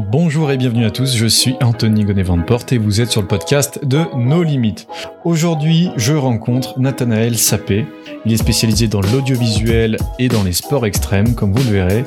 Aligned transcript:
Bonjour 0.00 0.52
et 0.52 0.56
bienvenue 0.56 0.86
à 0.86 0.92
tous, 0.92 1.16
je 1.16 1.26
suis 1.26 1.56
Anthony 1.60 2.04
gonnet 2.04 2.22
Porte 2.46 2.72
et 2.72 2.78
vous 2.78 3.00
êtes 3.00 3.10
sur 3.10 3.20
le 3.20 3.26
podcast 3.26 3.84
de 3.84 4.02
No 4.14 4.44
Limit. 4.44 4.86
Aujourd'hui, 5.24 5.90
je 5.96 6.12
rencontre 6.12 6.78
Nathanaël 6.78 7.36
Sapé. 7.36 7.84
Il 8.24 8.32
est 8.32 8.36
spécialisé 8.36 8.86
dans 8.86 9.00
l'audiovisuel 9.00 9.96
et 10.20 10.28
dans 10.28 10.44
les 10.44 10.52
sports 10.52 10.86
extrêmes, 10.86 11.34
comme 11.34 11.52
vous 11.52 11.64
le 11.64 11.72
verrez. 11.72 12.04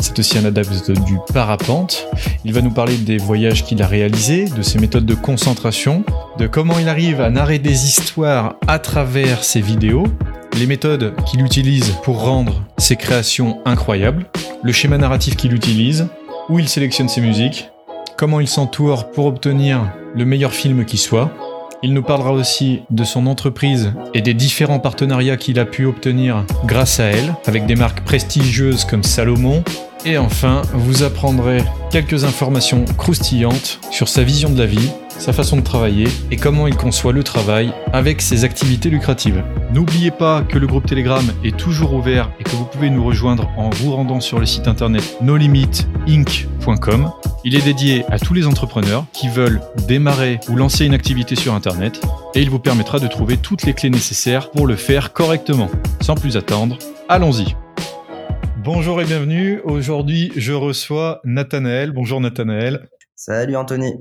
C'est 0.00 0.18
aussi 0.18 0.38
un 0.38 0.46
adepte 0.46 0.90
du 0.90 1.18
parapente. 1.34 2.08
Il 2.46 2.54
va 2.54 2.62
nous 2.62 2.72
parler 2.72 2.96
des 2.96 3.18
voyages 3.18 3.62
qu'il 3.62 3.82
a 3.82 3.86
réalisés, 3.86 4.46
de 4.46 4.62
ses 4.62 4.78
méthodes 4.78 5.06
de 5.06 5.14
concentration, 5.14 6.02
de 6.38 6.46
comment 6.46 6.78
il 6.78 6.88
arrive 6.88 7.20
à 7.20 7.28
narrer 7.28 7.58
des 7.58 7.84
histoires 7.84 8.56
à 8.66 8.78
travers 8.78 9.44
ses 9.44 9.60
vidéos, 9.60 10.06
les 10.58 10.66
méthodes 10.66 11.14
qu'il 11.26 11.44
utilise 11.44 11.90
pour 12.04 12.22
rendre 12.24 12.64
ses 12.78 12.96
créations 12.96 13.58
incroyables, 13.66 14.30
le 14.62 14.72
schéma 14.72 14.96
narratif 14.96 15.36
qu'il 15.36 15.52
utilise, 15.52 16.08
où 16.48 16.58
il 16.58 16.68
sélectionne 16.68 17.08
ses 17.08 17.20
musiques, 17.20 17.70
comment 18.16 18.40
il 18.40 18.48
s'entoure 18.48 19.10
pour 19.10 19.26
obtenir 19.26 19.92
le 20.14 20.24
meilleur 20.24 20.52
film 20.52 20.84
qui 20.84 20.98
soit. 20.98 21.30
Il 21.82 21.92
nous 21.92 22.02
parlera 22.02 22.32
aussi 22.32 22.82
de 22.90 23.04
son 23.04 23.26
entreprise 23.26 23.92
et 24.14 24.22
des 24.22 24.34
différents 24.34 24.78
partenariats 24.78 25.36
qu'il 25.36 25.58
a 25.58 25.64
pu 25.64 25.84
obtenir 25.84 26.44
grâce 26.64 27.00
à 27.00 27.04
elle, 27.04 27.34
avec 27.46 27.66
des 27.66 27.74
marques 27.74 28.02
prestigieuses 28.04 28.84
comme 28.84 29.02
Salomon. 29.02 29.62
Et 30.06 30.18
enfin, 30.18 30.62
vous 30.74 31.02
apprendrez 31.02 31.64
quelques 31.90 32.24
informations 32.24 32.84
croustillantes 32.98 33.80
sur 33.90 34.08
sa 34.08 34.22
vision 34.22 34.50
de 34.50 34.58
la 34.58 34.66
vie, 34.66 34.90
sa 35.08 35.32
façon 35.32 35.56
de 35.56 35.62
travailler 35.62 36.08
et 36.30 36.36
comment 36.36 36.66
il 36.66 36.76
conçoit 36.76 37.12
le 37.12 37.22
travail 37.22 37.72
avec 37.92 38.20
ses 38.20 38.44
activités 38.44 38.90
lucratives. 38.90 39.42
N'oubliez 39.72 40.10
pas 40.10 40.42
que 40.42 40.58
le 40.58 40.66
groupe 40.66 40.86
Telegram 40.86 41.24
est 41.42 41.56
toujours 41.56 41.94
ouvert 41.94 42.30
et 42.38 42.44
que 42.44 42.50
vous 42.50 42.66
pouvez 42.66 42.90
nous 42.90 43.02
rejoindre 43.02 43.48
en 43.56 43.70
vous 43.70 43.92
rendant 43.92 44.20
sur 44.20 44.38
le 44.38 44.44
site 44.44 44.68
internet 44.68 45.16
nolimitinc.com. 45.22 47.10
Il 47.44 47.54
est 47.54 47.64
dédié 47.64 48.04
à 48.10 48.18
tous 48.18 48.34
les 48.34 48.46
entrepreneurs 48.46 49.06
qui 49.14 49.28
veulent 49.28 49.62
démarrer 49.88 50.38
ou 50.50 50.56
lancer 50.56 50.84
une 50.84 50.94
activité 50.94 51.34
sur 51.34 51.54
internet 51.54 52.02
et 52.34 52.42
il 52.42 52.50
vous 52.50 52.58
permettra 52.58 52.98
de 52.98 53.06
trouver 53.06 53.38
toutes 53.38 53.62
les 53.62 53.72
clés 53.72 53.90
nécessaires 53.90 54.50
pour 54.50 54.66
le 54.66 54.76
faire 54.76 55.14
correctement. 55.14 55.70
Sans 56.02 56.14
plus 56.14 56.36
attendre, 56.36 56.78
allons-y. 57.08 57.54
Bonjour 58.64 58.98
et 59.02 59.04
bienvenue. 59.04 59.60
Aujourd'hui, 59.64 60.32
je 60.36 60.54
reçois 60.54 61.20
Nathanaël. 61.24 61.92
Bonjour 61.92 62.18
Nathanaël. 62.18 62.88
Salut 63.14 63.56
Anthony. 63.56 63.92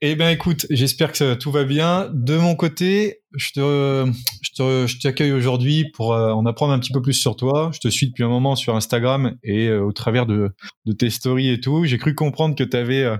Eh 0.00 0.16
bien, 0.16 0.30
écoute, 0.30 0.64
j'espère 0.70 1.12
que 1.12 1.34
tout 1.34 1.50
va 1.50 1.64
bien. 1.64 2.10
De 2.14 2.38
mon 2.38 2.56
côté, 2.56 3.20
je 3.36 3.52
te, 3.52 4.10
je 4.86 4.98
t'accueille 4.98 5.32
aujourd'hui 5.32 5.90
pour 5.92 6.14
euh, 6.14 6.32
en 6.32 6.46
apprendre 6.46 6.72
un 6.72 6.78
petit 6.78 6.90
peu 6.90 7.02
plus 7.02 7.12
sur 7.12 7.36
toi. 7.36 7.70
Je 7.74 7.80
te 7.80 7.88
suis 7.88 8.08
depuis 8.08 8.24
un 8.24 8.30
moment 8.30 8.56
sur 8.56 8.74
Instagram 8.74 9.36
et 9.42 9.68
euh, 9.68 9.84
au 9.84 9.92
travers 9.92 10.24
de, 10.24 10.52
de, 10.86 10.92
tes 10.94 11.10
stories 11.10 11.50
et 11.50 11.60
tout. 11.60 11.84
J'ai 11.84 11.98
cru 11.98 12.14
comprendre 12.14 12.56
que 12.56 12.64
tu 12.64 12.78
avais 12.78 13.04
euh, 13.04 13.18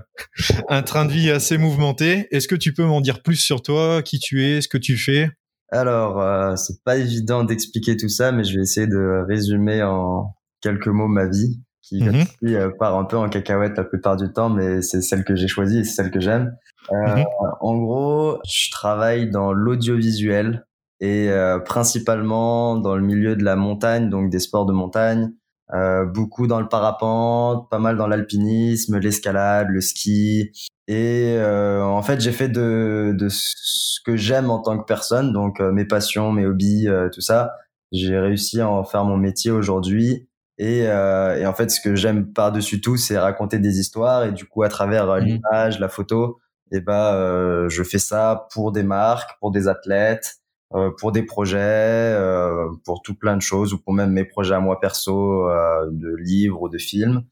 un 0.69 0.81
train 0.81 1.05
de 1.05 1.11
vie 1.11 1.29
assez 1.29 1.59
mouvementé. 1.59 2.27
Est-ce 2.31 2.47
que 2.47 2.55
tu 2.55 2.73
peux 2.73 2.85
m'en 2.85 3.01
dire 3.01 3.21
plus 3.21 3.35
sur 3.35 3.61
toi, 3.61 4.01
qui 4.01 4.17
tu 4.17 4.43
es, 4.43 4.61
ce 4.61 4.67
que 4.67 4.79
tu 4.79 4.97
fais? 4.97 5.29
Alors, 5.71 6.57
c'est 6.57 6.83
pas 6.83 6.97
évident 6.97 7.43
d'expliquer 7.43 7.95
tout 7.95 8.09
ça, 8.09 8.31
mais 8.31 8.43
je 8.43 8.55
vais 8.55 8.63
essayer 8.63 8.87
de 8.87 9.23
résumer 9.27 9.83
en 9.83 10.33
quelques 10.61 10.87
mots 10.87 11.07
ma 11.07 11.27
vie 11.27 11.61
qui 11.81 12.03
mhm. 12.03 12.25
euh, 12.43 12.69
part 12.77 12.97
un 12.97 13.05
peu 13.05 13.17
en 13.17 13.29
cacahuète 13.29 13.77
la 13.77 13.83
plupart 13.83 14.15
du 14.15 14.31
temps, 14.31 14.49
mais 14.49 14.81
c'est 14.81 15.01
celle 15.01 15.23
que 15.23 15.35
j'ai 15.35 15.47
choisie 15.47 15.79
et 15.79 15.83
c'est 15.83 16.03
celle 16.03 16.11
que 16.11 16.19
j'aime. 16.19 16.55
Euh, 16.91 17.15
mhm. 17.15 17.25
En 17.61 17.77
gros, 17.77 18.39
je 18.47 18.69
travaille 18.71 19.29
dans 19.29 19.53
l'audiovisuel 19.53 20.65
et 20.99 21.29
euh, 21.29 21.59
principalement 21.59 22.75
dans 22.75 22.95
le 22.95 23.01
milieu 23.01 23.35
de 23.35 23.43
la 23.43 23.55
montagne, 23.55 24.09
donc 24.09 24.29
des 24.29 24.39
sports 24.39 24.65
de 24.65 24.73
montagne, 24.73 25.31
euh, 25.73 26.05
beaucoup 26.05 26.47
dans 26.47 26.59
le 26.59 26.67
parapente, 26.67 27.69
pas 27.69 27.79
mal 27.79 27.97
dans 27.97 28.07
l'alpinisme, 28.07 28.97
l'escalade, 28.97 29.69
le 29.69 29.81
ski. 29.81 30.51
Et 30.87 31.35
euh, 31.37 31.83
en 31.83 32.01
fait, 32.01 32.19
j'ai 32.19 32.31
fait 32.31 32.49
de, 32.49 33.15
de 33.17 33.27
ce 33.29 33.99
que 34.05 34.15
j'aime 34.15 34.49
en 34.49 34.59
tant 34.59 34.77
que 34.77 34.85
personne, 34.85 35.31
donc 35.31 35.59
mes 35.59 35.85
passions, 35.85 36.31
mes 36.31 36.45
hobbies, 36.45 36.87
tout 37.13 37.21
ça. 37.21 37.53
J'ai 37.91 38.19
réussi 38.19 38.59
à 38.61 38.69
en 38.69 38.83
faire 38.83 39.05
mon 39.05 39.17
métier 39.17 39.51
aujourd'hui 39.51 40.28
et, 40.59 40.87
euh, 40.87 41.37
et, 41.37 41.45
en 41.47 41.53
fait, 41.53 41.69
ce 41.71 41.79
que 41.79 41.95
j'aime 41.95 42.33
par-dessus 42.33 42.81
tout, 42.81 42.97
c'est 42.97 43.17
raconter 43.17 43.59
des 43.59 43.79
histoires. 43.79 44.25
Et 44.25 44.33
du 44.33 44.45
coup, 44.45 44.61
à 44.63 44.69
travers 44.69 45.09
euh, 45.09 45.21
mmh. 45.21 45.23
l'image, 45.23 45.79
la 45.79 45.87
photo, 45.87 46.39
et 46.71 46.77
eh 46.77 46.81
ben, 46.81 47.13
euh, 47.15 47.69
je 47.69 47.81
fais 47.81 47.97
ça 47.97 48.47
pour 48.53 48.71
des 48.71 48.83
marques, 48.83 49.39
pour 49.39 49.51
des 49.51 49.67
athlètes, 49.67 50.35
euh, 50.75 50.91
pour 50.99 51.11
des 51.11 51.23
projets, 51.23 51.57
euh, 51.59 52.67
pour 52.85 53.01
tout 53.01 53.15
plein 53.15 53.35
de 53.37 53.41
choses, 53.41 53.73
ou 53.73 53.79
pour 53.81 53.93
même 53.93 54.11
mes 54.11 54.25
projets 54.25 54.53
à 54.53 54.59
moi 54.59 54.79
perso, 54.79 55.49
euh, 55.49 55.87
de 55.91 56.13
livres 56.17 56.61
ou 56.61 56.69
de 56.69 56.77
films. 56.77 57.23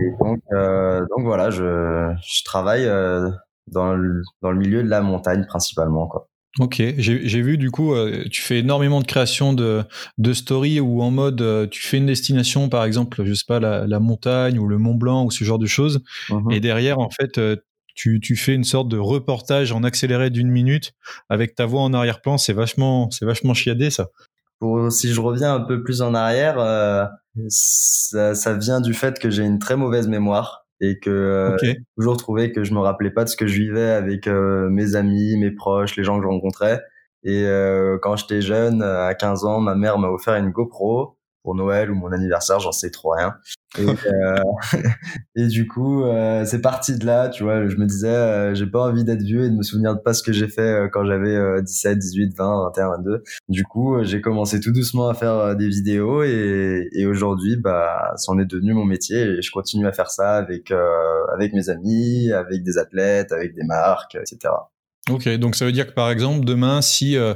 Et 0.00 0.10
donc, 0.18 0.40
donc 0.50 1.24
voilà, 1.24 1.50
je, 1.50 2.12
je 2.26 2.44
travaille 2.44 2.86
dans 3.68 3.94
le, 3.94 4.22
dans 4.40 4.50
le 4.50 4.58
milieu 4.58 4.82
de 4.82 4.88
la 4.88 5.00
montagne 5.00 5.44
principalement, 5.46 6.08
quoi. 6.08 6.28
Ok, 6.58 6.82
j'ai 6.98 7.40
vu 7.40 7.56
du 7.56 7.70
coup, 7.70 7.94
euh, 7.94 8.24
tu 8.30 8.42
fais 8.42 8.58
énormément 8.58 9.00
de 9.00 9.06
création 9.06 9.54
de, 9.54 9.84
de 10.18 10.32
stories 10.34 10.80
ou 10.80 11.00
en 11.00 11.10
mode, 11.10 11.40
euh, 11.40 11.66
tu 11.66 11.80
fais 11.80 11.96
une 11.96 12.06
destination, 12.06 12.68
par 12.68 12.84
exemple, 12.84 13.24
je 13.24 13.32
sais 13.32 13.46
pas, 13.48 13.58
la, 13.58 13.86
la 13.86 14.00
montagne 14.00 14.58
ou 14.58 14.68
le 14.68 14.76
Mont 14.76 14.94
Blanc 14.94 15.24
ou 15.24 15.30
ce 15.30 15.44
genre 15.44 15.58
de 15.58 15.66
choses, 15.66 16.02
mmh 16.28 16.50
et 16.50 16.60
derrière, 16.60 16.98
en 16.98 17.08
fait, 17.08 17.38
euh, 17.38 17.56
tu, 17.94 18.20
tu 18.20 18.36
fais 18.36 18.54
une 18.54 18.64
sorte 18.64 18.88
de 18.88 18.98
reportage 18.98 19.72
en 19.72 19.82
accéléré 19.82 20.28
d'une 20.28 20.50
minute 20.50 20.92
avec 21.30 21.54
ta 21.54 21.64
voix 21.64 21.80
en 21.82 21.94
arrière-plan. 21.94 22.36
C'est 22.36 22.52
vachement, 22.52 23.10
c'est 23.10 23.24
vachement 23.24 23.54
chiadé 23.54 23.90
ça. 23.90 24.08
Pour, 24.58 24.92
si 24.92 25.12
je 25.12 25.20
reviens 25.20 25.54
un 25.54 25.60
peu 25.60 25.82
plus 25.82 26.02
en 26.02 26.14
arrière, 26.14 26.56
ça, 27.48 28.34
ça 28.34 28.54
vient 28.54 28.80
du 28.80 28.94
fait 28.94 29.18
que 29.18 29.30
j'ai 29.30 29.44
une 29.44 29.58
très 29.58 29.76
mauvaise 29.76 30.08
mémoire 30.08 30.61
et 30.82 30.98
que 30.98 31.10
euh, 31.10 31.56
j'ai 31.62 31.76
toujours 31.96 32.16
trouvé 32.16 32.50
que 32.50 32.64
je 32.64 32.74
me 32.74 32.80
rappelais 32.80 33.12
pas 33.12 33.22
de 33.22 33.28
ce 33.28 33.36
que 33.36 33.46
je 33.46 33.54
vivais 33.54 33.90
avec 33.90 34.26
euh, 34.26 34.68
mes 34.68 34.96
amis, 34.96 35.36
mes 35.38 35.52
proches, 35.52 35.96
les 35.96 36.02
gens 36.02 36.18
que 36.18 36.24
je 36.24 36.28
rencontrais. 36.28 36.82
Et 37.22 37.44
euh, 37.46 37.98
quand 38.02 38.16
j'étais 38.16 38.40
jeune, 38.40 38.82
à 38.82 39.14
15 39.14 39.44
ans, 39.44 39.60
ma 39.60 39.76
mère 39.76 39.98
m'a 39.98 40.08
offert 40.08 40.34
une 40.34 40.50
GoPro 40.50 41.16
pour 41.42 41.54
Noël 41.54 41.90
ou 41.90 41.94
mon 41.94 42.12
anniversaire, 42.12 42.60
j'en 42.60 42.72
sais 42.72 42.90
trop 42.90 43.10
rien. 43.10 43.34
Et, 43.78 43.86
euh, 43.86 44.42
et 45.36 45.46
du 45.46 45.66
coup, 45.66 46.04
euh, 46.04 46.44
c'est 46.44 46.60
parti 46.60 46.98
de 46.98 47.06
là, 47.06 47.28
tu 47.28 47.42
vois. 47.42 47.66
Je 47.68 47.76
me 47.76 47.86
disais, 47.86 48.08
euh, 48.08 48.54
j'ai 48.54 48.66
pas 48.66 48.88
envie 48.88 49.04
d'être 49.04 49.22
vieux 49.22 49.44
et 49.44 49.50
de 49.50 49.54
me 49.54 49.62
souvenir 49.62 49.94
de 49.94 50.00
pas 50.00 50.14
ce 50.14 50.22
que 50.22 50.32
j'ai 50.32 50.48
fait 50.48 50.88
quand 50.92 51.04
j'avais 51.04 51.62
17, 51.62 51.98
18, 51.98 52.36
20, 52.36 52.64
21, 52.66 52.88
22. 52.98 53.22
Du 53.48 53.64
coup, 53.64 54.02
j'ai 54.02 54.20
commencé 54.20 54.60
tout 54.60 54.72
doucement 54.72 55.08
à 55.08 55.14
faire 55.14 55.56
des 55.56 55.68
vidéos 55.68 56.22
et, 56.22 56.88
et 56.92 57.06
aujourd'hui, 57.06 57.56
bah, 57.56 58.12
c'en 58.16 58.38
est 58.38 58.46
devenu 58.46 58.74
mon 58.74 58.84
métier 58.84 59.22
et 59.22 59.42
je 59.42 59.50
continue 59.50 59.86
à 59.86 59.92
faire 59.92 60.10
ça 60.10 60.36
avec 60.36 60.72
avec 61.34 61.52
mes 61.54 61.68
amis, 61.70 62.30
avec 62.32 62.62
des 62.62 62.78
athlètes, 62.78 63.32
avec 63.32 63.54
des 63.54 63.64
marques, 63.64 64.16
etc. 64.16 64.52
Ok, 65.10 65.28
donc 65.36 65.56
ça 65.56 65.64
veut 65.64 65.72
dire 65.72 65.86
que 65.86 65.92
par 65.92 66.10
exemple 66.10 66.44
demain, 66.44 66.80
si 66.80 67.16
euh, 67.16 67.34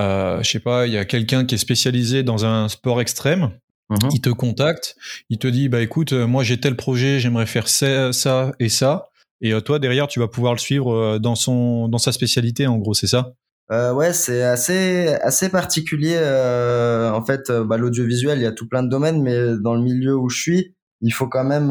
euh, 0.00 0.40
je 0.42 0.50
sais 0.50 0.60
pas, 0.60 0.86
il 0.86 0.92
y 0.92 0.98
a 0.98 1.04
quelqu'un 1.04 1.44
qui 1.44 1.56
est 1.56 1.58
spécialisé 1.58 2.22
dans 2.22 2.44
un 2.44 2.68
sport 2.68 3.00
extrême, 3.00 3.50
mhm. 3.88 4.10
il 4.12 4.20
te 4.20 4.30
contacte, 4.30 4.94
il 5.28 5.38
te 5.38 5.48
dit 5.48 5.68
bah 5.68 5.80
écoute, 5.80 6.12
euh, 6.12 6.28
moi 6.28 6.44
j'ai 6.44 6.60
tel 6.60 6.76
projet, 6.76 7.18
j'aimerais 7.18 7.46
faire 7.46 7.66
ça, 7.66 8.12
ça 8.12 8.52
et 8.60 8.68
ça, 8.68 9.08
et 9.40 9.52
euh, 9.52 9.60
toi 9.60 9.80
derrière 9.80 10.06
tu 10.06 10.20
vas 10.20 10.28
pouvoir 10.28 10.52
le 10.52 10.60
suivre 10.60 11.18
dans 11.18 11.34
son 11.34 11.88
dans 11.88 11.98
sa 11.98 12.12
spécialité 12.12 12.68
en 12.68 12.78
gros, 12.78 12.94
c'est 12.94 13.08
ça? 13.08 13.32
Euh, 13.72 13.92
ouais, 13.92 14.12
c'est 14.12 14.42
assez 14.42 15.08
assez 15.22 15.48
particulier. 15.48 16.16
Euh, 16.16 17.10
en 17.10 17.24
fait, 17.24 17.50
bah, 17.50 17.76
l'audiovisuel, 17.76 18.38
il 18.38 18.42
y 18.42 18.46
a 18.46 18.52
tout 18.52 18.68
plein 18.68 18.82
de 18.82 18.88
domaines, 18.88 19.22
mais 19.22 19.56
dans 19.60 19.74
le 19.74 19.82
milieu 19.82 20.16
où 20.16 20.28
je 20.28 20.40
suis, 20.40 20.74
il 21.02 21.12
faut 21.12 21.28
quand 21.28 21.44
même 21.44 21.70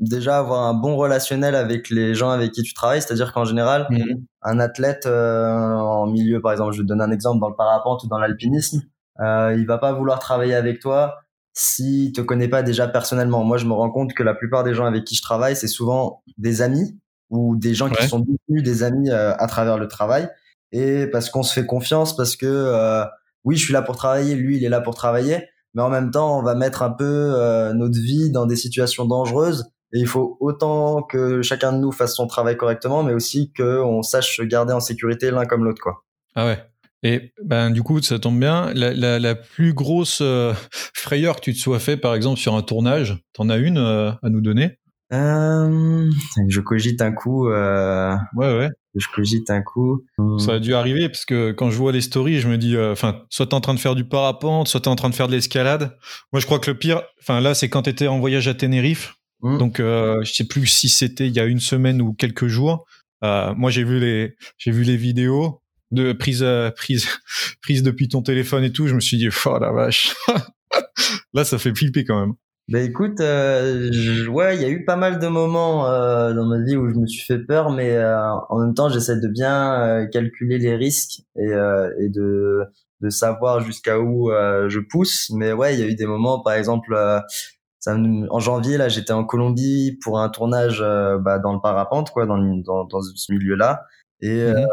déjà 0.00 0.38
avoir 0.38 0.62
un 0.62 0.74
bon 0.74 0.96
relationnel 0.96 1.54
avec 1.54 1.90
les 1.90 2.14
gens 2.14 2.30
avec 2.30 2.52
qui 2.52 2.62
tu 2.62 2.74
travailles. 2.74 3.02
C'est-à-dire 3.02 3.32
qu'en 3.32 3.44
général, 3.44 3.86
mhm. 3.90 4.24
un 4.42 4.58
athlète 4.58 5.06
euh, 5.06 5.54
en 5.54 6.06
milieu, 6.06 6.40
par 6.40 6.52
exemple, 6.52 6.72
je 6.72 6.78
vais 6.78 6.84
te 6.84 6.88
donner 6.88 7.04
un 7.04 7.12
exemple 7.12 7.40
dans 7.40 7.50
le 7.50 7.56
parapente 7.56 8.02
ou 8.02 8.08
dans 8.08 8.18
l'alpinisme, 8.18 8.82
euh, 9.20 9.54
il 9.56 9.66
va 9.66 9.78
pas 9.78 9.92
vouloir 9.92 10.18
travailler 10.18 10.54
avec 10.54 10.80
toi 10.80 11.18
s'il 11.52 12.12
te 12.12 12.20
connaît 12.20 12.48
pas 12.48 12.62
déjà 12.62 12.88
personnellement. 12.88 13.44
Moi, 13.44 13.58
je 13.58 13.66
me 13.66 13.72
rends 13.72 13.90
compte 13.90 14.14
que 14.14 14.22
la 14.22 14.34
plupart 14.34 14.64
des 14.64 14.74
gens 14.74 14.86
avec 14.86 15.04
qui 15.04 15.14
je 15.14 15.22
travaille, 15.22 15.56
c'est 15.56 15.68
souvent 15.68 16.22
des 16.38 16.62
amis 16.62 16.98
ou 17.28 17.56
des 17.56 17.74
gens 17.74 17.88
qui 17.88 18.08
sont 18.08 18.20
devenus 18.20 18.62
des 18.62 18.82
amis 18.82 19.10
euh, 19.10 19.34
à 19.36 19.46
travers 19.46 19.78
le 19.78 19.88
travail. 19.88 20.28
Et 20.72 21.06
parce 21.06 21.30
qu'on 21.30 21.42
se 21.42 21.52
fait 21.52 21.66
confiance, 21.66 22.16
parce 22.16 22.36
que 22.36 22.46
euh, 22.46 23.04
oui, 23.44 23.56
je 23.56 23.64
suis 23.64 23.72
là 23.72 23.82
pour 23.82 23.96
travailler, 23.96 24.34
lui, 24.34 24.56
il 24.56 24.64
est 24.64 24.68
là 24.68 24.80
pour 24.80 24.94
travailler, 24.94 25.48
mais 25.74 25.82
en 25.82 25.90
même 25.90 26.10
temps, 26.10 26.38
on 26.38 26.42
va 26.42 26.54
mettre 26.54 26.82
un 26.82 26.90
peu 26.90 27.04
euh, 27.04 27.72
notre 27.72 27.98
vie 27.98 28.30
dans 28.30 28.46
des 28.46 28.56
situations 28.56 29.04
dangereuses 29.04 29.70
et 29.92 29.98
il 29.98 30.06
faut 30.06 30.36
autant 30.40 31.02
que 31.02 31.42
chacun 31.42 31.72
de 31.72 31.78
nous 31.78 31.92
fasse 31.92 32.14
son 32.14 32.26
travail 32.26 32.56
correctement, 32.56 33.02
mais 33.02 33.12
aussi 33.12 33.52
qu'on 33.52 34.02
sache 34.02 34.36
se 34.36 34.42
garder 34.42 34.72
en 34.72 34.80
sécurité 34.80 35.30
l'un 35.30 35.46
comme 35.46 35.64
l'autre, 35.64 35.82
quoi. 35.82 36.04
Ah 36.34 36.46
ouais. 36.46 36.58
Et 37.02 37.32
ben 37.42 37.70
du 37.70 37.82
coup, 37.82 38.00
ça 38.02 38.18
tombe 38.18 38.38
bien. 38.38 38.72
La, 38.74 38.92
la, 38.92 39.18
la 39.18 39.34
plus 39.34 39.72
grosse 39.72 40.20
euh, 40.20 40.52
frayeur 40.94 41.36
que 41.36 41.40
tu 41.40 41.54
te 41.54 41.58
sois 41.58 41.78
fait, 41.78 41.96
par 41.96 42.14
exemple, 42.14 42.38
sur 42.38 42.54
un 42.54 42.62
tournage, 42.62 43.18
t'en 43.32 43.48
as 43.48 43.56
une 43.56 43.78
euh, 43.78 44.12
à 44.22 44.28
nous 44.28 44.40
donner? 44.40 44.78
Euh, 45.12 46.08
Je 46.48 46.60
cogite 46.60 47.02
un 47.02 47.12
coup. 47.12 47.48
Euh, 47.48 48.14
ouais, 48.36 48.56
ouais. 48.56 48.68
Je 48.94 49.06
cogite 49.14 49.50
un 49.50 49.62
coup. 49.62 50.04
Ça 50.38 50.54
a 50.54 50.58
dû 50.58 50.74
arriver 50.74 51.08
parce 51.08 51.24
que 51.24 51.52
quand 51.52 51.70
je 51.70 51.76
vois 51.76 51.92
les 51.92 52.00
stories, 52.00 52.40
je 52.40 52.48
me 52.48 52.58
dis, 52.58 52.76
enfin, 52.76 53.22
soit 53.28 53.46
t'es 53.46 53.54
en 53.54 53.60
train 53.60 53.74
de 53.74 53.78
faire 53.78 53.94
du 53.94 54.04
parapente, 54.04 54.68
soit 54.68 54.80
t'es 54.80 54.88
en 54.88 54.96
train 54.96 55.10
de 55.10 55.14
faire 55.14 55.28
de 55.28 55.32
l'escalade. 55.32 55.96
Moi, 56.32 56.40
je 56.40 56.46
crois 56.46 56.58
que 56.58 56.70
le 56.70 56.78
pire, 56.78 57.02
enfin 57.20 57.40
là, 57.40 57.54
c'est 57.54 57.68
quand 57.68 57.82
t'étais 57.82 58.08
en 58.08 58.18
voyage 58.18 58.48
à 58.48 58.54
Tenerife 58.54 59.14
Mm. 59.42 59.58
Donc, 59.58 59.78
je 59.78 60.30
sais 60.32 60.46
plus 60.46 60.66
si 60.66 60.88
c'était 60.88 61.26
il 61.26 61.34
y 61.34 61.40
a 61.40 61.44
une 61.44 61.60
semaine 61.60 62.02
ou 62.02 62.12
quelques 62.12 62.46
jours. 62.46 62.86
moi, 63.22 63.70
j'ai 63.70 63.84
vu 63.84 63.98
les, 63.98 64.36
j'ai 64.58 64.70
vu 64.70 64.82
les 64.84 64.96
vidéos 64.96 65.62
de 65.90 66.12
prise, 66.12 66.46
prise, 66.76 67.08
prise 67.62 67.82
depuis 67.82 68.08
ton 68.08 68.22
téléphone 68.22 68.64
et 68.64 68.72
tout. 68.72 68.86
Je 68.86 68.94
me 68.94 69.00
suis 69.00 69.16
dit, 69.16 69.28
oh 69.46 69.58
la 69.58 69.72
vache. 69.72 70.14
Là, 71.34 71.44
ça 71.44 71.58
fait 71.58 71.74
flipper 71.74 72.04
quand 72.04 72.20
même. 72.20 72.34
Bah 72.70 72.78
écoute, 72.78 73.18
euh, 73.18 74.26
ouais, 74.28 74.54
il 74.54 74.62
y 74.62 74.64
a 74.64 74.68
eu 74.68 74.84
pas 74.84 74.94
mal 74.94 75.18
de 75.18 75.26
moments 75.26 75.88
euh, 75.88 76.32
dans 76.34 76.46
ma 76.46 76.62
vie 76.62 76.76
où 76.76 76.88
je 76.88 76.94
me 76.94 77.06
suis 77.08 77.24
fait 77.24 77.40
peur, 77.40 77.70
mais 77.70 77.96
euh, 77.96 78.16
en 78.48 78.60
même 78.60 78.74
temps, 78.74 78.88
j'essaie 78.88 79.18
de 79.18 79.26
bien 79.26 79.82
euh, 79.82 80.06
calculer 80.06 80.58
les 80.58 80.76
risques 80.76 81.22
et, 81.36 81.48
euh, 81.48 81.90
et 81.98 82.08
de, 82.10 82.60
de 83.00 83.10
savoir 83.10 83.60
jusqu'à 83.60 83.98
où 83.98 84.30
je 84.30 84.78
pousse. 84.78 85.30
Mais 85.30 85.52
ouais, 85.52 85.74
il 85.74 85.80
y 85.80 85.82
a 85.82 85.86
eu 85.86 85.96
des 85.96 86.06
moments, 86.06 86.42
par 86.44 86.52
exemple, 86.52 86.94
ça, 87.80 87.96
en 87.96 88.38
janvier, 88.38 88.76
là, 88.76 88.88
j'étais 88.88 89.12
en 89.12 89.24
Colombie 89.24 89.98
pour 90.02 90.20
un 90.20 90.28
tournage 90.28 90.80
bah, 91.20 91.38
dans 91.38 91.52
le 91.52 91.60
parapente, 91.60 92.10
quoi, 92.10 92.26
dans, 92.26 92.38
dans, 92.38 92.84
dans 92.84 93.00
ce 93.00 93.32
milieu-là. 93.32 93.84
Et 94.22 94.52
mmh 94.52 94.66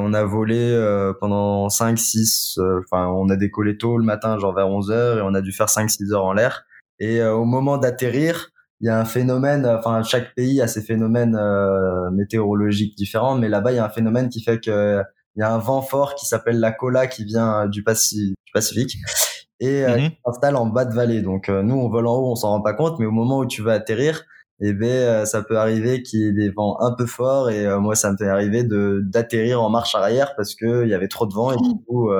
on 0.00 0.14
a 0.14 0.24
volé 0.24 1.12
pendant 1.20 1.68
5, 1.68 1.98
6, 1.98 2.58
enfin, 2.84 3.06
on 3.08 3.28
a 3.28 3.36
décollé 3.36 3.78
tôt 3.78 3.98
le 3.98 4.04
matin, 4.04 4.38
genre 4.38 4.54
vers 4.54 4.68
11 4.68 4.90
heures, 4.90 5.18
et 5.18 5.22
on 5.22 5.34
a 5.34 5.40
dû 5.40 5.52
faire 5.52 5.68
5, 5.68 5.90
6 5.90 6.12
heures 6.12 6.24
en 6.24 6.32
l'air. 6.32 6.64
Et 7.00 7.20
euh, 7.20 7.34
au 7.34 7.44
moment 7.44 7.78
d'atterrir, 7.78 8.50
il 8.80 8.86
y 8.86 8.90
a 8.90 8.98
un 8.98 9.04
phénomène, 9.04 9.66
enfin 9.66 10.02
chaque 10.02 10.34
pays 10.34 10.60
a 10.60 10.68
ses 10.68 10.82
phénomènes 10.82 11.36
euh, 11.36 12.10
météorologiques 12.10 12.96
différents, 12.96 13.36
mais 13.36 13.48
là-bas 13.48 13.72
il 13.72 13.76
y 13.76 13.78
a 13.78 13.84
un 13.84 13.90
phénomène 13.90 14.28
qui 14.28 14.42
fait 14.42 14.60
que 14.60 15.02
il 15.36 15.40
y 15.40 15.42
a 15.42 15.52
un 15.52 15.58
vent 15.58 15.82
fort 15.82 16.14
qui 16.14 16.26
s'appelle 16.26 16.58
la 16.58 16.72
cola 16.72 17.06
qui 17.06 17.24
vient 17.24 17.66
du, 17.68 17.84
Pacifique 17.84 18.96
et 19.60 19.84
euh, 19.84 19.96
mm 19.96 20.10
s'installe 20.26 20.56
en 20.56 20.66
bas 20.66 20.84
de 20.84 20.94
vallée. 20.94 21.22
Donc 21.22 21.48
nous 21.48 21.74
on 21.74 21.88
vole 21.88 22.06
en 22.06 22.16
haut, 22.16 22.32
on 22.32 22.34
s'en 22.34 22.50
rend 22.50 22.60
pas 22.60 22.74
compte, 22.74 22.98
mais 22.98 23.06
au 23.06 23.10
moment 23.10 23.38
où 23.38 23.46
tu 23.46 23.62
vas 23.62 23.72
atterrir, 23.72 24.24
eh 24.60 24.72
ben 24.72 25.24
ça 25.24 25.42
peut 25.42 25.58
arriver 25.58 26.02
qu'il 26.02 26.20
y 26.20 26.24
ait 26.28 26.32
des 26.32 26.50
vents 26.50 26.80
un 26.80 26.92
peu 26.92 27.06
forts 27.06 27.48
et 27.50 27.78
moi 27.78 27.94
ça 27.94 28.12
me 28.12 28.16
fait 28.16 28.28
arriver 28.28 28.64
de 28.64 29.02
d'atterrir 29.04 29.62
en 29.62 29.70
marche 29.70 29.94
arrière 29.94 30.34
parce 30.36 30.54
que 30.54 30.84
il 30.84 30.90
y 30.90 30.94
avait 30.94 31.08
trop 31.08 31.26
de 31.26 31.32
vent 31.34 31.52
et 31.52 31.56
du 31.56 31.74
coup 31.86 32.10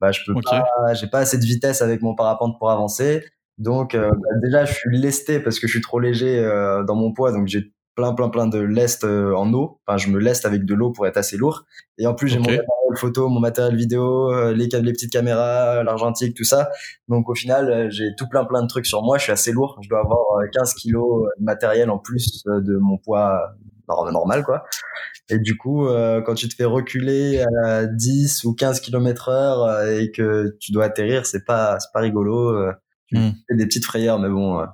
bah 0.00 0.12
je 0.12 0.20
peux 0.26 0.34
pas 0.42 0.64
j'ai 0.94 1.08
pas 1.08 1.18
assez 1.18 1.38
de 1.38 1.44
vitesse 1.44 1.82
avec 1.82 2.00
mon 2.02 2.14
parapente 2.14 2.58
pour 2.58 2.70
avancer. 2.70 3.24
Donc 3.60 3.94
euh, 3.94 4.10
bah, 4.10 4.28
déjà, 4.42 4.64
je 4.64 4.72
suis 4.72 4.98
lesté 4.98 5.38
parce 5.38 5.60
que 5.60 5.66
je 5.66 5.72
suis 5.72 5.82
trop 5.82 6.00
léger 6.00 6.38
euh, 6.38 6.82
dans 6.82 6.96
mon 6.96 7.12
poids, 7.12 7.30
donc 7.30 7.46
j'ai 7.46 7.70
plein 8.00 8.14
plein 8.14 8.28
plein 8.28 8.46
de 8.46 8.58
lest 8.58 9.04
euh, 9.04 9.34
en 9.34 9.52
eau. 9.52 9.80
Enfin, 9.86 9.96
je 9.96 10.10
me 10.10 10.18
leste 10.18 10.46
avec 10.46 10.64
de 10.64 10.74
l'eau 10.74 10.90
pour 10.90 11.06
être 11.06 11.16
assez 11.16 11.36
lourd. 11.36 11.64
Et 11.98 12.06
en 12.06 12.14
plus, 12.14 12.28
j'ai 12.28 12.38
mon 12.38 12.44
matériel 12.44 12.96
photo, 12.96 13.28
mon 13.28 13.40
matériel 13.40 13.76
vidéo, 13.76 14.32
les, 14.52 14.66
les 14.66 14.92
petites 14.92 15.12
caméras, 15.12 15.82
l'argentique, 15.84 16.36
tout 16.36 16.44
ça. 16.44 16.70
Donc 17.08 17.28
au 17.28 17.34
final, 17.34 17.90
j'ai 17.90 18.14
tout 18.16 18.28
plein 18.28 18.44
plein 18.44 18.62
de 18.62 18.68
trucs 18.68 18.86
sur 18.86 19.02
moi. 19.02 19.18
Je 19.18 19.24
suis 19.24 19.32
assez 19.32 19.52
lourd. 19.52 19.78
Je 19.82 19.88
dois 19.88 20.00
avoir 20.00 20.20
15 20.52 20.74
kilos 20.74 21.28
de 21.38 21.44
matériel 21.44 21.90
en 21.90 21.98
plus 21.98 22.42
de 22.46 22.76
mon 22.76 22.98
poids 22.98 23.52
normal 23.88 24.44
quoi. 24.44 24.64
Et 25.28 25.38
du 25.38 25.56
coup, 25.56 25.86
quand 26.24 26.34
tu 26.34 26.48
te 26.48 26.54
fais 26.54 26.64
reculer 26.64 27.44
à 27.64 27.86
10 27.86 28.44
ou 28.44 28.54
15 28.54 28.80
km 28.80 29.28
heure 29.28 29.88
et 29.88 30.10
que 30.10 30.56
tu 30.60 30.72
dois 30.72 30.84
atterrir, 30.84 31.26
c'est 31.26 31.44
pas 31.44 31.78
c'est 31.78 31.92
pas 31.92 32.00
rigolo. 32.00 32.72
Hmm. 33.12 33.30
des 33.50 33.66
petites 33.66 33.84
frayeurs, 33.84 34.20
mais 34.20 34.28
bon, 34.28 34.60
euh, 34.60 34.66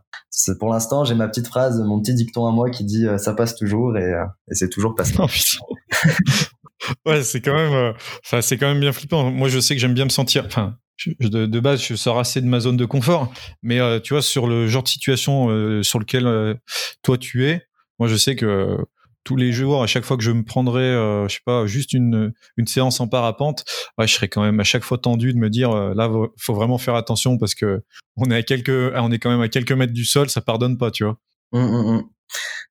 pour 0.59 0.71
l'instant, 0.71 1.05
j'ai 1.05 1.15
ma 1.15 1.29
petite 1.29 1.47
phrase, 1.47 1.81
mon 1.81 2.01
petit 2.01 2.15
dicton 2.15 2.47
à 2.47 2.53
moi 2.53 2.71
qui 2.71 2.85
dit 2.85 3.07
euh, 3.07 3.19
ça 3.19 3.35
passe 3.35 3.57
toujours 3.57 3.97
et, 3.97 4.05
euh, 4.05 4.25
et 4.51 4.55
c'est 4.55 4.69
toujours 4.69 4.95
passé. 4.95 5.15
ouais, 7.07 7.23
c'est 7.23 7.41
quand 7.41 7.55
même, 7.55 7.95
enfin, 8.25 8.41
c'est 8.41 8.57
quand 8.57 8.69
même 8.69 8.81
bien 8.81 8.93
flippant. 8.93 9.31
Moi, 9.31 9.49
je 9.49 9.61
sais 9.61 9.75
que 9.75 9.81
j'aime 9.81 9.95
bien 9.95 10.05
me 10.05 10.11
sentir, 10.11 10.45
enfin, 10.47 10.77
de, 11.21 11.47
de, 11.47 11.61
base, 11.61 11.83
je 11.83 11.95
sors 11.95 12.19
assez 12.19 12.41
de 12.41 12.47
ma 12.47 12.61
zone 12.61 12.77
de 12.77 12.85
confort, 12.85 13.33
mais 13.63 13.79
tu 14.03 14.15
vois, 14.15 14.23
sur 14.23 14.47
le 14.47 14.67
genre 14.67 14.83
de 14.83 14.89
situation 14.89 15.83
sur 15.83 15.99
lequel 15.99 16.59
toi 17.03 17.19
tu 17.19 17.47
es, 17.47 17.63
moi, 17.99 18.09
je 18.09 18.17
sais 18.17 18.37
que 18.37 18.79
tous 19.27 19.37
les 19.37 19.53
jours, 19.53 19.83
à 19.83 19.89
chaque 19.89 20.05
fois 20.05 20.17
que 20.17 20.23
je 20.23 20.31
me 20.31 20.45
prendrais, 20.45 20.81
euh, 20.83 21.27
je 21.29 21.35
sais 21.35 21.41
pas, 21.45 21.67
juste 21.67 21.93
une, 21.93 22.33
une 22.57 22.67
séance 22.69 23.01
en 23.01 23.09
parapente, 23.09 23.65
ouais, 23.99 24.07
je 24.07 24.15
serais 24.15 24.29
quand 24.29 24.41
même 24.41 24.61
à 24.61 24.65
chaque 24.65 24.85
fois 24.85 24.99
tendu 24.99 25.35
de 25.35 25.39
me 25.39 25.51
dire, 25.51 25.73
euh, 25.73 25.95
là, 25.95 26.09
faut 26.39 26.55
vraiment 26.55 26.79
faire 26.79 26.95
attention 26.95 27.37
parce 27.37 27.57
que 27.57 27.83
on 28.17 28.31
est 28.31 28.37
à 28.37 28.43
quelques, 28.45 28.71
on 28.95 29.11
est 29.11 29.19
quand 29.19 29.31
même 29.31 29.41
à 29.41 29.49
quelques 29.49 29.73
mètres 29.73 29.93
du 29.93 30.05
sol, 30.05 30.31
ça 30.31 30.41
pardonne 30.41 30.79
pas, 30.79 30.93
tu 30.93 31.03
vois. 31.03 31.19
Mmh, 31.53 31.59
mmh, 31.59 31.97
mmh. 31.97 32.03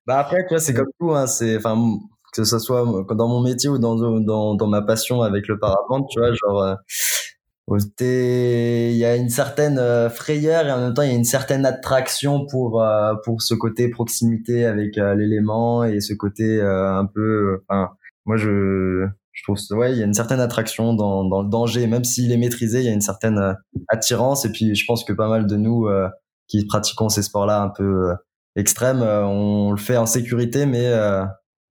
Bah 0.06 0.18
après, 0.18 0.38
tu 0.48 0.54
vois, 0.54 0.58
c'est 0.60 0.72
comme 0.72 0.88
tout, 0.98 1.14
hein, 1.14 1.26
c'est, 1.26 1.58
enfin, 1.58 1.76
que 2.32 2.44
ce 2.44 2.58
soit 2.58 2.84
dans 3.10 3.28
mon 3.28 3.42
métier 3.42 3.68
ou 3.68 3.78
dans, 3.78 3.94
dans, 3.94 4.54
dans 4.54 4.66
ma 4.66 4.80
passion 4.80 5.20
avec 5.20 5.48
le 5.48 5.58
parapente, 5.58 6.08
tu 6.10 6.18
vois, 6.18 6.32
genre, 6.32 6.62
euh, 6.62 6.74
il 7.68 8.96
y 8.96 9.04
a 9.04 9.16
une 9.16 9.28
certaine 9.28 9.78
euh, 9.78 10.08
frayeur 10.08 10.66
et 10.66 10.72
en 10.72 10.80
même 10.80 10.94
temps 10.94 11.02
il 11.02 11.08
y 11.10 11.12
a 11.12 11.16
une 11.16 11.24
certaine 11.24 11.66
attraction 11.66 12.46
pour 12.46 12.80
euh, 12.82 13.14
pour 13.24 13.42
ce 13.42 13.54
côté 13.54 13.88
proximité 13.88 14.64
avec 14.64 14.98
euh, 14.98 15.14
l'élément 15.14 15.82
et 15.82 16.00
ce 16.00 16.14
côté 16.14 16.60
un 16.60 17.06
peu 17.06 17.62
enfin 17.68 17.90
moi 18.24 18.36
je 18.36 19.06
je 19.32 19.42
trouve 19.42 19.58
ouais 19.78 19.92
il 19.92 19.98
y 19.98 20.02
a 20.02 20.06
une 20.06 20.14
certaine 20.14 20.40
attraction 20.40 20.94
dans 20.94 21.24
dans 21.24 21.42
le 21.42 21.48
danger. 21.48 21.86
Même 21.86 22.04
s'il 22.04 22.30
est 22.32 22.36
maîtrisé 22.36 22.80
il 22.80 22.86
y 22.86 22.88
a 22.88 22.92
une 22.92 23.00
certaine 23.00 23.56
attirance 23.88 24.44
et 24.44 24.52
puis 24.52 24.74
je 24.74 24.84
pense 24.86 25.04
que 25.04 25.12
pas 25.12 25.28
mal 25.28 25.46
de 25.46 25.56
nous 25.56 25.88
qui 26.46 26.64
pratiquons 26.66 27.08
ces 27.08 27.22
sports 27.22 27.46
là 27.46 27.60
un 27.60 27.68
peu 27.68 28.14
extrêmes 28.54 29.02
on 29.02 29.72
le 29.72 29.76
fait 29.76 29.96
en 29.96 30.06
sécurité 30.06 30.66
mais 30.66 30.92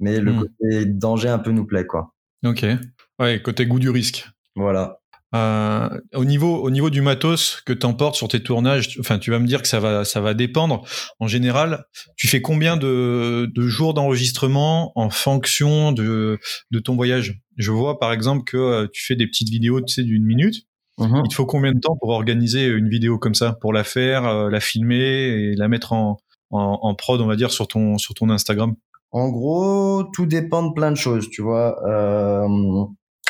mais 0.02 0.20
le 0.20 0.34
hmm. 0.34 0.40
côté 0.40 0.86
danger 0.86 1.30
un 1.30 1.40
peu 1.40 1.52
nous 1.52 1.66
plaît 1.66 1.86
quoi. 1.86 2.14
Ok. 2.46 2.66
Ouais 3.18 3.42
côté 3.42 3.66
goût 3.66 3.80
du 3.80 3.90
risque. 3.90 4.30
Voilà 4.58 5.00
euh, 5.36 5.90
au 6.14 6.24
niveau 6.24 6.58
au 6.58 6.70
niveau 6.70 6.90
du 6.90 7.02
matos 7.02 7.62
que 7.66 7.74
tu 7.74 7.86
emportes 7.86 8.16
sur 8.16 8.28
tes 8.28 8.42
tournages, 8.42 8.98
enfin 9.00 9.20
tu 9.20 9.32
vas 9.32 9.40
me 9.40 9.48
dire 9.48 9.62
que 9.62 9.68
ça 9.68 9.80
va 9.80 10.06
ça 10.06 10.22
va 10.22 10.34
dépendre. 10.34 10.84
En 11.20 11.28
général, 11.28 11.86
tu 12.16 12.28
fais 12.28 12.42
combien 12.42 12.78
de, 12.78 13.52
de 13.54 13.68
jours 13.68 13.94
d'enregistrement 13.94 14.92
en 14.96 15.10
fonction 15.10 15.92
de 15.92 16.40
de 16.72 16.80
ton 16.80 16.96
voyage? 16.96 17.42
Je 17.58 17.72
vois 17.72 18.00
par 18.00 18.14
exemple 18.14 18.44
que 18.46 18.58
euh, 18.58 18.88
tu 18.94 19.04
fais 19.06 19.16
des 19.16 19.28
petites 19.28 19.50
vidéos, 19.50 19.82
tu 19.82 19.94
sais, 19.94 20.04
d'une 20.04 20.26
minute. 20.26 20.68
Mhm. 21.00 21.24
Il 21.26 21.30
te 21.30 21.36
faut 21.36 21.46
combien 21.46 21.74
de 21.74 21.80
temps 21.80 21.98
pour 22.00 22.10
organiser 22.10 22.68
une 22.68 22.88
vidéo 22.88 23.18
comme 23.20 23.36
ça, 23.36 23.58
pour 23.60 23.74
la 23.74 23.84
faire, 23.84 24.26
euh, 24.26 24.50
la 24.50 24.62
filmer 24.62 24.96
et 24.96 25.56
la 25.56 25.68
mettre 25.68 25.92
en, 25.92 26.18
en, 26.52 26.80
en, 26.82 26.96
prod, 26.96 27.20
on 27.20 27.28
va 27.28 27.36
dire, 27.36 27.52
sur 27.52 27.68
ton 27.68 27.98
sur 27.98 28.14
ton 28.14 28.30
Instagram? 28.30 28.76
En 29.12 29.30
gros, 29.30 30.04
tout 30.14 30.26
dépend 30.26 30.64
de 30.64 30.74
plein 30.74 30.92
de 30.92 30.98
choses, 30.98 31.30
tu 31.30 31.42
vois. 31.42 31.76
Euh, 31.88 32.48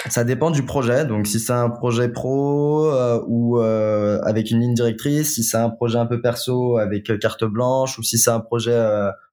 ça 0.10 0.24
dépend 0.24 0.52
du 0.52 0.64
projet. 0.64 1.06
Donc, 1.06 1.28
si 1.28 1.40
c'est 1.40 1.54
un 1.54 1.70
projet 1.70 2.10
pro 2.10 2.86
euh, 2.86 3.22
ou 3.28 3.60
euh, 3.60 4.20
avec 4.24 4.52
une 4.52 4.60
ligne 4.60 4.74
directrice, 4.74 5.36
si 5.36 5.44
c'est 5.44 5.58
un 5.58 5.70
projet 5.70 5.98
un 5.98 6.06
peu 6.06 6.22
perso 6.22 6.78
avec 6.78 7.10
euh, 7.10 7.18
carte 7.18 7.44
blanche, 7.44 7.98
ou 8.00 8.04
si 8.04 8.18
c'est 8.18 8.32
un 8.32 8.40
projet 8.40 8.78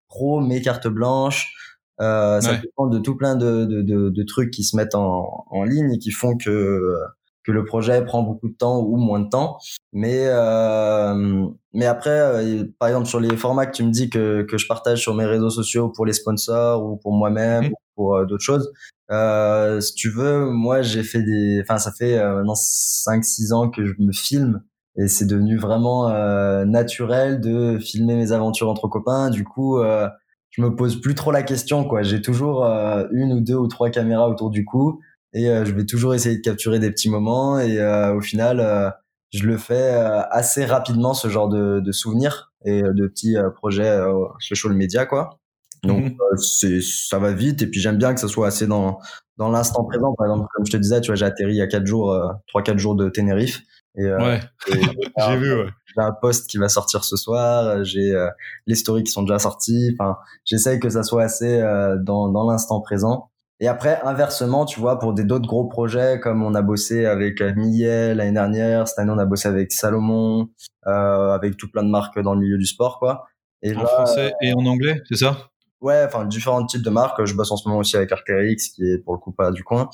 pro 0.09 0.41
mais 0.41 0.61
carte 0.61 0.89
blanche, 0.89 1.55
ça 1.99 2.41
dépend 2.61 2.87
de 2.87 2.99
tout 2.99 3.17
plein 3.17 3.37
de, 3.37 3.65
de, 3.65 3.83
de, 3.83 4.11
de, 4.11 4.23
trucs 4.25 4.51
qui 4.51 4.65
se 4.65 4.77
mettent 4.77 4.95
en, 4.95 5.45
en 5.49 5.63
ligne 5.65 5.93
et 5.93 5.99
qui 5.99 6.11
font 6.11 6.37
que 6.37 6.97
que 7.45 7.53
le 7.53 7.65
projet 7.65 8.05
prend 8.05 8.23
beaucoup 8.23 8.49
de 8.49 8.55
temps 8.55 8.81
ou 8.81 8.97
moins 8.97 9.21
de 9.21 9.29
temps. 9.29 9.59
Mais 9.93 10.27
mais 11.75 11.87
après, 11.87 12.45
par 12.79 12.89
exemple 12.89 13.07
sur 13.07 13.21
les 13.21 13.37
formats 13.37 13.67
que 13.67 13.77
tu 13.77 13.85
me 13.85 13.91
dis 13.91 14.11
que 14.11 14.43
que 14.43 14.59
je 14.59 14.67
partage 14.67 15.01
sur 15.01 15.15
mes 15.15 15.25
réseaux 15.25 15.51
sociaux 15.51 15.89
pour 15.89 16.07
les 16.07 16.13
sponsors 16.13 16.85
ou 16.85 16.97
pour 16.97 17.13
moi-même, 17.13 17.65
mmh. 17.65 17.73
ou 17.73 17.77
pour 17.95 18.27
d'autres 18.27 18.45
choses, 18.45 18.73
euh, 19.13 19.81
si 19.81 19.95
tu 19.95 20.09
veux, 20.11 20.47
moi 20.51 20.81
j'ai 20.81 21.03
fait 21.03 21.23
des, 21.23 21.61
enfin 21.63 21.79
ça 21.79 21.93
fait 21.93 22.19
euh, 22.19 22.37
maintenant 22.37 22.55
5-6 22.55 23.53
ans 23.53 23.69
que 23.69 23.85
je 23.85 23.93
me 23.99 24.13
filme 24.13 24.63
et 24.97 25.09
c'est 25.09 25.27
devenu 25.27 25.59
vraiment 25.59 26.09
euh, 26.09 26.65
naturel 26.65 27.41
de 27.41 27.79
filmer 27.79 28.17
mes 28.17 28.33
aventures 28.33 28.69
entre 28.69 28.89
copains. 28.89 29.31
Du 29.31 29.45
coup, 29.45 29.79
euh, 29.79 30.09
je 30.51 30.63
me 30.63 30.75
pose 30.75 31.01
plus 31.01 31.15
trop 31.15 31.31
la 31.31 31.43
question 31.43 31.85
quoi. 31.85 32.03
J'ai 32.03 32.23
toujours 32.23 32.65
euh, 32.65 33.05
une 33.13 33.33
ou 33.35 33.41
deux 33.41 33.57
ou 33.57 33.69
trois 33.69 33.91
caméras 33.91 34.29
autour 34.29 34.51
du 34.51 34.65
cou 34.65 35.01
et 35.35 35.47
je 35.47 35.73
vais 35.73 35.87
toujours 35.87 36.15
essayer 36.15 36.37
de 36.37 36.43
capturer 36.43 36.79
des 36.79 36.91
petits 36.91 37.09
moments 37.11 37.59
et 37.59 37.83
au 38.15 38.21
final 38.21 38.95
je 39.33 39.45
le 39.45 39.57
fais 39.57 39.91
assez 40.31 40.65
rapidement 40.65 41.15
ce 41.15 41.29
genre 41.29 41.49
de, 41.49 41.81
de 41.81 41.93
souvenirs 41.93 42.53
et 42.65 42.83
de 42.83 43.07
petits 43.07 43.37
projets 43.57 43.99
social 44.41 44.75
media 44.75 45.07
quoi. 45.07 45.39
Donc 45.85 46.13
euh, 46.13 46.37
c'est 46.37 46.81
ça 46.81 47.19
va 47.19 47.33
vite 47.33 47.63
et 47.63 47.67
puis 47.67 47.81
j'aime 47.81 47.99
bien 47.99 48.15
que 48.15 48.21
ça 48.21 48.29
soit 48.29 48.47
assez 48.47 48.67
dans 48.67 49.01
dans 49.37 49.51
l'instant 49.51 49.85
présent. 49.85 50.15
Par 50.17 50.27
exemple, 50.27 50.47
comme 50.55 50.65
je 50.65 50.73
te 50.73 50.77
disais, 50.77 51.01
tu 51.01 51.09
vois, 51.09 51.17
j'ai 51.17 51.25
atterri 51.25 51.53
il 51.53 51.57
y 51.57 51.63
a 51.63 51.67
quatre 51.67 51.87
jours, 51.87 52.13
euh, 52.13 52.29
trois 52.47 52.63
quatre 52.63 52.79
jours 52.79 52.95
de 52.95 53.09
Tenerife. 53.09 53.63
Et, 53.97 54.05
euh, 54.05 54.19
ouais. 54.19 54.41
j'ai 54.69 54.77
vu. 55.37 55.55
Ouais. 55.55 55.69
J'ai 55.87 56.03
un 56.03 56.13
post 56.13 56.49
qui 56.49 56.57
va 56.57 56.69
sortir 56.69 57.05
ce 57.05 57.17
soir. 57.17 57.85
J'ai 57.85 58.15
les 58.67 58.75
stories 58.75 59.03
qui 59.03 59.13
sont 59.13 59.23
déjà 59.23 59.39
sorties. 59.39 59.95
Enfin, 59.99 60.17
j'essaye 60.45 60.79
que 60.81 60.89
ça 60.89 61.03
soit 61.03 61.25
assez 61.25 61.61
dans 62.01 62.29
dans 62.29 62.49
l'instant 62.49 62.81
présent. 62.81 63.31
Et 63.63 63.69
après, 63.69 64.01
inversement, 64.03 64.65
tu 64.65 64.81
vois, 64.81 64.99
pour 64.99 65.15
des 65.15 65.23
d'autres 65.23 65.47
gros 65.47 65.67
projets, 65.67 66.19
comme 66.19 66.43
on 66.43 66.53
a 66.57 66.63
bossé 66.63 67.07
avec 67.07 67.41
Millet 67.41 68.13
l'année 68.13 68.33
dernière, 68.33 68.89
cette 68.89 68.99
année 68.99 69.13
on 69.15 69.19
a 69.19 69.25
bossé 69.25 69.47
avec 69.47 69.71
Salomon, 69.71 70.49
euh, 70.89 71.31
avec 71.31 71.57
tout 71.57 71.71
plein 71.71 71.85
de 71.85 71.89
marques 71.89 72.19
dans 72.21 72.35
le 72.35 72.41
milieu 72.41 72.59
du 72.59 72.67
sport, 72.67 72.99
quoi. 72.99 73.29
Et 73.63 73.77
en 73.77 73.87
français 73.87 74.33
et 74.41 74.53
en 74.53 74.67
anglais, 74.67 75.01
c'est 75.09 75.15
ça? 75.15 75.37
Ouais, 75.81 76.03
enfin 76.05 76.25
différents 76.25 76.67
types 76.67 76.83
de 76.83 76.91
marques. 76.91 77.25
Je 77.25 77.35
bosse 77.37 77.53
en 77.53 77.57
ce 77.57 77.69
moment 77.69 77.79
aussi 77.79 77.97
avec 77.97 78.11
Arcteryx, 78.11 78.71
qui 78.71 78.83
est 78.83 78.99
pour 78.99 79.15
le 79.15 79.21
coup 79.21 79.31
pas 79.31 79.53
du 79.53 79.63
coin. 79.63 79.89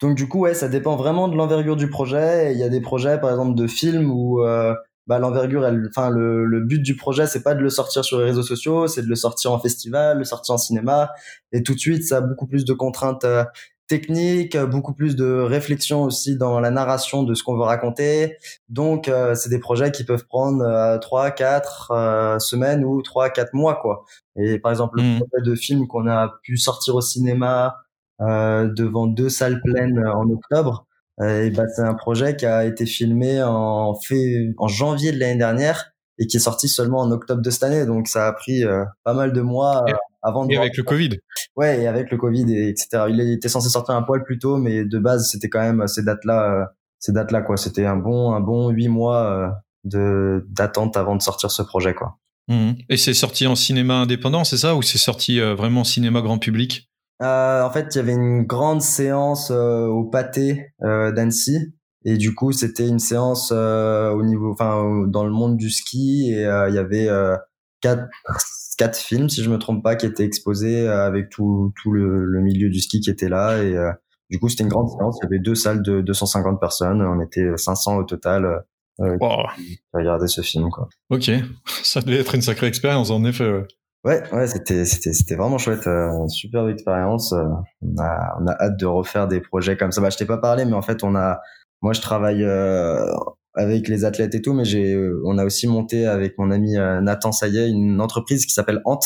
Donc 0.00 0.16
du 0.16 0.28
coup, 0.28 0.42
ouais, 0.42 0.54
ça 0.54 0.68
dépend 0.68 0.94
vraiment 0.94 1.26
de 1.26 1.34
l'envergure 1.34 1.74
du 1.74 1.90
projet. 1.90 2.52
Il 2.52 2.60
y 2.60 2.62
a 2.62 2.68
des 2.68 2.80
projets, 2.80 3.18
par 3.20 3.30
exemple, 3.30 3.56
de 3.56 3.66
films 3.66 4.08
où 4.08 4.44
euh, 4.44 4.76
bah, 5.10 5.18
l'envergure, 5.18 5.68
enfin 5.88 6.08
le, 6.08 6.44
le, 6.44 6.60
but 6.60 6.80
du 6.80 6.94
projet, 6.94 7.26
c'est 7.26 7.42
pas 7.42 7.56
de 7.56 7.60
le 7.60 7.68
sortir 7.68 8.04
sur 8.04 8.20
les 8.20 8.26
réseaux 8.26 8.44
sociaux, 8.44 8.86
c'est 8.86 9.02
de 9.02 9.08
le 9.08 9.16
sortir 9.16 9.50
en 9.50 9.58
festival, 9.58 10.18
le 10.18 10.24
sortir 10.24 10.54
en 10.54 10.56
cinéma, 10.56 11.10
et 11.50 11.64
tout 11.64 11.74
de 11.74 11.80
suite, 11.80 12.04
ça 12.04 12.18
a 12.18 12.20
beaucoup 12.20 12.46
plus 12.46 12.64
de 12.64 12.72
contraintes 12.72 13.24
euh, 13.24 13.42
techniques, 13.88 14.56
beaucoup 14.56 14.94
plus 14.94 15.16
de 15.16 15.40
réflexion 15.40 16.04
aussi 16.04 16.36
dans 16.36 16.60
la 16.60 16.70
narration 16.70 17.24
de 17.24 17.34
ce 17.34 17.42
qu'on 17.42 17.56
veut 17.56 17.64
raconter. 17.64 18.36
Donc, 18.68 19.08
euh, 19.08 19.34
c'est 19.34 19.48
des 19.48 19.58
projets 19.58 19.90
qui 19.90 20.04
peuvent 20.04 20.26
prendre 20.28 20.62
euh, 20.62 20.96
trois, 20.98 21.32
quatre 21.32 21.92
semaines 22.38 22.84
ou 22.84 23.02
trois, 23.02 23.30
quatre 23.30 23.52
mois, 23.52 23.80
quoi. 23.82 24.04
Et 24.36 24.60
par 24.60 24.70
exemple, 24.70 24.98
le 24.98 25.02
mmh. 25.02 25.18
projet 25.18 25.44
de 25.44 25.56
film 25.56 25.88
qu'on 25.88 26.06
a 26.06 26.34
pu 26.44 26.56
sortir 26.56 26.94
au 26.94 27.00
cinéma 27.00 27.78
devant 28.20 29.08
deux 29.08 29.30
salles 29.30 29.60
pleines 29.60 30.06
en 30.06 30.30
octobre. 30.30 30.86
Euh, 31.20 31.46
et 31.46 31.50
bah, 31.50 31.64
c'est 31.74 31.82
un 31.82 31.94
projet 31.94 32.36
qui 32.36 32.46
a 32.46 32.64
été 32.64 32.86
filmé 32.86 33.42
en, 33.42 33.94
fait, 33.94 34.52
en 34.58 34.68
janvier 34.68 35.12
de 35.12 35.18
l'année 35.18 35.38
dernière 35.38 35.92
et 36.18 36.26
qui 36.26 36.36
est 36.36 36.40
sorti 36.40 36.68
seulement 36.68 37.00
en 37.00 37.10
octobre 37.10 37.42
de 37.42 37.50
cette 37.50 37.62
année. 37.62 37.84
Donc 37.86 38.08
ça 38.08 38.26
a 38.26 38.32
pris 38.32 38.64
euh, 38.64 38.84
pas 39.04 39.14
mal 39.14 39.32
de 39.32 39.40
mois 39.40 39.84
euh, 39.88 39.92
avant 40.22 40.46
de. 40.46 40.52
Et 40.52 40.56
avec 40.56 40.76
le 40.76 40.82
Covid. 40.82 41.18
Ouais, 41.56 41.82
et 41.82 41.86
avec 41.86 42.10
le 42.10 42.16
Covid, 42.16 42.52
et, 42.52 42.68
etc. 42.68 43.04
Il 43.08 43.20
était 43.20 43.48
censé 43.48 43.68
sortir 43.68 43.94
un 43.94 44.02
poil 44.02 44.22
plus 44.24 44.38
tôt, 44.38 44.56
mais 44.56 44.84
de 44.84 44.98
base 44.98 45.28
c'était 45.30 45.48
quand 45.48 45.60
même 45.60 45.86
ces 45.86 46.02
dates-là, 46.02 46.72
ces 46.98 47.12
dates-là 47.12 47.42
quoi. 47.42 47.56
C'était 47.56 47.86
un 47.86 47.96
bon, 47.96 48.32
un 48.32 48.40
bon 48.40 48.70
huit 48.70 48.88
mois 48.88 49.52
de 49.84 50.46
d'attente 50.48 50.96
avant 50.96 51.16
de 51.16 51.22
sortir 51.22 51.50
ce 51.50 51.62
projet 51.62 51.94
quoi. 51.94 52.18
Mmh. 52.48 52.72
Et 52.88 52.96
c'est 52.96 53.14
sorti 53.14 53.46
en 53.46 53.54
cinéma 53.54 53.94
indépendant, 53.94 54.44
c'est 54.44 54.56
ça, 54.56 54.74
ou 54.74 54.82
c'est 54.82 54.98
sorti 54.98 55.38
vraiment 55.38 55.82
en 55.82 55.84
cinéma 55.84 56.20
grand 56.20 56.38
public? 56.38 56.89
Euh, 57.22 57.62
en 57.62 57.70
fait, 57.70 57.94
il 57.94 57.98
y 57.98 58.00
avait 58.00 58.14
une 58.14 58.44
grande 58.44 58.82
séance 58.82 59.50
euh, 59.50 59.86
au 59.86 60.04
pâté 60.04 60.72
euh, 60.82 61.12
d'Annecy. 61.12 61.74
Et 62.04 62.16
du 62.16 62.34
coup, 62.34 62.52
c'était 62.52 62.88
une 62.88 62.98
séance 62.98 63.52
euh, 63.54 64.10
au 64.10 64.22
niveau, 64.22 64.52
enfin, 64.52 65.04
dans 65.06 65.24
le 65.24 65.30
monde 65.30 65.56
du 65.56 65.70
ski. 65.70 66.30
Et 66.30 66.42
il 66.42 66.74
y 66.74 66.78
avait 66.78 67.08
quatre, 67.82 68.08
quatre 68.78 68.96
films, 68.96 69.28
si 69.28 69.42
je 69.42 69.50
me 69.50 69.58
trompe 69.58 69.82
pas, 69.82 69.96
qui 69.96 70.06
étaient 70.06 70.24
exposés 70.24 70.88
avec 70.88 71.28
tout, 71.28 71.72
tout 71.82 71.92
le, 71.92 72.24
le, 72.24 72.40
milieu 72.40 72.70
du 72.70 72.80
ski 72.80 73.00
qui 73.00 73.10
était 73.10 73.28
là. 73.28 73.62
Et 73.62 73.76
du 74.30 74.38
coup, 74.38 74.48
c'était 74.48 74.62
une 74.62 74.70
grande 74.70 74.88
séance. 74.88 75.18
Il 75.20 75.24
y 75.24 75.26
avait 75.26 75.40
deux 75.40 75.54
salles 75.54 75.82
de 75.82 76.00
250 76.00 76.58
personnes. 76.58 77.02
On 77.02 77.20
était 77.20 77.54
500 77.56 77.98
au 77.98 78.04
total. 78.04 78.64
Euh, 79.00 79.16
wow. 79.18 79.46
regarder 79.94 80.26
ce 80.26 80.42
film 80.42 80.68
quoi. 80.68 80.88
Ok, 81.08 81.30
ça 81.82 82.02
devait 82.02 82.18
être 82.18 82.34
une 82.34 82.42
sacrée 82.42 82.66
expérience 82.66 83.10
en 83.10 83.24
effet. 83.24 83.50
Ouais, 83.50 83.66
ouais, 84.04 84.46
c'était 84.46 84.84
c'était 84.84 85.12
c'était 85.12 85.36
vraiment 85.36 85.58
chouette, 85.58 85.86
euh, 85.86 86.26
super 86.28 86.68
expérience. 86.68 87.32
Euh, 87.32 87.44
on 87.82 88.00
a 88.00 88.36
on 88.40 88.46
a 88.46 88.52
hâte 88.52 88.78
de 88.78 88.86
refaire 88.86 89.28
des 89.28 89.40
projets 89.40 89.76
comme 89.76 89.92
ça. 89.92 90.00
Bah, 90.00 90.10
je 90.10 90.16
t'ai 90.16 90.26
pas 90.26 90.38
parlé, 90.38 90.64
mais 90.64 90.74
en 90.74 90.82
fait, 90.82 91.04
on 91.04 91.14
a, 91.14 91.40
moi, 91.82 91.92
je 91.92 92.00
travaille 92.00 92.44
euh, 92.44 93.04
avec 93.54 93.88
les 93.88 94.04
athlètes 94.04 94.34
et 94.34 94.42
tout, 94.42 94.52
mais 94.52 94.64
j'ai, 94.64 94.98
on 95.24 95.38
a 95.38 95.44
aussi 95.44 95.66
monté 95.66 96.06
avec 96.06 96.38
mon 96.38 96.50
ami 96.50 96.74
Nathan 96.74 97.32
Sayet 97.32 97.68
une 97.68 98.00
entreprise 98.00 98.46
qui 98.46 98.52
s'appelle 98.52 98.80
Ant. 98.84 99.00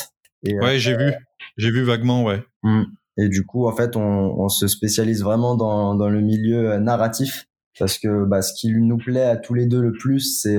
Et, 0.47 0.59
ouais, 0.59 0.79
j'ai 0.79 0.97
vu, 0.97 1.13
j'ai 1.57 1.71
vu 1.71 1.83
vaguement, 1.83 2.23
ouais. 2.23 2.43
Hmm. 2.63 2.85
Et 3.17 3.29
du 3.29 3.47
coup, 3.47 3.67
en 3.67 3.75
fait, 3.75 3.97
on, 3.97 4.01
on 4.01 4.49
se 4.49 4.67
spécialise 4.67 5.23
vraiment 5.23 5.55
dans 5.55 5.95
dans 5.95 6.09
le 6.11 6.21
milieu 6.21 6.79
narratif 6.79 7.47
parce 7.79 7.99
que 7.99 8.25
bah, 8.25 8.43
ce 8.43 8.53
qui 8.53 8.73
nous 8.75 8.99
plaît 8.99 9.25
à 9.25 9.37
tous 9.37 9.55
les 9.55 9.67
deux 9.67 9.81
le 9.81 9.93
plus, 9.93 10.41
c'est 10.41 10.59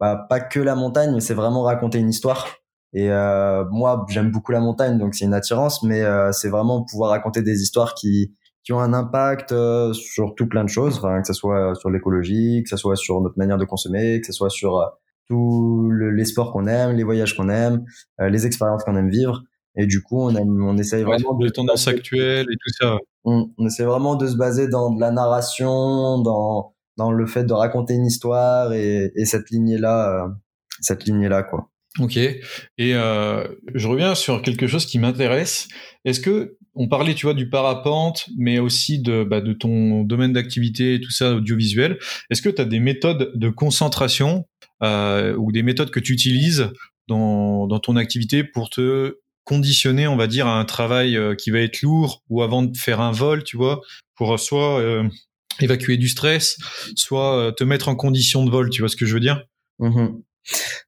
bah, 0.00 0.26
pas 0.28 0.40
que 0.40 0.60
la 0.60 0.74
montagne, 0.76 1.12
mais 1.12 1.20
c'est 1.20 1.34
vraiment 1.34 1.62
raconter 1.62 1.98
une 1.98 2.10
histoire. 2.10 2.57
Et 2.94 3.10
euh, 3.10 3.64
moi, 3.70 4.06
j'aime 4.08 4.30
beaucoup 4.30 4.52
la 4.52 4.60
montagne, 4.60 4.98
donc 4.98 5.14
c'est 5.14 5.26
une 5.26 5.34
attirance, 5.34 5.82
mais 5.82 6.02
euh, 6.02 6.32
c'est 6.32 6.48
vraiment 6.48 6.84
pouvoir 6.84 7.10
raconter 7.10 7.42
des 7.42 7.60
histoires 7.60 7.94
qui, 7.94 8.34
qui 8.64 8.72
ont 8.72 8.80
un 8.80 8.94
impact 8.94 9.52
euh, 9.52 9.92
sur 9.92 10.34
tout 10.34 10.48
plein 10.48 10.64
de 10.64 10.70
choses, 10.70 10.98
enfin, 10.98 11.20
que 11.20 11.26
ce 11.26 11.34
soit 11.34 11.74
sur 11.74 11.90
l'écologie, 11.90 12.62
que 12.62 12.70
ce 12.70 12.76
soit 12.76 12.96
sur 12.96 13.20
notre 13.20 13.38
manière 13.38 13.58
de 13.58 13.66
consommer, 13.66 14.20
que 14.20 14.26
ce 14.26 14.32
soit 14.32 14.50
sur 14.50 14.78
euh, 14.78 14.86
tous 15.26 15.90
les 15.90 16.24
sports 16.24 16.52
qu'on 16.52 16.66
aime, 16.66 16.96
les 16.96 17.04
voyages 17.04 17.36
qu'on 17.36 17.50
aime, 17.50 17.84
euh, 18.20 18.30
les 18.30 18.46
expériences 18.46 18.84
qu'on 18.84 18.96
aime 18.96 19.10
vivre. 19.10 19.42
Et 19.76 19.86
du 19.86 20.02
coup, 20.02 20.20
on, 20.20 20.34
aime, 20.34 20.64
on 20.64 20.76
essaye 20.78 21.04
vraiment 21.04 21.34
de... 21.34 21.44
Les 21.44 21.52
tendances 21.52 21.86
actuelles 21.86 22.46
et 22.50 22.56
tout 22.56 22.74
ça. 22.80 22.96
On, 23.24 23.50
on 23.58 23.66
essaie 23.66 23.84
vraiment 23.84 24.16
de 24.16 24.26
se 24.26 24.36
baser 24.36 24.66
dans 24.66 24.94
de 24.94 25.00
la 25.00 25.10
narration, 25.10 26.20
dans, 26.22 26.74
dans 26.96 27.12
le 27.12 27.26
fait 27.26 27.44
de 27.44 27.52
raconter 27.52 27.94
une 27.94 28.06
histoire 28.06 28.72
et, 28.72 29.12
et 29.14 29.24
cette 29.26 29.50
lignée-là, 29.50 30.28
cette 30.80 31.04
lignée-là, 31.04 31.42
quoi. 31.42 31.68
Ok. 31.98 32.16
Et 32.16 32.40
euh, 32.78 33.46
je 33.74 33.88
reviens 33.88 34.14
sur 34.14 34.42
quelque 34.42 34.66
chose 34.66 34.86
qui 34.86 34.98
m'intéresse. 34.98 35.68
Est-ce 36.04 36.20
que 36.20 36.56
on 36.74 36.88
parlait, 36.88 37.14
tu 37.14 37.26
vois, 37.26 37.34
du 37.34 37.50
parapente, 37.50 38.26
mais 38.36 38.60
aussi 38.60 39.00
de, 39.00 39.24
bah, 39.24 39.40
de 39.40 39.52
ton 39.52 40.04
domaine 40.04 40.32
d'activité 40.32 40.94
et 40.94 41.00
tout 41.00 41.10
ça 41.10 41.34
audiovisuel. 41.34 41.98
Est-ce 42.30 42.40
que 42.40 42.48
tu 42.48 42.62
as 42.62 42.64
des 42.64 42.78
méthodes 42.78 43.32
de 43.34 43.48
concentration 43.48 44.46
euh, 44.84 45.34
ou 45.36 45.50
des 45.50 45.64
méthodes 45.64 45.90
que 45.90 45.98
tu 45.98 46.12
utilises 46.12 46.70
dans, 47.08 47.66
dans 47.66 47.80
ton 47.80 47.96
activité 47.96 48.44
pour 48.44 48.70
te 48.70 49.16
conditionner, 49.48 50.06
on 50.06 50.16
va 50.16 50.26
dire, 50.26 50.46
à 50.46 50.60
un 50.60 50.64
travail 50.66 51.16
euh, 51.16 51.34
qui 51.34 51.50
va 51.50 51.60
être 51.60 51.80
lourd 51.80 52.22
ou 52.28 52.42
avant 52.42 52.62
de 52.62 52.76
faire 52.76 53.00
un 53.00 53.12
vol, 53.12 53.42
tu 53.42 53.56
vois, 53.56 53.80
pour 54.14 54.38
soit 54.38 54.78
euh, 54.78 55.08
évacuer 55.58 55.96
du 55.96 56.08
stress, 56.08 56.58
soit 56.96 57.38
euh, 57.38 57.50
te 57.50 57.64
mettre 57.64 57.88
en 57.88 57.96
condition 57.96 58.44
de 58.44 58.50
vol, 58.50 58.68
tu 58.68 58.82
vois 58.82 58.90
ce 58.90 58.96
que 58.96 59.06
je 59.06 59.14
veux 59.14 59.20
dire? 59.20 59.42
Mmh 59.78 60.08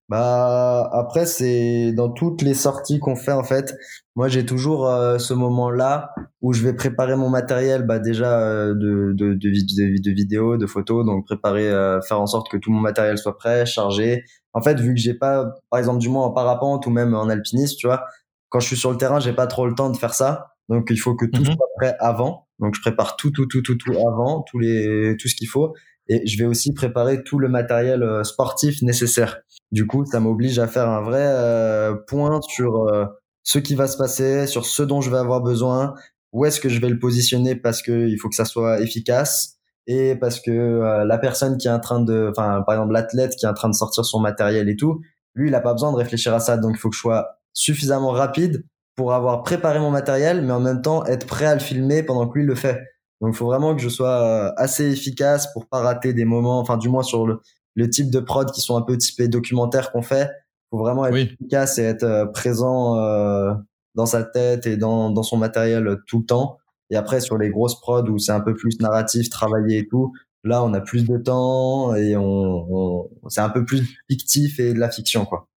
bah 0.09 0.89
après 0.93 1.25
c'est 1.25 1.93
dans 1.93 2.11
toutes 2.11 2.43
les 2.43 2.55
sorties 2.55 2.99
qu'on 2.99 3.17
fait 3.17 3.33
en 3.33 3.45
fait. 3.45 3.75
Moi 4.17 4.29
j'ai 4.29 4.45
toujours 4.45 4.89
euh, 4.89 5.19
ce 5.19 5.35
moment-là 5.35 6.13
où 6.43 6.53
je 6.53 6.63
vais 6.63 6.73
préparer 6.73 7.17
mon 7.17 7.29
matériel 7.29 7.87
bah 7.87 7.99
déjà 7.99 8.41
euh, 8.41 8.75
de, 8.75 9.13
de, 9.15 9.35
de, 9.35 9.51
de, 9.51 10.03
de 10.03 10.11
vidéos, 10.11 10.57
de 10.57 10.67
photos, 10.67 11.07
donc 11.07 11.27
préparer, 11.27 11.69
euh, 11.69 12.01
faire 12.03 12.21
en 12.21 12.27
sorte 12.27 12.51
que 12.51 12.57
tout 12.57 12.73
mon 12.73 12.81
matériel 12.81 13.19
soit 13.19 13.39
prêt, 13.39 13.65
chargé. 13.67 14.25
En 14.53 14.63
fait 14.63 14.81
vu 14.81 14.95
que 14.95 15.01
j'ai 15.01 15.15
pas, 15.15 15.47
par 15.71 15.79
exemple 15.79 15.99
du 15.99 16.09
moins 16.09 16.25
en 16.27 16.33
parapente 16.33 16.87
ou 16.87 16.91
même 16.91 17.15
en 17.15 17.29
alpinisme, 17.29 17.77
tu 17.79 17.87
vois, 17.87 18.05
quand 18.49 18.61
je 18.61 18.67
suis 18.67 18.77
sur 18.77 18.91
le 18.91 18.97
terrain 18.97 19.21
j'ai 19.21 19.33
pas 19.33 19.47
trop 19.47 19.67
le 19.67 19.75
temps 19.75 19.91
de 19.91 19.97
faire 19.97 20.15
ça, 20.15 20.49
donc 20.69 20.89
il 20.91 20.99
faut 20.99 21.15
que 21.15 21.27
tout 21.27 21.41
mhm. 21.41 21.47
soit 21.47 21.69
prêt 21.79 21.97
avant. 22.01 22.49
Donc 22.59 22.75
je 22.75 22.81
prépare 22.81 23.17
tout 23.17 23.31
tout 23.31 23.47
tout 23.47 23.63
tout 23.63 23.77
tout 23.77 23.93
avant, 23.93 24.43
tous 24.43 24.59
les 24.59 25.17
tout 25.19 25.29
ce 25.29 25.35
qu'il 25.35 25.49
faut 25.49 25.75
et 26.11 26.27
je 26.27 26.37
vais 26.37 26.45
aussi 26.45 26.75
préparer 26.75 27.23
tout 27.23 27.39
le 27.39 27.49
matériel 27.49 28.05
sportif 28.25 28.83
nécessaire. 28.83 29.41
Du 29.73 29.87
coup, 29.87 30.05
ça 30.05 30.19
m'oblige 30.19 30.59
à 30.59 30.67
faire 30.67 30.89
un 30.89 31.01
vrai 31.01 31.23
euh, 31.23 31.95
point 32.09 32.41
sur 32.43 32.89
euh, 32.89 33.07
ce 33.45 33.59
qui 33.59 33.77
va 33.77 33.87
se 33.87 33.97
passer, 33.97 34.47
sur 34.47 34.67
ce 34.67 34.83
dont 34.83 35.01
je 35.01 35.11
vais 35.11 35.19
avoir 35.19 35.41
besoin, 35.41 35.95
où 36.33 36.45
est-ce 36.45 36.61
que 36.61 36.69
je 36.69 36.81
vais 36.81 36.89
le 36.89 36.99
positionner 36.99 37.55
parce 37.55 37.81
que 37.81 38.09
il 38.09 38.19
faut 38.19 38.29
que 38.29 38.35
ça 38.35 38.45
soit 38.45 38.81
efficace 38.81 39.59
et 39.87 40.17
parce 40.17 40.41
que 40.41 40.51
euh, 40.51 41.05
la 41.05 41.19
personne 41.19 41.57
qui 41.57 41.69
est 41.69 41.71
en 41.71 41.81
train 41.81 42.01
de, 42.01 42.29
enfin 42.31 42.63
par 42.67 42.75
exemple 42.75 42.93
l'athlète 42.93 43.35
qui 43.37 43.47
est 43.47 43.49
en 43.49 43.55
train 43.55 43.69
de 43.69 43.75
sortir 43.75 44.05
son 44.05 44.21
matériel 44.21 44.69
et 44.69 44.77
tout, 44.77 45.01
lui 45.35 45.49
il 45.49 45.55
a 45.55 45.61
pas 45.61 45.73
besoin 45.73 45.93
de 45.93 45.97
réfléchir 45.97 46.35
à 46.35 46.41
ça, 46.41 46.57
donc 46.57 46.73
il 46.75 46.79
faut 46.79 46.91
que 46.91 46.97
je 46.97 47.01
sois 47.01 47.29
suffisamment 47.53 48.11
rapide 48.11 48.65
pour 48.97 49.15
avoir 49.15 49.43
préparé 49.45 49.79
mon 49.79 49.91
matériel, 49.91 50.43
mais 50.43 50.53
en 50.53 50.61
même 50.61 50.83
temps 50.83 51.05
être 51.07 51.27
prêt 51.27 51.47
à 51.47 51.55
le 51.55 51.61
filmer 51.61 52.03
pendant 52.03 52.29
que 52.29 52.39
lui 52.39 52.45
le 52.45 52.55
fait. 52.57 52.81
Donc 53.21 53.35
il 53.35 53.37
faut 53.37 53.47
vraiment 53.47 53.75
que 53.75 53.83
je 53.83 53.89
sois 53.89 54.53
assez 54.59 54.91
efficace 54.91 55.53
pour 55.53 55.67
pas 55.67 55.81
rater 55.81 56.15
des 56.15 56.25
moments, 56.25 56.59
enfin 56.59 56.77
du 56.77 56.89
moins 56.89 57.03
sur 57.03 57.27
le, 57.27 57.41
le 57.75 57.91
type 57.91 58.11
de 58.11 58.21
prod 58.21 58.51
qui 58.51 58.61
sont 58.61 58.77
un 58.77 58.83
peu 58.83 58.97
typés 58.97 59.29
documentaires 59.29 59.93
qu'on 59.93 60.03
fait. 60.03 60.31
Faut 60.71 60.79
vraiment 60.79 61.05
être 61.07 61.17
efficace 61.17 61.79
et 61.79 61.83
être 61.83 62.05
euh, 62.05 62.27
présent 62.27 62.99
euh, 62.99 63.53
dans 63.95 64.07
sa 64.07 64.23
tête 64.23 64.67
et 64.67 64.77
dans, 64.77 65.11
dans 65.11 65.23
son 65.23 65.37
matériel 65.37 65.99
tout 66.07 66.21
le 66.21 66.27
temps. 66.27 66.59
Et 66.91 66.97
après, 66.97 67.21
sur 67.21 67.39
les 67.39 67.51
grosses 67.51 67.81
prods 67.81 68.09
où 68.09 68.19
c'est 68.19 68.33
un 68.33 68.41
peu 68.41 68.55
plus 68.55 68.81
narratif, 68.81 69.31
travaillé 69.31 69.79
et 69.79 69.89
tout, 69.89 70.13
là, 70.45 70.65
on 70.65 70.73
a 70.75 70.81
plus 70.81 71.07
de 71.07 71.17
temps 71.19 71.95
et 71.95 72.17
on, 72.17 72.23
on 72.25 73.11
c'est 73.29 73.41
un 73.41 73.51
peu 73.51 73.65
plus 73.65 73.99
fictif 74.09 74.59
et 74.61 74.73
de 74.75 74.79
la 74.79 74.91
fiction, 74.91 75.25
quoi. 75.25 75.50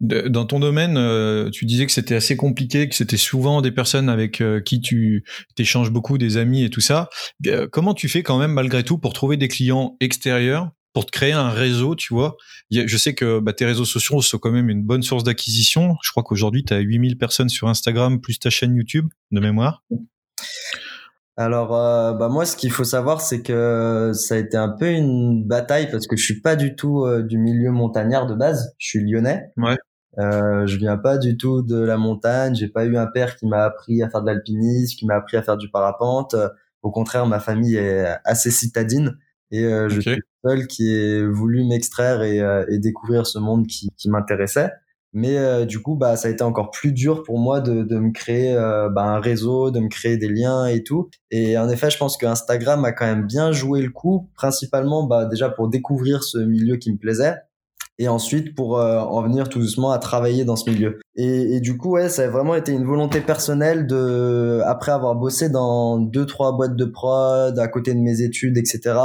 Dans 0.00 0.44
ton 0.44 0.60
domaine, 0.60 0.96
euh, 0.98 1.48
tu 1.50 1.64
disais 1.64 1.86
que 1.86 1.92
c'était 1.92 2.14
assez 2.14 2.36
compliqué, 2.36 2.86
que 2.88 2.94
c'était 2.94 3.16
souvent 3.16 3.62
des 3.62 3.72
personnes 3.72 4.08
avec 4.08 4.42
qui 4.64 4.80
tu 4.80 5.24
t'échanges 5.54 5.90
beaucoup, 5.90 6.18
des 6.18 6.36
amis 6.36 6.64
et 6.64 6.70
tout 6.70 6.80
ça. 6.80 7.08
Comment 7.72 7.94
tu 7.94 8.08
fais 8.08 8.22
quand 8.22 8.38
même 8.38 8.52
malgré 8.52 8.84
tout 8.84 8.98
pour 8.98 9.12
trouver 9.12 9.36
des 9.36 9.48
clients 9.48 9.96
extérieurs 10.00 10.70
pour 10.92 11.04
te 11.04 11.10
créer 11.10 11.32
un 11.32 11.50
réseau, 11.50 11.94
tu 11.94 12.14
vois? 12.14 12.36
Je 12.70 12.96
sais 12.96 13.14
que 13.14 13.38
bah, 13.38 13.52
tes 13.52 13.66
réseaux 13.66 13.84
sociaux 13.84 14.22
sont 14.22 14.38
quand 14.38 14.50
même 14.50 14.70
une 14.70 14.82
bonne 14.82 15.02
source 15.02 15.24
d'acquisition. 15.24 15.96
Je 16.02 16.10
crois 16.10 16.22
qu'aujourd'hui, 16.22 16.64
tu 16.64 16.72
as 16.72 16.78
8000 16.78 17.18
personnes 17.18 17.50
sur 17.50 17.68
Instagram, 17.68 18.18
plus 18.18 18.38
ta 18.38 18.48
chaîne 18.48 18.74
YouTube, 18.74 19.06
de 19.30 19.40
mémoire. 19.40 19.82
Alors, 21.36 21.76
euh, 21.76 22.14
bah 22.14 22.28
moi, 22.28 22.46
ce 22.46 22.56
qu'il 22.56 22.70
faut 22.70 22.84
savoir, 22.84 23.20
c'est 23.20 23.42
que 23.42 24.12
ça 24.14 24.36
a 24.36 24.38
été 24.38 24.56
un 24.56 24.70
peu 24.70 24.88
une 24.88 25.44
bataille 25.44 25.90
parce 25.90 26.06
que 26.06 26.16
je 26.16 26.24
suis 26.24 26.40
pas 26.40 26.56
du 26.56 26.76
tout 26.76 27.04
euh, 27.04 27.22
du 27.22 27.38
milieu 27.38 27.70
montagnard 27.70 28.26
de 28.26 28.34
base. 28.34 28.74
Je 28.78 28.88
suis 28.88 29.00
lyonnais. 29.00 29.52
Ouais. 29.56 29.76
Euh, 30.18 30.66
je 30.66 30.78
viens 30.78 30.96
pas 30.96 31.18
du 31.18 31.36
tout 31.36 31.60
de 31.60 31.78
la 31.78 31.98
montagne. 31.98 32.54
J'ai 32.54 32.68
pas 32.68 32.86
eu 32.86 32.96
un 32.96 33.06
père 33.06 33.36
qui 33.36 33.46
m'a 33.46 33.64
appris 33.64 34.02
à 34.02 34.08
faire 34.08 34.22
de 34.22 34.26
l'alpinisme, 34.26 34.96
qui 34.96 35.04
m'a 35.04 35.16
appris 35.16 35.36
à 35.36 35.42
faire 35.42 35.58
du 35.58 35.70
parapente. 35.70 36.34
Au 36.82 36.90
contraire, 36.90 37.26
ma 37.26 37.40
famille 37.40 37.76
est 37.76 38.06
assez 38.24 38.50
citadine 38.50 39.18
et 39.50 39.64
euh, 39.64 39.88
je 39.88 40.00
suis 40.00 40.22
seul 40.44 40.66
qui 40.66 40.90
ai 40.90 41.26
voulu 41.26 41.64
m'extraire 41.64 42.22
et, 42.22 42.40
euh, 42.40 42.64
et, 42.68 42.78
découvrir 42.78 43.26
ce 43.26 43.38
monde 43.38 43.66
qui, 43.66 43.90
qui 43.96 44.10
m'intéressait. 44.10 44.70
Mais 45.18 45.38
euh, 45.38 45.64
du 45.64 45.80
coup, 45.80 45.96
bah, 45.96 46.14
ça 46.16 46.28
a 46.28 46.30
été 46.30 46.44
encore 46.44 46.70
plus 46.70 46.92
dur 46.92 47.22
pour 47.22 47.38
moi 47.38 47.62
de, 47.62 47.84
de 47.84 47.96
me 47.98 48.12
créer 48.12 48.54
bah, 48.54 49.02
un 49.02 49.18
réseau, 49.18 49.70
de 49.70 49.80
me 49.80 49.88
créer 49.88 50.18
des 50.18 50.28
liens 50.28 50.66
et 50.66 50.82
tout. 50.82 51.08
Et 51.30 51.56
en 51.56 51.70
effet, 51.70 51.88
je 51.88 51.96
pense 51.96 52.18
que 52.18 52.26
Instagram 52.26 52.84
a 52.84 52.92
quand 52.92 53.06
même 53.06 53.26
bien 53.26 53.50
joué 53.50 53.80
le 53.80 53.88
coup, 53.88 54.28
principalement 54.34 55.06
bah, 55.06 55.24
déjà 55.24 55.48
pour 55.48 55.68
découvrir 55.68 56.22
ce 56.22 56.36
milieu 56.36 56.76
qui 56.76 56.92
me 56.92 56.98
plaisait. 56.98 57.34
et 57.98 58.08
ensuite 58.08 58.54
pour 58.54 58.78
euh, 58.78 58.98
en 58.98 59.22
venir 59.22 59.48
tout 59.48 59.58
doucement 59.58 59.90
à 59.90 59.98
travailler 59.98 60.44
dans 60.44 60.56
ce 60.56 60.68
milieu. 60.68 61.00
Et, 61.16 61.56
et, 61.56 61.60
du 61.60 61.78
coup, 61.78 61.92
ouais, 61.92 62.10
ça 62.10 62.24
a 62.24 62.28
vraiment 62.28 62.54
été 62.54 62.72
une 62.72 62.84
volonté 62.84 63.22
personnelle 63.22 63.86
de, 63.86 64.60
après 64.66 64.92
avoir 64.92 65.14
bossé 65.14 65.48
dans 65.48 65.96
deux 65.98 66.26
trois 66.26 66.52
boîtes 66.52 66.76
de 66.76 66.84
prod 66.84 67.58
à 67.58 67.68
côté 67.68 67.94
de 67.94 68.00
mes 68.00 68.20
études, 68.20 68.58
etc. 68.58 68.98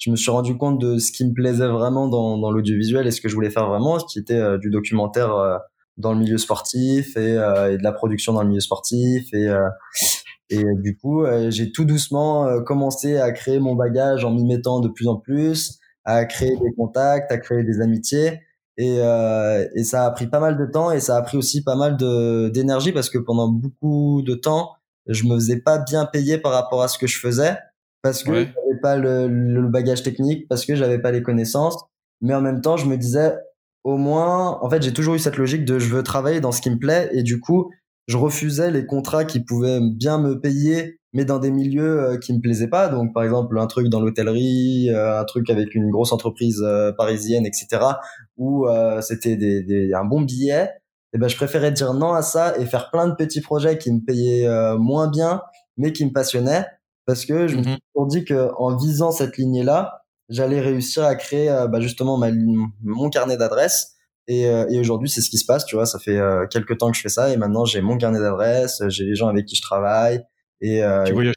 Je 0.00 0.10
me 0.10 0.16
suis 0.16 0.30
rendu 0.30 0.56
compte 0.56 0.80
de 0.80 0.98
ce 0.98 1.12
qui 1.12 1.24
me 1.24 1.32
plaisait 1.32 1.68
vraiment 1.68 2.08
dans, 2.08 2.36
dans 2.38 2.50
l'audiovisuel 2.50 3.06
et 3.06 3.12
ce 3.12 3.20
que 3.20 3.28
je 3.28 3.34
voulais 3.34 3.50
faire 3.50 3.68
vraiment, 3.68 3.98
ce 3.98 4.06
qui 4.06 4.18
était 4.18 4.34
euh, 4.34 4.58
du 4.58 4.70
documentaire 4.70 5.34
euh, 5.36 5.56
dans 5.96 6.12
le 6.12 6.18
milieu 6.18 6.38
sportif 6.38 7.16
et, 7.16 7.34
et, 7.34 7.76
de 7.76 7.82
la 7.82 7.92
production 7.92 8.32
dans 8.32 8.42
le 8.42 8.48
milieu 8.48 8.60
sportif 8.60 9.32
et 9.32 9.48
et 10.52 10.64
du 10.82 10.96
coup, 10.96 11.24
j'ai 11.50 11.70
tout 11.70 11.84
doucement 11.84 12.60
commencé 12.64 13.18
à 13.18 13.30
créer 13.30 13.60
mon 13.60 13.76
bagage 13.76 14.24
en 14.24 14.32
m'y 14.32 14.44
mettant 14.44 14.80
de 14.80 14.88
plus 14.88 15.06
en 15.06 15.16
plus 15.16 15.78
à 16.04 16.24
créer 16.24 16.56
des 16.56 16.72
contacts, 16.76 17.30
à 17.30 17.38
créer 17.38 17.64
des 17.64 17.80
amitiés. 17.80 18.40
Et, 18.76 18.98
euh, 19.00 19.66
et 19.74 19.84
ça 19.84 20.06
a 20.06 20.10
pris 20.10 20.26
pas 20.26 20.40
mal 20.40 20.56
de 20.56 20.64
temps 20.64 20.90
et 20.90 21.00
ça 21.00 21.16
a 21.16 21.22
pris 21.22 21.36
aussi 21.36 21.62
pas 21.62 21.76
mal 21.76 21.96
d'énergie 22.50 22.92
parce 22.92 23.10
que 23.10 23.18
pendant 23.18 23.48
beaucoup 23.48 24.22
de 24.22 24.34
temps, 24.34 24.72
je 25.06 25.24
me 25.24 25.34
faisais 25.34 25.60
pas 25.60 25.78
bien 25.78 26.06
payer 26.06 26.38
par 26.38 26.52
rapport 26.52 26.82
à 26.82 26.88
ce 26.88 26.98
que 26.98 27.06
je 27.06 27.18
faisais 27.18 27.56
parce 28.02 28.22
que 28.22 28.46
pas 28.80 28.96
le, 28.96 29.68
bagage 29.68 30.02
technique, 30.02 30.48
parce 30.48 30.64
que 30.64 30.74
j'avais 30.74 30.98
pas 30.98 31.12
les 31.12 31.22
connaissances. 31.22 31.76
Mais 32.20 32.34
en 32.34 32.40
même 32.40 32.60
temps, 32.60 32.76
je 32.76 32.86
me 32.86 32.96
disais, 32.96 33.34
au 33.84 33.96
moins, 33.96 34.58
en 34.62 34.68
fait, 34.68 34.82
j'ai 34.82 34.92
toujours 34.92 35.14
eu 35.14 35.18
cette 35.18 35.36
logique 35.36 35.64
de 35.64 35.78
je 35.78 35.88
veux 35.94 36.02
travailler 36.02 36.40
dans 36.40 36.52
ce 36.52 36.60
qui 36.60 36.70
me 36.70 36.78
plaît 36.78 37.08
et 37.12 37.22
du 37.22 37.40
coup, 37.40 37.70
je 38.08 38.16
refusais 38.16 38.70
les 38.70 38.86
contrats 38.86 39.24
qui 39.24 39.40
pouvaient 39.40 39.80
bien 39.80 40.18
me 40.18 40.40
payer 40.40 41.00
mais 41.12 41.24
dans 41.24 41.38
des 41.38 41.50
milieux 41.50 42.00
euh, 42.00 42.18
qui 42.18 42.32
me 42.32 42.40
plaisaient 42.40 42.68
pas. 42.68 42.88
Donc, 42.88 43.12
par 43.12 43.24
exemple, 43.24 43.58
un 43.58 43.66
truc 43.66 43.88
dans 43.88 44.00
l'hôtellerie, 44.00 44.90
euh, 44.90 45.20
un 45.20 45.24
truc 45.24 45.50
avec 45.50 45.74
une 45.74 45.90
grosse 45.90 46.12
entreprise 46.12 46.62
euh, 46.64 46.92
parisienne, 46.92 47.46
etc., 47.46 47.82
où 48.36 48.66
c'était 49.00 49.36
des, 49.36 49.92
un 49.92 50.04
bon 50.04 50.22
billet. 50.22 50.70
Et 51.12 51.16
eh 51.16 51.18
ben, 51.18 51.28
je 51.28 51.36
préférais 51.36 51.72
dire 51.72 51.92
non 51.92 52.12
à 52.12 52.22
ça 52.22 52.56
et 52.56 52.66
faire 52.66 52.90
plein 52.90 53.08
de 53.08 53.14
petits 53.14 53.40
projets 53.40 53.78
qui 53.78 53.92
me 53.92 53.98
payaient 53.98 54.48
moins 54.78 55.08
bien, 55.08 55.42
mais 55.76 55.92
qui 55.92 56.06
me 56.06 56.12
passionnaient, 56.12 56.64
parce 57.12 57.26
que 57.26 57.48
je 57.48 57.56
me 57.56 57.62
suis 57.62 57.72
mhm. 57.72 57.78
toujours 57.92 58.06
dit 58.06 58.24
que 58.24 58.50
en 58.56 58.76
visant 58.76 59.10
cette 59.12 59.36
lignée-là, 59.36 60.02
j'allais 60.28 60.60
réussir 60.60 61.04
à 61.04 61.14
créer 61.14 61.48
bah, 61.70 61.80
justement 61.80 62.16
ma, 62.16 62.30
mon 62.82 63.10
carnet 63.10 63.36
d'adresses. 63.36 63.94
Et, 64.28 64.42
et 64.42 64.78
aujourd'hui, 64.78 65.08
c'est 65.08 65.22
ce 65.22 65.30
qui 65.30 65.38
se 65.38 65.44
passe, 65.44 65.64
tu 65.64 65.74
vois. 65.74 65.86
Ça 65.86 65.98
fait 65.98 66.20
quelques 66.50 66.78
temps 66.78 66.90
que 66.92 66.96
je 66.96 67.02
fais 67.02 67.08
ça, 67.08 67.30
et 67.30 67.36
maintenant 67.36 67.64
j'ai 67.64 67.80
mon 67.80 67.98
carnet 67.98 68.20
d'adresses, 68.20 68.80
j'ai 68.88 69.04
les 69.04 69.16
gens 69.16 69.26
avec 69.26 69.46
qui 69.46 69.56
je 69.56 69.62
travaille, 69.62 70.22
et, 70.60 70.84
euh, 70.84 71.02
tu 71.04 71.14
voyages 71.14 71.34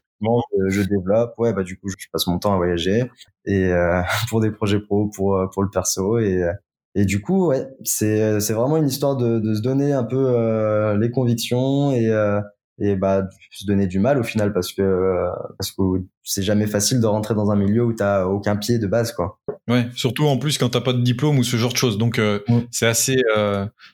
je, 0.69 0.81
développe. 0.81 1.33
Ouais, 1.37 1.53
bah 1.53 1.63
du 1.63 1.77
coup, 1.77 1.89
je, 1.89 1.95
passe 2.11 2.27
mon 2.27 2.39
temps 2.39 2.53
à 2.53 2.57
voyager 2.57 3.09
et 3.45 3.67
euh, 3.71 4.01
pour 4.29 4.41
des 4.41 4.51
projets 4.51 4.79
pro, 4.79 5.09
pour 5.15 5.37
euh, 5.37 5.47
pour 5.53 5.63
le 5.63 5.69
perso 5.69 6.19
et 6.19 6.43
euh, 6.43 6.53
et 6.95 7.05
du 7.05 7.21
coup, 7.21 7.47
ouais, 7.47 7.67
c'est 7.83 8.39
c'est 8.39 8.53
vraiment 8.53 8.77
une 8.77 8.87
histoire 8.87 9.17
de, 9.17 9.39
de 9.39 9.55
se 9.55 9.61
donner 9.61 9.93
un 9.93 10.03
peu 10.03 10.27
euh, 10.29 10.95
les 10.97 11.09
convictions 11.09 11.91
et 11.91 12.07
et 12.79 12.95
bah 12.95 13.27
se 13.51 13.65
donner 13.65 13.87
du 13.87 13.99
mal 13.99 14.19
au 14.19 14.23
final 14.23 14.51
parce 14.51 14.73
que 14.73 15.27
parce 15.59 15.71
que 15.71 15.81
c'est 16.23 16.43
jamais 16.43 16.67
facile 16.67 16.99
de 16.99 17.05
rentrer 17.05 17.35
dans 17.35 17.51
un 17.51 17.55
milieu 17.55 17.83
où 17.85 17.93
t'as 17.93 18.25
aucun 18.25 18.55
pied 18.55 18.79
de 18.79 18.87
base 18.87 19.11
quoi. 19.11 19.39
Ouais, 19.69 19.87
surtout 19.95 20.25
en 20.25 20.37
plus 20.37 20.57
quand 20.57 20.69
t'as 20.69 20.81
pas 20.81 20.93
de 20.93 21.01
diplôme 21.01 21.37
ou 21.37 21.43
ce 21.43 21.57
genre 21.57 21.71
de 21.71 21.77
choses. 21.77 21.97
Donc 21.97 22.17
mm. 22.19 22.61
c'est 22.71 22.87
assez 22.87 23.17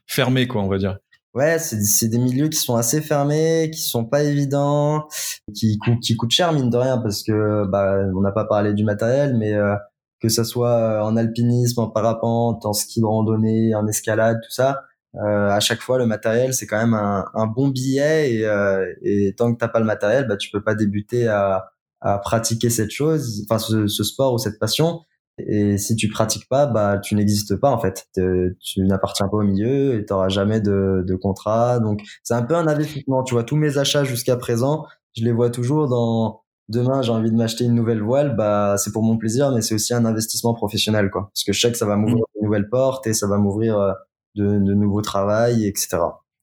fermé 0.08 0.48
quoi, 0.48 0.62
on 0.62 0.70
va 0.70 0.78
dire. 0.78 0.98
Ouais, 1.36 1.60
c'est 1.60 2.08
des 2.08 2.18
milieux 2.18 2.50
qui 2.50 2.58
sont 2.58 2.76
assez 2.76 3.02
fermés, 3.02 3.70
qui 3.72 3.82
sont 3.82 4.04
pas 4.04 4.24
évidents, 4.24 5.08
qui, 5.56 5.78
qui 6.02 6.18
coûtent 6.18 6.32
cher 6.32 6.52
mine 6.54 6.72
de 6.72 6.78
rien 6.78 6.98
parce 6.98 7.22
que 7.22 7.68
bah 7.68 8.00
on 8.16 8.22
n'a 8.22 8.32
pas 8.32 8.46
parlé 8.46 8.74
du 8.74 8.84
matériel, 8.84 9.38
mais 9.38 9.54
euh, 9.54 9.76
que 10.22 10.28
ça 10.28 10.44
soit 10.44 10.74
euh, 10.74 11.02
en 11.02 11.16
alpinisme, 11.18 11.82
en 11.82 11.90
parapente, 11.90 12.66
en 12.66 12.74
ski 12.74 13.02
de 13.02 13.06
randonnée, 13.06 13.76
en 13.76 13.88
escalade, 13.88 14.40
tout 14.44 14.52
ça, 14.52 14.82
euh, 15.16 15.50
à 15.50 15.60
chaque 15.60 15.82
fois 15.82 15.98
le 15.98 16.06
matériel 16.06 16.54
c'est 16.54 16.68
quand 16.68 16.78
même 16.78 16.94
un, 16.94 17.26
un 17.34 17.48
bon 17.48 17.70
billet 17.70 18.34
et, 18.34 18.46
euh, 18.46 18.86
et 19.02 19.34
tant 19.36 19.52
que 19.54 19.58
t'as 19.58 19.68
pas 19.68 19.80
le 19.80 19.86
matériel, 19.86 20.28
bah 20.28 20.38
tu 20.38 20.52
peux 20.52 20.64
pas 20.64 20.76
débuter 20.76 21.28
à, 21.28 21.72
à 22.02 22.18
pratiquer 22.20 22.70
cette 22.70 22.92
chose, 22.92 23.44
enfin 23.46 23.60
ce, 23.60 23.88
ce 23.88 24.04
sport 24.04 24.34
ou 24.34 24.38
cette 24.38 24.60
passion. 24.60 25.02
Et 25.48 25.78
si 25.78 25.96
tu 25.96 26.10
pratiques 26.10 26.50
pas, 26.50 26.66
bah 26.66 27.00
tu 27.00 27.16
n'existes 27.16 27.56
pas 27.56 27.72
en 27.72 27.80
fait. 27.80 28.08
Tu 28.14 28.82
n'appartiens 28.82 29.30
pas 29.30 29.38
au 29.38 29.44
milieu 29.44 29.96
et 29.96 30.06
tu 30.06 30.14
n'auras 30.14 30.28
jamais 30.30 30.60
de, 30.60 31.04
de 31.08 31.16
contrat. 31.16 31.80
Donc 31.80 32.02
c'est 32.24 32.34
un 32.34 32.42
peu 32.44 32.56
un 32.56 32.68
investissement. 32.68 33.24
Tu 33.24 33.36
vois, 33.36 33.44
tous 33.46 33.56
mes 33.56 33.78
achats 33.78 34.04
jusqu'à 34.04 34.36
présent, 34.36 34.86
je 35.16 35.24
les 35.24 35.32
vois 35.32 35.50
toujours 35.50 35.88
dans 35.88 36.42
demain 36.68 37.02
j'ai 37.02 37.12
envie 37.12 37.32
de 37.32 37.36
m'acheter 37.36 37.64
une 37.66 37.74
nouvelle 37.74 38.02
voile, 38.02 38.36
bah 38.36 38.76
c'est 38.78 38.92
pour 38.92 39.04
mon 39.04 39.18
plaisir, 39.18 39.52
mais 39.52 39.62
c'est 39.62 39.76
aussi 39.76 39.94
un 39.94 40.06
investissement 40.06 40.54
professionnel 40.54 41.10
quoi. 41.10 41.32
Parce 41.34 41.44
que 41.44 41.54
je 41.54 41.60
sais 41.60 41.72
que 41.72 41.78
ça 41.78 41.86
va 41.86 41.96
m'ouvrir 41.96 42.18
mmh. 42.18 42.40
de 42.40 42.46
nouvelles 42.46 42.70
portes 42.70 43.08
et 43.08 43.14
ça 43.14 43.28
va 43.28 43.38
m'ouvrir 43.38 43.80
euh, 43.80 43.92
de, 44.36 44.46
de 44.46 44.74
nouveaux 44.74 45.02
travails, 45.02 45.66
etc. 45.66 45.98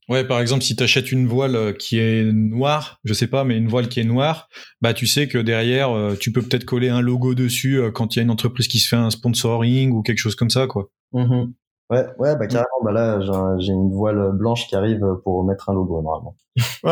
Ouais, 0.09 0.25
par 0.25 0.41
exemple, 0.41 0.63
si 0.63 0.77
tu 0.77 0.83
achètes 0.85 1.11
une 1.11 1.27
voile 1.27 1.57
euh, 1.57 1.73
qui 1.73 1.99
est 1.99 2.33
noire, 2.33 3.01
je 3.05 3.13
sais 3.13 3.27
pas, 3.27 3.43
mais 3.43 3.57
une 3.57 3.67
voile 3.67 3.89
qui 3.89 3.99
est 3.99 4.05
noire, 4.05 4.49
bah 4.81 4.95
tu 4.95 5.07
sais 5.07 5.27
que 5.27 5.39
derrière, 5.39 5.91
euh, 5.91 6.15
tu 6.15 6.31
peux 6.31 6.43
peut-être 6.43 6.65
coller 6.65 6.89
un 6.89 7.01
logo 7.01 7.35
dessus 7.35 7.81
euh, 7.81 7.91
quand 7.91 8.15
il 8.15 8.19
y 8.19 8.21
a 8.21 8.23
une 8.23 8.31
entreprise 8.31 8.69
qui 8.69 8.79
se 8.79 8.89
fait 8.89 8.97
un 8.97 9.11
sponsoring 9.11 9.91
ou 9.91 10.03
quelque 10.03 10.19
chose 10.19 10.37
comme 10.37 10.51
ça, 10.51 10.67
quoi. 10.67 10.91
Mmh 11.13 11.47
Ouais, 11.89 12.05
ouais, 12.19 12.37
bah 12.37 12.49
carrément. 12.49 12.67
Bah 12.85 12.91
là, 12.91 13.21
j'ai 13.59 13.73
une 13.73 13.93
voile 13.93 14.33
blanche 14.33 14.67
qui 14.67 14.75
arrive 14.75 15.05
pour 15.23 15.45
mettre 15.45 15.71
un 15.71 15.75
logo 15.75 16.03
normalement. 16.03 16.35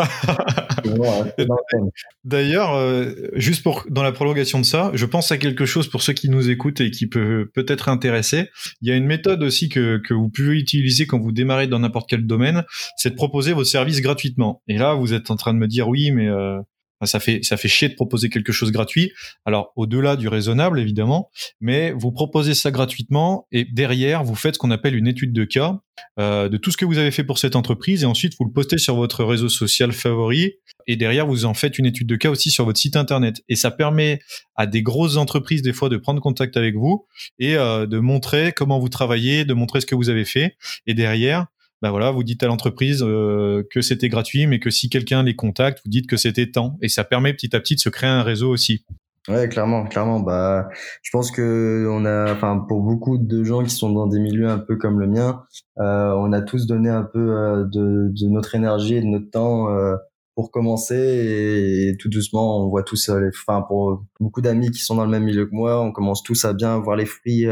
D'ailleurs, 2.24 2.74
euh, 2.74 3.12
juste 3.32 3.64
pour 3.64 3.84
dans 3.88 4.04
la 4.04 4.12
prolongation 4.12 4.60
de 4.60 4.64
ça, 4.64 4.92
je 4.94 5.06
pense 5.06 5.32
à 5.32 5.38
quelque 5.38 5.66
chose 5.66 5.88
pour 5.88 6.02
ceux 6.02 6.12
qui 6.12 6.28
nous 6.28 6.48
écoutent 6.48 6.80
et 6.80 6.90
qui 6.92 7.08
peut 7.08 7.50
peut-être 7.54 7.88
intéresser. 7.88 8.50
Il 8.82 8.88
y 8.88 8.92
a 8.92 8.96
une 8.96 9.06
méthode 9.06 9.42
aussi 9.42 9.68
que 9.68 9.98
que 9.98 10.14
vous 10.14 10.28
pouvez 10.28 10.58
utiliser 10.58 11.06
quand 11.06 11.18
vous 11.18 11.32
démarrez 11.32 11.66
dans 11.66 11.80
n'importe 11.80 12.08
quel 12.08 12.24
domaine, 12.26 12.64
c'est 12.96 13.10
de 13.10 13.16
proposer 13.16 13.52
vos 13.52 13.64
services 13.64 14.00
gratuitement. 14.00 14.62
Et 14.68 14.78
là, 14.78 14.94
vous 14.94 15.12
êtes 15.12 15.30
en 15.30 15.36
train 15.36 15.54
de 15.54 15.58
me 15.58 15.66
dire 15.66 15.88
oui, 15.88 16.12
mais 16.12 16.28
euh, 16.28 16.60
ça 17.06 17.20
fait 17.20 17.40
ça 17.42 17.56
fait 17.56 17.68
chier 17.68 17.88
de 17.88 17.94
proposer 17.94 18.28
quelque 18.28 18.52
chose 18.52 18.72
gratuit. 18.72 19.12
Alors 19.44 19.72
au-delà 19.76 20.16
du 20.16 20.28
raisonnable 20.28 20.78
évidemment, 20.78 21.30
mais 21.60 21.92
vous 21.92 22.12
proposez 22.12 22.54
ça 22.54 22.70
gratuitement 22.70 23.46
et 23.52 23.64
derrière 23.64 24.24
vous 24.24 24.34
faites 24.34 24.54
ce 24.54 24.58
qu'on 24.58 24.70
appelle 24.70 24.94
une 24.94 25.06
étude 25.06 25.32
de 25.32 25.44
cas 25.44 25.80
euh, 26.18 26.48
de 26.48 26.56
tout 26.56 26.70
ce 26.70 26.76
que 26.76 26.84
vous 26.84 26.98
avez 26.98 27.10
fait 27.10 27.24
pour 27.24 27.38
cette 27.38 27.56
entreprise 27.56 28.02
et 28.02 28.06
ensuite 28.06 28.34
vous 28.38 28.44
le 28.44 28.52
postez 28.52 28.78
sur 28.78 28.96
votre 28.96 29.24
réseau 29.24 29.48
social 29.48 29.92
favori 29.92 30.54
et 30.86 30.96
derrière 30.96 31.26
vous 31.26 31.44
en 31.44 31.54
faites 31.54 31.78
une 31.78 31.86
étude 31.86 32.06
de 32.06 32.16
cas 32.16 32.30
aussi 32.30 32.50
sur 32.50 32.64
votre 32.64 32.78
site 32.78 32.96
internet 32.96 33.42
et 33.48 33.56
ça 33.56 33.70
permet 33.70 34.18
à 34.56 34.66
des 34.66 34.82
grosses 34.82 35.16
entreprises 35.16 35.62
des 35.62 35.72
fois 35.72 35.88
de 35.88 35.96
prendre 35.96 36.20
contact 36.20 36.56
avec 36.56 36.74
vous 36.74 37.06
et 37.38 37.56
euh, 37.56 37.86
de 37.86 37.98
montrer 37.98 38.52
comment 38.52 38.78
vous 38.78 38.88
travaillez, 38.88 39.44
de 39.44 39.54
montrer 39.54 39.80
ce 39.80 39.86
que 39.86 39.94
vous 39.94 40.10
avez 40.10 40.24
fait 40.24 40.56
et 40.86 40.94
derrière 40.94 41.46
bah 41.84 41.90
voilà, 41.90 42.10
vous 42.10 42.24
dites 42.24 42.42
à 42.42 42.46
l'entreprise 42.46 43.02
euh, 43.02 43.62
que 43.70 43.82
c'était 43.82 44.08
gratuit, 44.08 44.46
mais 44.46 44.58
que 44.58 44.70
si 44.70 44.88
quelqu'un 44.88 45.22
les 45.22 45.36
contacte, 45.36 45.82
vous 45.84 45.90
dites 45.90 46.06
que 46.06 46.16
c'était 46.16 46.50
temps, 46.50 46.78
et 46.80 46.88
ça 46.88 47.04
permet 47.04 47.34
petit 47.34 47.54
à 47.54 47.60
petit 47.60 47.74
de 47.74 47.80
se 47.80 47.90
créer 47.90 48.08
un 48.08 48.22
réseau 48.22 48.48
aussi. 48.50 48.86
Ouais, 49.28 49.50
clairement, 49.50 49.84
clairement. 49.84 50.20
Bah, 50.20 50.70
je 51.02 51.10
pense 51.10 51.30
que 51.30 51.86
on 51.90 52.06
a, 52.06 52.32
enfin, 52.32 52.64
pour 52.66 52.80
beaucoup 52.80 53.18
de 53.18 53.44
gens 53.44 53.62
qui 53.62 53.68
sont 53.68 53.90
dans 53.90 54.06
des 54.06 54.18
milieux 54.18 54.48
un 54.48 54.58
peu 54.58 54.76
comme 54.76 54.98
le 54.98 55.06
mien, 55.06 55.44
euh, 55.78 56.14
on 56.16 56.32
a 56.32 56.40
tous 56.40 56.66
donné 56.66 56.88
un 56.88 57.02
peu 57.02 57.36
euh, 57.36 57.64
de, 57.64 58.08
de, 58.08 58.28
notre 58.30 58.54
énergie 58.54 58.96
et 58.96 59.02
de 59.02 59.06
notre 59.06 59.30
temps 59.30 59.68
euh, 59.68 59.94
pour 60.34 60.50
commencer, 60.50 61.90
et, 61.92 61.96
tout 61.98 62.08
doucement, 62.08 62.64
on 62.64 62.70
voit 62.70 62.82
tous, 62.82 63.10
les, 63.10 63.28
enfin, 63.28 63.60
pour 63.68 64.06
beaucoup 64.20 64.40
d'amis 64.40 64.70
qui 64.70 64.80
sont 64.80 64.94
dans 64.94 65.04
le 65.04 65.10
même 65.10 65.24
milieu 65.24 65.44
que 65.44 65.54
moi, 65.54 65.82
on 65.82 65.92
commence 65.92 66.22
tous 66.22 66.46
à 66.46 66.54
bien 66.54 66.78
voir 66.78 66.96
les 66.96 67.04
fruits 67.04 67.46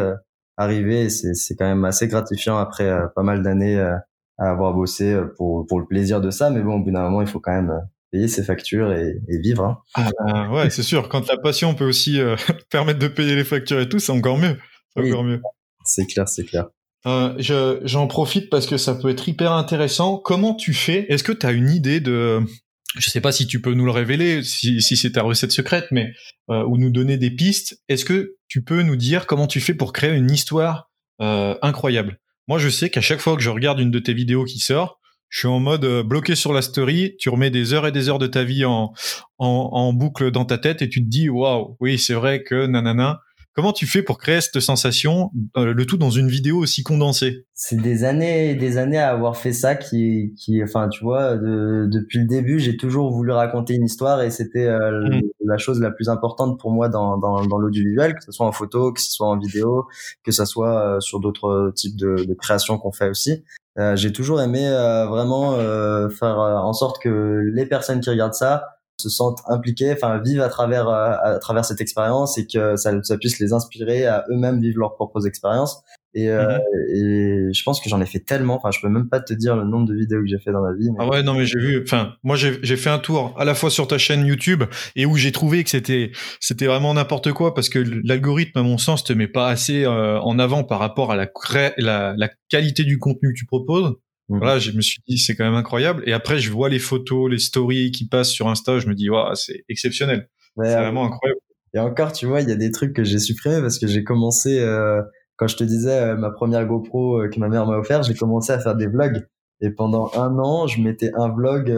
arriver. 0.56 1.10
C'est 1.10 1.56
quand 1.56 1.66
même 1.66 1.84
assez 1.84 2.08
gratifiant 2.08 2.56
après 2.56 2.90
pas 3.14 3.22
mal 3.22 3.42
d'années 3.42 3.78
à 4.38 4.50
avoir 4.50 4.74
bossé 4.74 5.12
euh, 5.12 5.26
pour, 5.36 5.66
pour 5.66 5.80
le 5.80 5.86
plaisir 5.86 6.20
de 6.20 6.30
ça. 6.30 6.50
Mais 6.50 6.60
bon, 6.60 6.76
au 6.76 6.84
bout 6.84 6.90
d'un 6.90 7.02
moment, 7.02 7.20
il 7.20 7.28
faut 7.28 7.40
quand 7.40 7.52
même 7.52 7.70
euh, 7.70 7.80
payer 8.12 8.28
ses 8.28 8.44
factures 8.44 8.92
et, 8.92 9.20
et 9.28 9.38
vivre. 9.38 9.64
Hein. 9.64 9.78
Ah, 9.94 10.10
bah, 10.24 10.50
ouais, 10.50 10.70
c'est 10.70 10.82
sûr. 10.82 11.08
Quand 11.08 11.26
la 11.28 11.38
passion 11.38 11.74
peut 11.74 11.86
aussi 11.86 12.20
euh, 12.20 12.36
permettre 12.70 12.98
de 12.98 13.08
payer 13.08 13.34
les 13.34 13.44
factures 13.44 13.80
et 13.80 13.88
tout, 13.88 13.98
c'est 13.98 14.12
encore 14.12 14.38
mieux. 14.38 14.56
C'est 14.94 15.08
encore 15.08 15.24
mieux. 15.24 15.40
C'est 15.84 16.06
clair, 16.06 16.28
c'est 16.28 16.44
clair. 16.44 16.66
Euh, 17.06 17.34
je, 17.38 17.80
j'en 17.84 18.06
profite 18.06 18.48
parce 18.48 18.66
que 18.66 18.76
ça 18.76 18.94
peut 18.94 19.08
être 19.08 19.28
hyper 19.28 19.52
intéressant. 19.52 20.18
Comment 20.18 20.54
tu 20.54 20.72
fais? 20.72 21.06
Est-ce 21.08 21.24
que 21.24 21.32
tu 21.32 21.46
as 21.46 21.52
une 21.52 21.70
idée 21.70 22.00
de... 22.00 22.40
Je 22.98 23.08
sais 23.08 23.22
pas 23.22 23.32
si 23.32 23.46
tu 23.46 23.60
peux 23.62 23.72
nous 23.72 23.86
le 23.86 23.90
révéler, 23.90 24.42
si, 24.44 24.82
si 24.82 24.98
c'est 24.98 25.12
ta 25.12 25.22
recette 25.22 25.50
secrète, 25.50 25.86
mais 25.90 26.12
euh, 26.50 26.62
ou 26.64 26.76
nous 26.76 26.90
donner 26.90 27.16
des 27.16 27.30
pistes. 27.30 27.80
Est-ce 27.88 28.04
que 28.04 28.36
tu 28.48 28.62
peux 28.62 28.82
nous 28.82 28.96
dire 28.96 29.26
comment 29.26 29.46
tu 29.46 29.60
fais 29.60 29.72
pour 29.72 29.94
créer 29.94 30.14
une 30.14 30.30
histoire 30.30 30.90
euh, 31.22 31.56
incroyable? 31.62 32.20
Moi, 32.48 32.58
je 32.58 32.68
sais 32.68 32.90
qu'à 32.90 33.00
chaque 33.00 33.20
fois 33.20 33.36
que 33.36 33.42
je 33.42 33.50
regarde 33.50 33.80
une 33.80 33.90
de 33.90 33.98
tes 33.98 34.14
vidéos 34.14 34.44
qui 34.44 34.58
sort, 34.58 34.98
je 35.28 35.38
suis 35.38 35.48
en 35.48 35.60
mode 35.60 35.84
euh, 35.84 36.02
bloqué 36.02 36.34
sur 36.34 36.52
la 36.52 36.60
story. 36.60 37.16
Tu 37.18 37.30
remets 37.30 37.50
des 37.50 37.72
heures 37.72 37.86
et 37.86 37.92
des 37.92 38.08
heures 38.10 38.18
de 38.18 38.26
ta 38.26 38.44
vie 38.44 38.66
en, 38.66 38.92
en, 39.38 39.70
en 39.72 39.92
boucle 39.94 40.30
dans 40.30 40.44
ta 40.44 40.58
tête 40.58 40.82
et 40.82 40.88
tu 40.88 41.02
te 41.02 41.08
dis, 41.08 41.30
waouh, 41.30 41.76
oui, 41.80 41.98
c'est 41.98 42.14
vrai 42.14 42.42
que 42.42 42.66
nanana. 42.66 43.20
Comment 43.54 43.72
tu 43.72 43.86
fais 43.86 44.02
pour 44.02 44.18
créer 44.18 44.40
cette 44.40 44.60
sensation, 44.60 45.30
euh, 45.56 45.72
le 45.72 45.86
tout 45.86 45.96
dans 45.96 46.10
une 46.10 46.28
vidéo 46.28 46.58
aussi 46.58 46.82
condensée? 46.82 47.46
C'est 47.54 47.80
des 47.80 48.04
années 48.04 48.50
et 48.50 48.54
des 48.54 48.78
années 48.78 48.98
à 48.98 49.10
avoir 49.10 49.36
fait 49.36 49.52
ça 49.52 49.74
qui, 49.74 50.34
qui 50.38 50.62
enfin, 50.62 50.88
tu 50.88 51.04
vois, 51.04 51.36
depuis 51.36 52.18
le 52.18 52.26
début, 52.26 52.58
j'ai 52.58 52.76
toujours 52.76 53.10
voulu 53.12 53.32
raconter 53.32 53.74
une 53.74 53.84
histoire 53.84 54.22
et 54.22 54.30
c'était 54.30 54.66
euh, 54.66 55.02
mmh. 55.02 55.20
la 55.44 55.58
chose 55.58 55.80
la 55.80 55.90
plus 55.90 56.08
importante 56.08 56.58
pour 56.58 56.70
moi 56.70 56.88
dans, 56.88 57.18
dans, 57.18 57.44
dans 57.44 57.58
l'audiovisuel, 57.58 58.14
que 58.14 58.24
ce 58.24 58.32
soit 58.32 58.46
en 58.46 58.52
photo, 58.52 58.92
que 58.92 59.00
ce 59.00 59.10
soit 59.10 59.28
en 59.28 59.38
vidéo, 59.38 59.86
que 60.24 60.32
ce 60.32 60.44
soit 60.44 60.98
sur 61.00 61.20
d'autres 61.20 61.72
types 61.74 61.96
de, 61.96 62.24
de 62.24 62.34
créations 62.34 62.78
qu'on 62.78 62.92
fait 62.92 63.08
aussi. 63.08 63.44
j'ai 63.94 64.12
toujours 64.12 64.40
aimé 64.40 64.68
vraiment 65.08 65.56
faire 66.10 66.38
en 66.38 66.72
sorte 66.72 67.02
que 67.02 67.50
les 67.54 67.66
personnes 67.66 68.00
qui 68.00 68.10
regardent 68.10 68.34
ça 68.34 68.64
se 69.02 69.08
sentent 69.08 69.40
impliqués, 69.48 69.92
enfin 69.92 70.20
vivent 70.24 70.40
à 70.40 70.48
travers 70.48 70.88
euh, 70.88 71.14
à 71.22 71.38
travers 71.38 71.64
cette 71.64 71.80
expérience 71.80 72.38
et 72.38 72.46
que 72.46 72.76
ça, 72.76 72.92
ça 73.02 73.18
puisse 73.18 73.38
les 73.38 73.52
inspirer 73.52 74.06
à 74.06 74.24
eux-mêmes 74.30 74.60
vivre 74.60 74.78
leurs 74.78 74.94
propres 74.94 75.26
expériences. 75.26 75.82
Et, 76.14 76.28
euh, 76.28 76.58
mhm. 76.58 76.60
et 76.94 77.52
je 77.54 77.62
pense 77.62 77.80
que 77.80 77.88
j'en 77.88 78.00
ai 78.00 78.06
fait 78.06 78.20
tellement. 78.20 78.56
Enfin, 78.56 78.70
je 78.70 78.80
peux 78.80 78.88
même 78.88 79.08
pas 79.08 79.20
te 79.20 79.32
dire 79.32 79.56
le 79.56 79.64
nombre 79.64 79.86
de 79.88 79.94
vidéos 79.94 80.20
que 80.20 80.26
j'ai 80.26 80.38
fait 80.38 80.52
dans 80.52 80.60
ma 80.60 80.74
vie. 80.74 80.90
Ah 80.98 81.08
ouais, 81.08 81.22
non, 81.22 81.34
mais 81.34 81.46
j'ai 81.46 81.58
vu. 81.58 81.82
Enfin, 81.82 82.14
moi, 82.22 82.36
j'ai 82.36 82.76
fait 82.76 82.90
un 82.90 82.98
tour 82.98 83.34
à 83.38 83.44
la 83.44 83.54
fois 83.54 83.70
sur 83.70 83.88
ta 83.88 83.98
chaîne 83.98 84.26
YouTube 84.26 84.64
et 84.94 85.06
où 85.06 85.16
j'ai 85.16 85.32
trouvé 85.32 85.64
que 85.64 85.70
c'était 85.70 86.12
c'était 86.40 86.66
vraiment 86.66 86.92
n'importe 86.94 87.32
quoi 87.32 87.54
parce 87.54 87.68
que 87.68 87.78
l'algorithme, 88.04 88.58
à 88.58 88.62
mon 88.62 88.78
sens, 88.78 89.04
te 89.04 89.12
met 89.12 89.28
pas 89.28 89.48
assez 89.48 89.84
euh, 89.84 90.20
en 90.20 90.38
avant 90.38 90.64
par 90.64 90.78
rapport 90.78 91.12
à 91.12 91.16
la, 91.16 91.28
la 91.78 92.14
la 92.16 92.28
qualité 92.50 92.84
du 92.84 92.98
contenu 92.98 93.32
que 93.32 93.38
tu 93.38 93.46
proposes. 93.46 93.94
Mhm. 94.32 94.38
Voilà, 94.38 94.58
je 94.58 94.72
me 94.72 94.80
suis 94.80 95.02
dit 95.06 95.18
c'est 95.18 95.36
quand 95.36 95.44
même 95.44 95.54
incroyable. 95.54 96.02
Et 96.06 96.12
après, 96.12 96.38
je 96.38 96.50
vois 96.50 96.70
les 96.70 96.78
photos, 96.78 97.30
les 97.30 97.38
stories 97.38 97.90
qui 97.90 98.08
passent 98.08 98.30
sur 98.30 98.48
Insta, 98.48 98.78
je 98.78 98.88
me 98.88 98.94
dis 98.94 99.10
waouh, 99.10 99.34
c'est 99.34 99.64
exceptionnel. 99.68 100.28
c'est 100.56 100.74
vraiment 100.74 101.04
incroyable. 101.04 101.40
Et 101.74 101.78
encore, 101.78 102.12
tu 102.12 102.26
vois, 102.26 102.40
il 102.40 102.48
y 102.48 102.52
a 102.52 102.56
des 102.56 102.70
trucs 102.70 102.94
que 102.94 103.04
j'ai 103.04 103.18
supprimés 103.18 103.60
parce 103.60 103.78
que 103.78 103.86
j'ai 103.86 104.04
commencé 104.04 104.58
euh, 104.60 105.02
quand 105.36 105.48
je 105.48 105.56
te 105.56 105.64
disais 105.64 105.98
euh, 105.98 106.16
ma 106.16 106.30
première 106.30 106.66
GoPro 106.66 107.22
euh, 107.22 107.28
que 107.28 107.38
ma 107.40 107.48
mère 107.48 107.66
m'a 107.66 107.78
offert, 107.78 108.02
j'ai 108.02 108.14
commencé 108.14 108.52
à 108.52 108.58
faire 108.58 108.74
des 108.74 108.86
vlogs. 108.86 109.26
Et 109.60 109.70
pendant 109.70 110.10
un 110.14 110.38
an, 110.38 110.66
je 110.66 110.80
mettais 110.80 111.12
un 111.14 111.28
vlog 111.28 111.72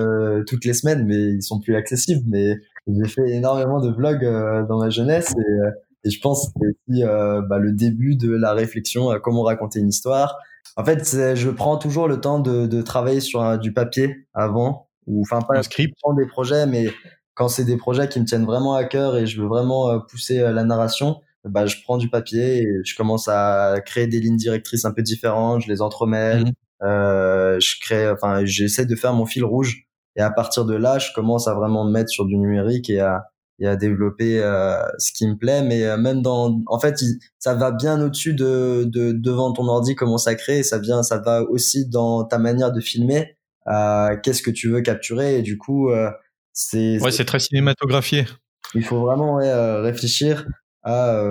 toutes 0.47 0.64
les 0.64 0.73
semaines, 0.73 1.05
mais 1.07 1.35
ils 1.35 1.43
sont 1.43 1.61
plus 1.61 1.77
accessibles. 1.77 2.23
Mais 2.27 2.55
j'ai 2.87 3.09
fait 3.09 3.29
énormément 3.31 3.79
de 3.79 3.90
vlogs 3.90 4.25
dans 4.69 4.79
ma 4.79 4.88
jeunesse 4.88 5.35
et, 5.37 6.09
et 6.09 6.11
je 6.11 6.19
pense 6.19 6.47
que 6.47 6.53
c'est 6.62 6.95
aussi 6.95 7.03
bah, 7.03 7.59
le 7.59 7.73
début 7.73 8.17
de 8.17 8.33
la 8.33 8.55
réflexion 8.55 9.11
à 9.11 9.21
comment 9.21 9.43
raconter 9.43 9.81
une 9.81 9.90
histoire, 9.90 10.38
en 10.77 10.85
fait, 10.85 11.35
je 11.35 11.50
prends 11.50 11.77
toujours 11.77 12.09
le 12.09 12.20
temps 12.20 12.40
de, 12.40 12.66
de 12.66 12.83
travailler 12.83 13.20
sur 13.20 13.59
du 13.59 13.72
papier 13.72 14.27
avant, 14.35 14.88
ou 15.07 15.22
enfin 15.22 15.40
pas 15.40 15.59
un 15.59 15.62
script, 15.62 15.94
des 16.16 16.27
projets, 16.27 16.66
mais 16.66 16.88
quand 17.35 17.48
c'est 17.48 17.64
des 17.64 17.77
projets 17.77 18.09
qui 18.09 18.20
me 18.20 18.24
tiennent 18.24 18.46
vraiment 18.46 18.74
à 18.74 18.85
cœur 18.85 19.16
et 19.16 19.27
je 19.27 19.40
veux 19.40 19.48
vraiment 19.48 19.90
euh, 19.90 19.98
pousser 19.98 20.40
euh, 20.40 20.53
la 20.53 20.64
narration, 20.64 21.20
bah 21.44 21.66
je 21.66 21.77
prends 21.83 21.98
du 21.98 22.09
papier 22.09 22.62
et 22.62 22.66
je 22.85 22.96
commence 22.96 23.29
à 23.29 23.77
créer 23.85 24.07
des 24.07 24.20
lignes 24.20 24.37
directrices 24.37 24.85
un 24.85 24.92
peu 24.92 25.03
différentes, 25.03 25.62
je 25.62 25.68
les 25.68 25.83
entremêle, 25.83 26.44
mmh 26.44 26.53
euh, 26.83 27.59
je 27.61 27.77
crée, 27.81 28.11
enfin 28.11 28.44
j'essaie 28.44 28.85
de 28.85 28.94
faire 28.94 29.14
mon 29.14 29.24
fil 29.24 29.44
rouge 29.44 29.87
et 30.16 30.20
à 30.20 30.31
partir 30.31 30.64
de 30.64 30.74
là, 30.74 30.98
je 30.98 31.12
commence 31.14 31.48
à 31.48 31.55
vraiment 31.55 31.85
me 31.85 31.90
mettre 31.90 32.11
sur 32.11 32.27
du 32.27 32.37
numérique 32.37 32.90
et 32.90 33.00
à 33.00 33.22
et 33.61 33.67
à 33.67 33.77
développer 33.77 34.40
euh, 34.40 34.83
ce 34.99 35.12
qui 35.12 35.27
me 35.27 35.37
plaît. 35.37 35.62
Mais 35.62 35.85
euh, 35.85 35.97
même 35.97 36.23
dans 36.23 36.61
en 36.67 36.79
fait 36.79 37.01
ça 37.38 37.55
va 37.55 37.71
bien 37.71 38.01
au-dessus 38.01 38.35
de, 38.35 38.85
de 38.87 39.12
devant 39.12 39.53
ton 39.53 39.67
ordi 39.69 39.95
comment 39.95 40.19
ça 40.19 40.35
crée. 40.35 40.62
Ça 40.62 40.79
vient 40.79 41.03
ça 41.03 41.19
va 41.19 41.43
aussi 41.43 41.88
dans 41.88 42.25
ta 42.25 42.38
manière 42.38 42.73
de 42.73 42.81
filmer 42.81 43.37
euh, 43.69 44.17
qu'est-ce 44.23 44.43
que 44.43 44.51
tu 44.51 44.69
veux 44.69 44.81
capturer. 44.81 45.38
Et 45.38 45.43
du 45.43 45.59
coup 45.59 45.90
euh, 45.90 46.11
c'est 46.53 47.01
ouais 47.01 47.11
c'est 47.11 47.25
très 47.25 47.40
cinématographié. 47.40 48.27
Il 48.75 48.85
faut 48.85 49.01
vraiment 49.01 49.37
ouais, 49.37 49.81
réfléchir 49.81 50.47
à 50.83 51.23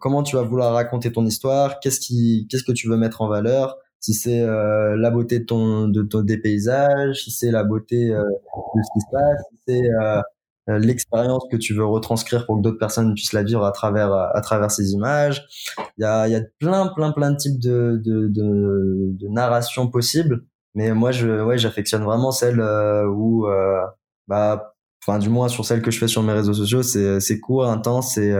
comment 0.00 0.22
tu 0.22 0.36
vas 0.36 0.42
vouloir 0.42 0.74
raconter 0.74 1.10
ton 1.12 1.24
histoire 1.24 1.80
qu'est-ce 1.80 2.00
qui 2.00 2.46
qu'est-ce 2.50 2.64
que 2.64 2.72
tu 2.72 2.88
veux 2.88 2.96
mettre 2.96 3.22
en 3.22 3.28
valeur. 3.28 3.76
Si 4.00 4.14
c'est 4.14 4.44
la 4.44 5.10
beauté 5.10 5.40
de 5.40 5.44
ton 5.44 5.88
de 5.88 6.02
ton 6.02 6.22
des 6.22 6.38
paysages 6.38 7.22
si 7.22 7.30
c'est 7.30 7.50
la 7.50 7.64
beauté 7.64 8.08
de 8.08 8.82
ce 8.82 8.92
qui 8.92 9.00
se 9.00 9.10
passe 9.10 9.40
si 9.50 9.58
c'est 9.66 9.90
euh, 10.02 10.20
l'expérience 10.68 11.44
que 11.50 11.56
tu 11.56 11.74
veux 11.74 11.86
retranscrire 11.86 12.46
pour 12.46 12.56
que 12.56 12.62
d'autres 12.62 12.78
personnes 12.78 13.14
puissent 13.14 13.32
la 13.32 13.42
vivre 13.42 13.64
à 13.64 13.72
travers 13.72 14.12
à 14.12 14.40
travers 14.40 14.70
ces 14.70 14.92
images. 14.92 15.46
Il 15.96 16.02
y 16.02 16.04
a 16.04 16.28
il 16.28 16.32
y 16.32 16.36
a 16.36 16.42
plein 16.58 16.88
plein 16.88 17.12
plein 17.12 17.30
de 17.32 17.36
types 17.36 17.58
de 17.58 18.00
de 18.04 18.28
de, 18.28 19.12
de 19.12 19.28
narration 19.28 19.88
possibles, 19.88 20.44
mais 20.74 20.92
moi 20.92 21.10
je 21.12 21.42
ouais 21.42 21.58
j'affectionne 21.58 22.02
vraiment 22.04 22.32
celle 22.32 22.60
euh, 22.60 23.06
où 23.06 23.46
euh, 23.46 23.80
bah 24.26 24.74
enfin 25.02 25.18
du 25.18 25.30
moins 25.30 25.48
sur 25.48 25.64
celle 25.64 25.82
que 25.82 25.90
je 25.90 25.98
fais 25.98 26.08
sur 26.08 26.22
mes 26.22 26.32
réseaux 26.32 26.54
sociaux 26.54 26.82
c'est 26.82 27.20
c'est 27.20 27.40
court 27.40 27.66
intense 27.66 28.18
et 28.18 28.34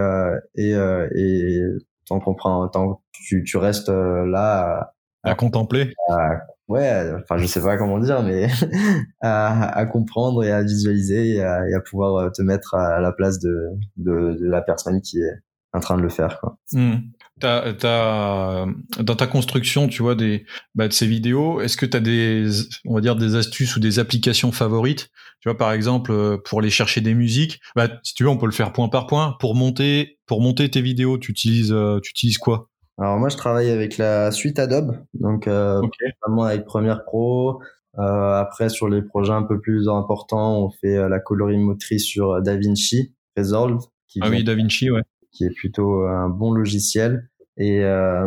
et 0.55 0.73
et 0.73 1.61
tant 2.07 2.21
qu'on 2.21 2.35
prend 2.35 2.69
tant 2.69 3.01
tu 3.13 3.43
tu 3.45 3.57
restes 3.57 3.89
là 3.89 4.93
à, 5.23 5.31
à 5.31 5.35
contempler 5.35 5.95
à, 6.11 6.41
ouais, 6.69 7.13
enfin 7.23 7.39
je 7.39 7.47
sais 7.47 7.61
pas 7.61 7.77
comment 7.77 7.99
dire, 7.99 8.23
mais 8.23 8.49
à, 9.21 9.77
à, 9.77 9.87
comprendre 9.87 10.45
et 10.45 10.53
à 10.53 10.63
visualiser 10.63 11.37
et 11.37 11.43
à, 11.43 11.69
et 11.69 11.75
à, 11.75 11.81
pouvoir 11.81 12.17
euh, 12.17 12.31
te 12.31 12.43
mettre 12.43 12.75
à 12.75 13.01
la 13.01 13.13
place 13.13 13.39
de, 13.41 13.55
de, 13.97 14.37
de, 14.39 14.47
la 14.47 14.63
personne 14.63 15.01
qui 15.01 15.19
est 15.19 15.43
en 15.73 15.81
train 15.81 15.97
de 15.97 16.03
le 16.03 16.09
faire. 16.09 16.39
Quoi. 16.41 16.59
Mmh. 16.73 16.97
Dans 17.41 19.17
ta 19.17 19.27
construction, 19.27 19.89
tu 19.89 20.03
vois, 20.03 20.15
des, 20.15 20.45
bah, 20.75 20.89
de 20.89 20.93
ces 20.93 21.07
vidéos, 21.07 21.61
est-ce 21.61 21.77
que 21.77 21.87
tu 21.87 21.97
as 21.97 22.01
des, 22.01 22.49
on 22.87 22.95
va 22.95 23.01
dire, 23.01 23.17
des 23.17 23.37
astuces 23.37 23.77
ou 23.77 23.81
des 23.81 23.99
applications 23.99 24.53
favorites? 24.53 25.11
Tu 25.41 25.49
vois, 25.49 25.57
par 25.57 25.73
exemple, 25.73 26.11
euh, 26.11 26.37
pour 26.37 26.59
aller 26.59 26.71
chercher 26.71 27.01
des 27.01 27.15
musiques, 27.15 27.61
bah, 27.77 27.89
si 28.03 28.15
tu 28.15 28.25
veux, 28.25 28.29
on 28.29 28.39
peut 28.39 28.47
le 28.47 28.53
faire 28.53 28.73
point 28.73 28.89
par 28.89 29.07
point. 29.07 29.37
Pour 29.41 29.55
monter, 29.55 30.19
pour 30.27 30.41
monter 30.41 30.69
tes 30.69 30.83
vidéos, 30.83 31.17
tu 31.19 31.31
utilises, 31.31 31.75
tu 32.03 32.11
utilises 32.11 32.39
quoi? 32.39 32.69
Alors 32.99 33.19
moi, 33.19 33.29
je 33.29 33.37
travaille 33.37 33.71
avec 33.71 33.97
la 33.97 34.33
suite 34.33 34.59
Adobe, 34.59 34.97
donc 35.15 35.47
euh, 35.47 35.81
vraiment 36.27 36.45
avec 36.45 36.65
Premiere 36.65 37.05
Pro. 37.05 37.61
Euh, 37.99 38.41
après, 38.41 38.69
sur 38.69 38.89
les 38.89 39.03
projets 39.03 39.33
un 39.33 39.45
peu 39.45 39.61
plus 39.61 39.89
importants, 39.89 40.65
on 40.65 40.71
fait 40.71 40.97
euh, 40.97 41.09
la 41.09 41.21
colorimétrie 41.21 42.01
sur 42.01 42.43
DaVinci 42.43 43.15
Resolve. 43.37 43.81
Qui 44.09 44.19
ah 44.23 44.31
oui, 44.31 44.43
DaVinci, 44.43 44.91
ouais. 44.91 45.03
Qui 45.31 45.45
est 45.45 45.55
plutôt 45.55 46.03
un 46.07 46.29
bon 46.29 46.51
logiciel. 46.53 47.29
Et 47.57 47.85
euh, 47.85 48.27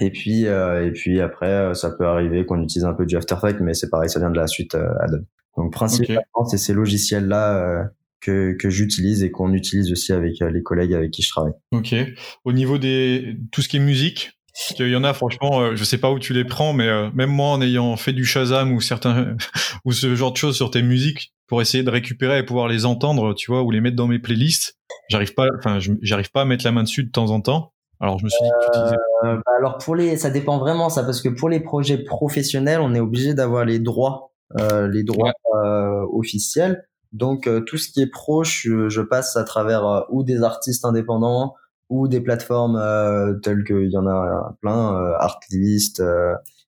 et 0.00 0.10
puis 0.10 0.44
et 0.44 0.90
puis 0.94 1.20
après, 1.20 1.74
ça 1.74 1.90
peut 1.90 2.06
arriver 2.06 2.46
qu'on 2.46 2.62
utilise 2.62 2.84
un 2.84 2.94
peu 2.94 3.04
du 3.04 3.16
After 3.16 3.34
Effects, 3.34 3.60
mais 3.60 3.74
c'est 3.74 3.90
pareil, 3.90 4.08
ça 4.08 4.20
vient 4.20 4.30
de 4.30 4.36
la 4.36 4.46
suite 4.46 4.74
Adobe. 4.74 5.24
Donc 5.56 5.72
principalement, 5.72 6.44
c'est 6.46 6.58
ces 6.58 6.72
logiciels-là 6.72 7.90
que, 8.20 8.52
que 8.52 8.70
j'utilise 8.70 9.22
et 9.22 9.30
qu'on 9.30 9.52
utilise 9.52 9.92
aussi 9.92 10.12
avec 10.12 10.40
euh, 10.42 10.50
les 10.50 10.62
collègues 10.62 10.94
avec 10.94 11.10
qui 11.10 11.22
je 11.22 11.30
travaille. 11.30 11.52
Ok. 11.72 11.94
Au 12.44 12.52
niveau 12.52 12.78
des 12.78 13.36
tout 13.52 13.62
ce 13.62 13.68
qui 13.68 13.76
est 13.76 13.80
musique, 13.80 14.32
il 14.78 14.88
y 14.88 14.96
en 14.96 15.04
a 15.04 15.14
franchement, 15.14 15.60
euh, 15.60 15.76
je 15.76 15.84
sais 15.84 15.98
pas 15.98 16.10
où 16.10 16.18
tu 16.18 16.32
les 16.32 16.44
prends, 16.44 16.72
mais 16.72 16.88
euh, 16.88 17.10
même 17.14 17.30
moi 17.30 17.48
en 17.48 17.62
ayant 17.62 17.96
fait 17.96 18.12
du 18.12 18.24
Shazam 18.24 18.72
ou 18.72 18.80
certains 18.80 19.36
ou 19.84 19.92
ce 19.92 20.14
genre 20.14 20.32
de 20.32 20.36
choses 20.36 20.56
sur 20.56 20.70
tes 20.70 20.82
musiques 20.82 21.32
pour 21.46 21.62
essayer 21.62 21.82
de 21.82 21.90
récupérer 21.90 22.38
et 22.38 22.42
pouvoir 22.42 22.68
les 22.68 22.84
entendre, 22.84 23.34
tu 23.34 23.50
vois, 23.50 23.62
ou 23.62 23.70
les 23.70 23.80
mettre 23.80 23.96
dans 23.96 24.08
mes 24.08 24.18
playlists, 24.18 24.76
j'arrive 25.08 25.34
pas, 25.34 25.46
enfin, 25.58 25.78
j'arrive 26.02 26.30
pas 26.30 26.42
à 26.42 26.44
mettre 26.44 26.64
la 26.64 26.72
main 26.72 26.82
dessus 26.82 27.04
de 27.04 27.10
temps 27.10 27.30
en 27.30 27.40
temps. 27.40 27.72
Alors 28.00 28.18
je 28.18 28.24
me 28.24 28.28
suis 28.28 28.44
dit 28.44 28.50
euh, 29.24 29.36
bah 29.36 29.52
alors 29.58 29.78
pour 29.78 29.96
les, 29.96 30.16
ça 30.16 30.30
dépend 30.30 30.58
vraiment 30.58 30.88
ça 30.88 31.02
parce 31.02 31.20
que 31.20 31.28
pour 31.28 31.48
les 31.48 31.60
projets 31.60 31.98
professionnels, 31.98 32.80
on 32.80 32.94
est 32.94 33.00
obligé 33.00 33.34
d'avoir 33.34 33.64
les 33.64 33.80
droits, 33.80 34.30
euh, 34.60 34.86
les 34.88 35.02
droits 35.02 35.32
euh, 35.64 36.06
officiels. 36.12 36.87
Donc 37.12 37.46
euh, 37.46 37.60
tout 37.60 37.78
ce 37.78 37.90
qui 37.90 38.02
est 38.02 38.10
proche, 38.10 38.66
je, 38.66 39.00
passe 39.00 39.36
à 39.36 39.44
travers 39.44 39.86
euh, 39.86 40.00
ou 40.10 40.24
des 40.24 40.42
artistes 40.42 40.84
indépendants 40.84 41.54
ou 41.88 42.06
des 42.06 42.20
plateformes 42.20 42.76
euh, 42.76 43.34
telles 43.42 43.64
qu'il 43.64 43.90
y 43.90 43.96
en 43.96 44.06
a 44.06 44.56
plein, 44.60 44.94
Artlist, 45.18 46.02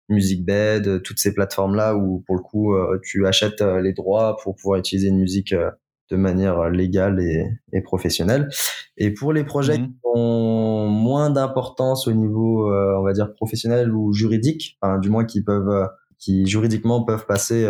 MusicBed, 0.09 1.03
toutes 1.03 1.19
ces 1.19 1.35
plateformes 1.35 1.75
là 1.75 1.95
où 1.95 2.25
pour 2.27 2.37
le 2.37 2.43
coup 2.43 2.75
tu 3.03 3.27
achètes 3.27 3.61
les 3.61 3.93
droits 3.93 4.39
pour 4.43 4.57
pouvoir 4.57 4.79
utiliser 4.79 5.09
une 5.09 5.19
musique 5.19 5.55
de 5.55 6.17
manière 6.17 6.71
légale 6.71 7.21
et, 7.21 7.47
et, 7.73 7.83
professionnelle. 7.83 8.49
Et 8.97 9.13
pour 9.13 9.33
les 9.33 9.45
projets 9.45 9.79
mmh. 9.79 9.87
qui 9.87 9.95
ont 10.03 10.89
moins 10.89 11.31
d'importance 11.31 12.09
au 12.09 12.13
niveau, 12.13 12.73
on 12.73 13.03
va 13.03 13.13
dire 13.13 13.35
professionnel 13.35 13.93
ou 13.93 14.13
juridique, 14.15 14.79
enfin, 14.81 14.99
du 14.99 15.11
moins 15.11 15.27
qui 15.27 15.45
peuvent, 15.45 15.89
qui 16.19 16.47
juridiquement 16.47 17.05
peuvent 17.05 17.27
passer 17.27 17.69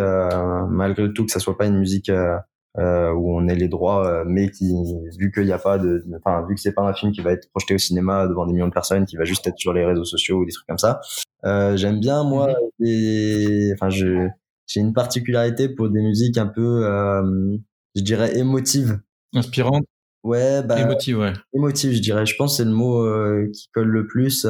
malgré 0.71 1.13
tout 1.13 1.27
que 1.27 1.33
ça 1.33 1.41
soit 1.41 1.59
pas 1.59 1.67
une 1.67 1.79
musique 1.79 2.11
euh, 2.11 2.37
où 2.79 3.37
on 3.37 3.49
ait 3.49 3.55
les 3.55 3.69
droits, 3.69 4.07
euh, 4.07 4.25
mais 4.27 4.51
qui, 4.51 4.73
vu 5.19 5.33
qu'il 5.33 5.45
n'y 5.45 5.53
a 5.53 5.59
pas 5.59 5.79
de, 5.79 6.05
enfin, 6.17 6.47
vu 6.49 6.55
que 6.55 6.61
c'est 6.61 6.73
pas 6.73 6.83
un 6.83 6.93
film 6.93 7.13
qui 7.13 7.21
va 7.21 7.33
être 7.33 7.49
projeté 7.51 7.75
au 7.75 7.79
cinéma 7.79 8.27
devant 8.29 8.47
des 8.47 8.53
millions 8.53 8.69
de 8.69 8.73
personnes, 8.73 9.07
qui 9.07 9.17
va 9.17 9.25
juste 9.25 9.47
être 9.47 9.59
sur 9.59 9.73
les 9.73 9.85
réseaux 9.85 10.05
sociaux 10.05 10.39
ou 10.39 10.45
des 10.45 10.53
trucs 10.53 10.67
comme 10.67 10.79
ça. 10.79 11.01
Euh, 11.45 11.77
J'aime 11.77 12.01
bien 12.01 12.23
moi, 12.23 12.55
et, 12.85 13.71
enfin, 13.75 13.91
je, 13.91 14.29
j'ai 14.67 14.81
une 14.81 14.93
particularité 14.93 15.69
pour 15.69 15.91
des 15.91 16.01
musiques 16.01 16.39
un 16.39 16.47
peu, 16.47 16.87
euh, 16.87 17.57
je 17.97 18.03
dirais 18.03 18.39
émotives, 18.39 19.01
inspirantes. 19.35 19.85
Ouais, 20.23 20.63
bah, 20.63 20.79
émotive, 20.79 21.19
ouais. 21.19 21.33
Émotive, 21.55 21.93
je 21.93 22.01
dirais. 22.01 22.27
Je 22.27 22.37
pense 22.37 22.59
c'est 22.59 22.65
le 22.65 22.73
mot 22.73 23.03
euh, 23.05 23.49
qui 23.55 23.69
colle 23.73 23.89
le 23.89 24.07
plus. 24.07 24.47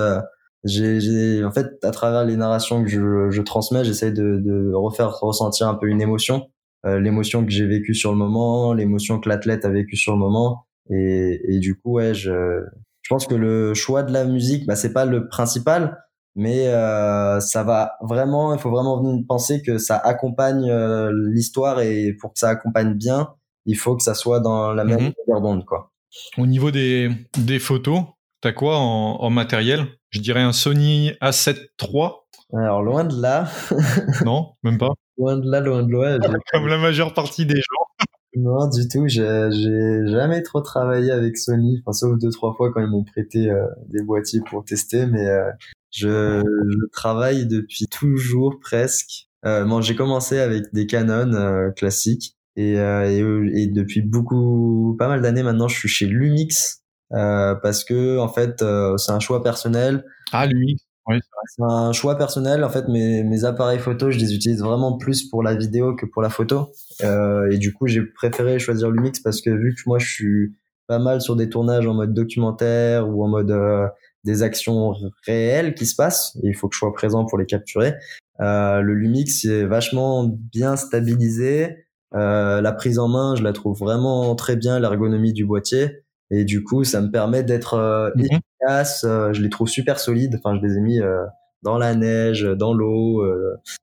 j'ai, 0.64 1.44
en 1.44 1.52
fait, 1.52 1.68
à 1.84 1.90
travers 1.90 2.24
les 2.24 2.36
narrations 2.36 2.82
que 2.82 2.90
je, 2.90 3.30
je 3.30 3.42
transmets, 3.42 3.84
j'essaie 3.84 4.10
de, 4.10 4.40
de 4.44 4.74
refaire 4.74 5.16
ressentir 5.20 5.68
un 5.68 5.74
peu 5.74 5.86
une 5.86 6.02
émotion 6.02 6.48
euh, 6.48 6.59
l'émotion 6.84 7.44
que 7.44 7.50
j'ai 7.50 7.66
vécue 7.66 7.94
sur 7.94 8.12
le 8.12 8.18
moment, 8.18 8.72
l'émotion 8.72 9.20
que 9.20 9.28
l'athlète 9.28 9.64
a 9.64 9.70
vécue 9.70 9.96
sur 9.96 10.12
le 10.12 10.18
moment. 10.18 10.66
Et, 10.90 11.40
et 11.48 11.58
du 11.58 11.78
coup, 11.78 11.92
ouais, 11.92 12.14
je, 12.14 12.62
je 13.10 13.14
pense 13.14 13.26
que 13.26 13.34
le 13.34 13.74
choix 13.74 14.02
de 14.02 14.12
la 14.12 14.24
musique, 14.24 14.66
bah, 14.66 14.76
c'est 14.76 14.92
pas 14.92 15.04
le 15.04 15.28
principal, 15.28 15.98
mais 16.36 16.68
euh, 16.68 17.40
ça 17.40 17.64
va 17.64 17.94
vraiment, 18.02 18.54
il 18.54 18.60
faut 18.60 18.70
vraiment 18.70 19.02
penser 19.28 19.62
que 19.62 19.78
ça 19.78 19.96
accompagne 19.96 20.70
euh, 20.70 21.10
l'histoire 21.32 21.80
et 21.80 22.14
pour 22.20 22.32
que 22.32 22.38
ça 22.38 22.50
accompagne 22.50 22.94
bien, 22.94 23.34
il 23.66 23.76
faut 23.76 23.96
que 23.96 24.02
ça 24.02 24.14
soit 24.14 24.40
dans 24.40 24.72
la 24.72 24.84
même 24.84 25.12
d'onde, 25.26 25.64
quoi. 25.64 25.90
Au 26.38 26.46
niveau 26.46 26.70
des, 26.70 27.10
des 27.38 27.58
photos, 27.58 28.02
t'as 28.40 28.52
quoi 28.52 28.78
en, 28.78 29.16
en 29.20 29.30
matériel? 29.30 29.86
Je 30.10 30.20
dirais 30.20 30.42
un 30.42 30.52
Sony 30.52 31.10
A7 31.20 31.56
III. 31.80 32.10
Alors 32.56 32.82
loin 32.82 33.04
de 33.04 33.20
là. 33.20 33.48
non, 34.24 34.52
même 34.62 34.78
pas. 34.78 34.90
Loin 35.18 35.36
de 35.36 35.50
là, 35.50 35.60
loin 35.60 35.82
de 35.82 35.92
là. 35.92 36.18
Comme 36.52 36.66
la 36.66 36.78
majeure 36.78 37.14
partie 37.14 37.46
des 37.46 37.56
gens. 37.56 37.86
Non, 38.36 38.68
du 38.68 38.86
tout. 38.86 39.08
J'ai 39.08 40.06
jamais 40.06 40.42
trop 40.42 40.60
travaillé 40.60 41.10
avec 41.10 41.36
Sony, 41.36 41.82
enfin, 41.84 41.92
sauf 41.92 42.16
deux 42.16 42.30
trois 42.30 42.54
fois 42.54 42.72
quand 42.72 42.80
ils 42.80 42.88
m'ont 42.88 43.02
prêté 43.02 43.50
euh, 43.50 43.66
des 43.88 44.04
boîtiers 44.04 44.40
pour 44.48 44.64
tester, 44.64 45.06
mais 45.06 45.26
euh, 45.26 45.50
je, 45.90 46.40
je, 46.40 46.86
travaille 46.92 47.46
depuis 47.46 47.88
toujours 47.88 48.60
presque. 48.60 49.26
Euh, 49.44 49.64
bon, 49.64 49.80
j'ai 49.80 49.96
commencé 49.96 50.38
avec 50.38 50.72
des 50.72 50.86
Canon 50.86 51.32
euh, 51.32 51.70
classiques 51.72 52.36
et, 52.54 52.74
et, 52.74 53.18
et, 53.18 53.66
depuis 53.66 54.02
beaucoup, 54.02 54.94
pas 54.96 55.08
mal 55.08 55.22
d'années 55.22 55.42
maintenant, 55.42 55.66
je 55.66 55.76
suis 55.76 55.88
chez 55.88 56.06
Lumix 56.06 56.84
parce 57.10 57.82
que 57.82 58.18
en 58.18 58.28
fait, 58.28 58.64
c'est 58.96 59.12
un 59.12 59.20
choix 59.20 59.42
personnel. 59.42 60.04
Ah, 60.30 60.46
Lumix. 60.46 60.80
C'est 61.08 61.62
un 61.62 61.92
choix 61.92 62.16
personnel. 62.16 62.62
En 62.62 62.68
fait, 62.68 62.88
mes, 62.88 63.24
mes 63.24 63.44
appareils 63.44 63.78
photo, 63.78 64.10
je 64.10 64.18
les 64.18 64.34
utilise 64.34 64.62
vraiment 64.62 64.96
plus 64.96 65.28
pour 65.28 65.42
la 65.42 65.54
vidéo 65.54 65.94
que 65.96 66.06
pour 66.06 66.22
la 66.22 66.30
photo. 66.30 66.72
Euh, 67.02 67.50
et 67.50 67.58
du 67.58 67.72
coup, 67.72 67.86
j'ai 67.86 68.02
préféré 68.02 68.58
choisir 68.58 68.90
Lumix 68.90 69.20
parce 69.20 69.40
que 69.40 69.50
vu 69.50 69.74
que 69.74 69.80
moi, 69.86 69.98
je 69.98 70.08
suis 70.08 70.54
pas 70.86 70.98
mal 70.98 71.20
sur 71.20 71.36
des 71.36 71.48
tournages 71.48 71.86
en 71.86 71.94
mode 71.94 72.14
documentaire 72.14 73.08
ou 73.08 73.24
en 73.24 73.28
mode 73.28 73.50
euh, 73.50 73.86
des 74.24 74.42
actions 74.42 74.94
réelles 75.24 75.74
qui 75.74 75.86
se 75.86 75.94
passent, 75.94 76.36
il 76.42 76.54
faut 76.54 76.68
que 76.68 76.74
je 76.74 76.80
sois 76.80 76.92
présent 76.92 77.24
pour 77.24 77.38
les 77.38 77.46
capturer. 77.46 77.94
Euh, 78.40 78.80
le 78.80 78.94
Lumix 78.94 79.44
est 79.44 79.64
vachement 79.64 80.24
bien 80.24 80.76
stabilisé. 80.76 81.86
Euh, 82.14 82.60
la 82.60 82.72
prise 82.72 82.98
en 82.98 83.08
main, 83.08 83.36
je 83.36 83.42
la 83.42 83.52
trouve 83.52 83.78
vraiment 83.78 84.34
très 84.34 84.56
bien, 84.56 84.80
l'ergonomie 84.80 85.32
du 85.32 85.44
boîtier. 85.44 86.02
Et 86.30 86.44
du 86.44 86.62
coup, 86.62 86.84
ça 86.84 87.00
me 87.00 87.10
permet 87.10 87.42
d'être 87.42 87.74
euh, 87.74 88.10
mhm. 88.14 88.24
efficace. 88.24 89.04
Euh, 89.04 89.32
je 89.32 89.42
les 89.42 89.50
trouve 89.50 89.68
super 89.68 89.98
solides. 89.98 90.38
Enfin, 90.42 90.58
je 90.60 90.66
les 90.66 90.76
ai 90.76 90.80
mis 90.80 91.00
euh, 91.00 91.24
dans 91.62 91.76
la 91.76 91.94
neige, 91.94 92.42
dans 92.42 92.72
l'eau, 92.72 93.24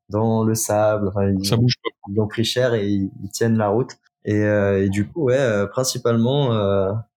dans 0.09 0.43
le 0.43 0.55
sable. 0.55 1.09
Enfin, 1.09 1.29
ils, 1.29 1.45
ça 1.45 1.57
bouge 1.57 1.75
pas. 1.83 1.89
Ils 2.09 2.19
ont 2.19 2.27
pris 2.27 2.43
cher 2.43 2.73
et 2.73 2.87
ils, 2.87 3.11
tiennent 3.31 3.57
la 3.57 3.67
route. 3.69 3.91
Et, 4.25 4.41
et, 4.41 4.89
du 4.89 5.07
coup, 5.07 5.25
ouais, 5.25 5.67
principalement, 5.69 6.49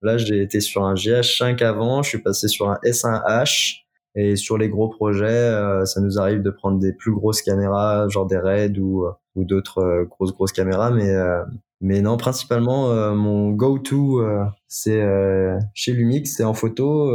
là, 0.03 0.19
j'ai 0.19 0.43
été 0.43 0.61
sur 0.61 0.85
un 0.85 0.95
GH5 0.95 1.63
avant. 1.65 2.03
Je 2.03 2.11
suis 2.11 2.23
passé 2.23 2.47
sur 2.47 2.71
un 2.71 2.79
S1H. 2.85 3.85
Et 4.17 4.37
sur 4.37 4.59
les 4.59 4.69
gros 4.69 4.89
projets, 4.89 5.51
ça 5.87 6.01
nous 6.03 6.19
arrive 6.19 6.43
de 6.43 6.51
prendre 6.51 6.79
des 6.79 6.93
plus 6.93 7.13
grosses 7.13 7.41
caméras, 7.41 8.07
genre 8.09 8.27
des 8.27 8.37
RED 8.37 8.79
ou, 8.79 9.07
ou 9.37 9.45
d'autres 9.45 10.07
grosses 10.11 10.35
grosses 10.35 10.53
caméras. 10.53 10.91
Mais 10.91 11.11
mais 11.81 12.03
non, 12.03 12.17
principalement, 12.19 12.91
euh, 12.91 13.15
mon 13.15 13.51
go-to, 13.51 14.21
euh, 14.21 14.45
c'est 14.69 15.01
euh, 15.01 15.59
chez 15.75 15.93
Lumix, 15.93 16.31
c'est 16.37 16.45
en 16.45 16.53
photo. 16.53 17.11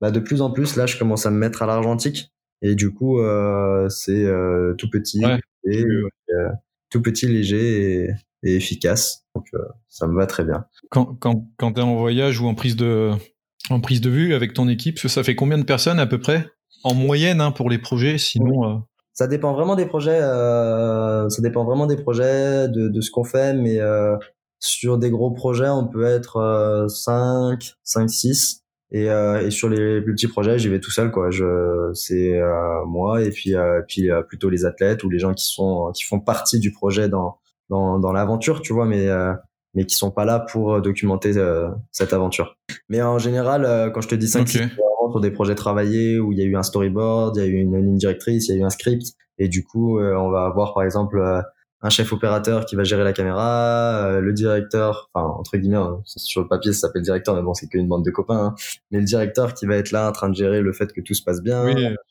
bah, 0.00 0.10
de 0.10 0.20
plus 0.20 0.40
en 0.40 0.50
plus, 0.50 0.76
là, 0.76 0.86
je 0.86 0.96
commence 0.98 1.26
à 1.26 1.30
me 1.30 1.38
mettre 1.38 1.62
à 1.62 1.66
l'argentique. 1.66 2.32
Et 2.62 2.74
du 2.74 2.92
coup, 2.92 3.20
c'est 3.88 4.26
tout 4.78 4.90
petit, 4.90 5.22
et, 5.64 5.84
tout 6.90 7.02
petit, 7.02 7.26
léger 7.26 8.04
et, 8.04 8.10
et 8.44 8.56
efficace. 8.56 9.26
Donc, 9.34 9.46
ça 9.88 10.06
me 10.06 10.16
va 10.16 10.26
très 10.26 10.44
bien. 10.44 10.64
Quand, 10.90 11.16
quand, 11.18 11.46
quand 11.56 11.72
tu 11.72 11.80
es 11.80 11.84
en 11.84 11.96
voyage 11.96 12.40
ou 12.40 12.46
en 12.46 12.54
prise, 12.54 12.76
de, 12.76 13.12
en 13.70 13.80
prise 13.80 14.00
de 14.00 14.10
vue 14.10 14.34
avec 14.34 14.54
ton 14.54 14.68
équipe, 14.68 14.98
ça 14.98 15.22
fait 15.22 15.34
combien 15.34 15.58
de 15.58 15.64
personnes 15.64 15.98
à 15.98 16.06
peu 16.06 16.18
près? 16.18 16.46
En 16.84 16.94
moyenne 16.94 17.40
hein, 17.40 17.50
pour 17.50 17.70
les 17.70 17.78
projets, 17.78 18.18
sinon 18.18 18.84
ça 19.18 19.26
dépend 19.26 19.52
vraiment 19.52 19.74
des 19.74 19.86
projets. 19.86 20.20
Euh, 20.22 21.28
ça 21.28 21.42
dépend 21.42 21.64
vraiment 21.64 21.86
des 21.86 21.96
projets, 21.96 22.68
de, 22.68 22.86
de 22.86 23.00
ce 23.00 23.10
qu'on 23.10 23.24
fait, 23.24 23.52
mais 23.52 23.80
euh, 23.80 24.16
sur 24.60 24.96
des 24.96 25.10
gros 25.10 25.32
projets, 25.32 25.68
on 25.68 25.88
peut 25.88 26.04
être 26.04 26.36
euh, 26.36 26.86
5, 26.86 27.58
5, 27.82 28.08
6. 28.08 28.62
Et, 28.92 29.10
euh, 29.10 29.44
et 29.44 29.50
sur 29.50 29.68
les 29.70 30.00
plus 30.02 30.14
petits 30.14 30.28
projets, 30.28 30.60
j'y 30.60 30.68
vais 30.68 30.78
tout 30.78 30.92
seul, 30.92 31.10
quoi. 31.10 31.32
Je, 31.32 31.90
c'est 31.94 32.38
euh, 32.38 32.84
moi 32.86 33.20
et 33.20 33.30
puis, 33.30 33.56
euh, 33.56 33.82
puis 33.88 34.08
plutôt 34.28 34.50
les 34.50 34.64
athlètes 34.64 35.02
ou 35.02 35.10
les 35.10 35.18
gens 35.18 35.34
qui 35.34 35.46
sont, 35.46 35.90
qui 35.92 36.04
font 36.04 36.20
partie 36.20 36.60
du 36.60 36.70
projet 36.70 37.08
dans, 37.08 37.38
dans, 37.70 37.98
dans 37.98 38.12
l'aventure, 38.12 38.62
tu 38.62 38.72
vois, 38.72 38.86
mais 38.86 39.08
mais 39.74 39.84
qui 39.84 39.94
sont 39.94 40.10
pas 40.10 40.24
là 40.24 40.40
pour 40.40 40.80
documenter 40.80 41.34
cette 41.92 42.12
aventure. 42.12 42.56
Mais 42.88 43.02
en 43.02 43.18
général, 43.18 43.92
quand 43.92 44.00
je 44.00 44.08
te 44.08 44.14
dis 44.14 44.28
5, 44.28 44.40
okay 44.42 44.68
sur 45.10 45.20
des 45.20 45.30
projets 45.30 45.54
travaillés 45.54 46.18
où 46.18 46.32
il 46.32 46.38
y 46.38 46.42
a 46.42 46.44
eu 46.44 46.56
un 46.56 46.62
storyboard, 46.62 47.36
il 47.36 47.40
y 47.40 47.42
a 47.42 47.48
eu 47.48 47.54
une 47.54 47.76
ligne 47.76 47.96
directrice, 47.96 48.48
il 48.48 48.52
y 48.52 48.58
a 48.58 48.60
eu 48.60 48.64
un 48.64 48.70
script. 48.70 49.14
Et 49.38 49.48
du 49.48 49.64
coup, 49.64 49.98
euh, 49.98 50.14
on 50.16 50.30
va 50.30 50.44
avoir 50.44 50.74
par 50.74 50.82
exemple 50.82 51.18
euh, 51.18 51.40
un 51.80 51.90
chef 51.90 52.12
opérateur 52.12 52.66
qui 52.66 52.76
va 52.76 52.84
gérer 52.84 53.04
la 53.04 53.12
caméra, 53.12 54.06
euh, 54.06 54.20
le 54.20 54.32
directeur, 54.32 55.10
enfin 55.14 55.26
entre 55.28 55.56
guillemets, 55.56 55.76
hein, 55.76 56.00
sur 56.04 56.42
le 56.42 56.48
papier 56.48 56.72
ça 56.72 56.88
s'appelle 56.88 57.02
directeur, 57.02 57.36
mais 57.36 57.42
bon 57.42 57.54
c'est 57.54 57.68
qu'une 57.68 57.86
bande 57.86 58.04
de 58.04 58.10
copains, 58.10 58.46
hein, 58.46 58.54
mais 58.90 58.98
le 58.98 59.04
directeur 59.04 59.54
qui 59.54 59.66
va 59.66 59.76
être 59.76 59.92
là 59.92 60.08
en 60.08 60.12
train 60.12 60.28
de 60.28 60.34
gérer 60.34 60.60
le 60.60 60.72
fait 60.72 60.92
que 60.92 61.00
tout 61.00 61.14
se 61.14 61.22
passe 61.22 61.40
bien, 61.40 61.64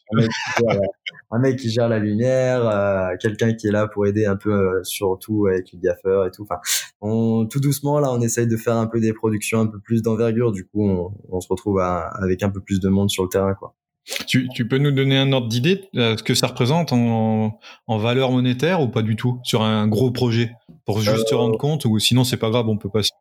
un, 1.32 1.40
mec 1.40 1.60
qui 1.60 1.70
gère, 1.70 1.90
la 1.90 2.00
lumière, 2.00 2.66
euh, 2.66 3.16
quelqu'un 3.20 3.54
qui 3.54 3.68
est 3.68 3.72
là 3.72 3.88
pour 3.88 4.08
aider 4.08 4.26
un 4.26 4.38
peu 4.38 4.54
euh, 4.54 4.84
surtout 4.84 5.48
avec 5.48 5.72
les 5.74 5.80
gaffeurs 5.80 6.26
et 6.26 6.32
tout. 6.32 6.44
Enfin, 6.44 6.60
on, 7.02 7.46
tout 7.46 7.60
doucement 7.60 8.00
là, 8.00 8.12
on 8.12 8.22
essaye 8.22 8.48
de 8.48 8.56
faire 8.56 8.78
un 8.78 8.88
peu 8.88 9.02
des 9.02 9.12
productions 9.12 9.60
un 9.60 9.68
peu 9.68 9.80
plus 9.80 10.02
d'envergure. 10.02 10.54
Du 10.54 10.66
coup, 10.66 10.88
on, 10.88 11.12
on 11.30 11.42
se 11.42 11.48
retrouve 11.50 11.80
avec 11.82 12.42
un 12.44 12.50
peu 12.50 12.62
plus 12.62 12.80
de 12.80 12.88
monde 12.88 13.10
sur 13.10 13.24
le 13.24 13.30
terrain, 13.30 13.54
quoi. 13.54 13.76
Tu, 14.26 14.48
tu, 14.54 14.68
peux 14.68 14.78
nous 14.78 14.92
donner 14.92 15.18
un 15.18 15.34
ordre 15.34 15.50
d'idée 15.50 15.90
de 15.94 16.16
ce 16.16 16.24
que 16.24 16.34
ça 16.34 16.48
représente 16.48 16.94
en, 16.94 17.60
en, 17.88 17.98
valeur 17.98 18.32
monétaire 18.32 18.82
ou 18.82 18.88
pas 18.88 19.02
du 19.02 19.18
tout 19.18 19.40
sur 19.44 19.64
un 19.64 19.86
gros 19.88 20.12
projet 20.12 20.54
pour 20.86 21.02
juste 21.02 21.28
se 21.28 21.36
rendre 21.36 21.56
euh, 21.56 21.58
compte 21.58 21.84
ou 21.84 22.00
sinon 22.00 22.24
c'est 22.24 22.38
pas 22.38 22.50
grave 22.50 22.70
on 22.70 22.78
peut 22.78 22.90
passer. 22.90 23.12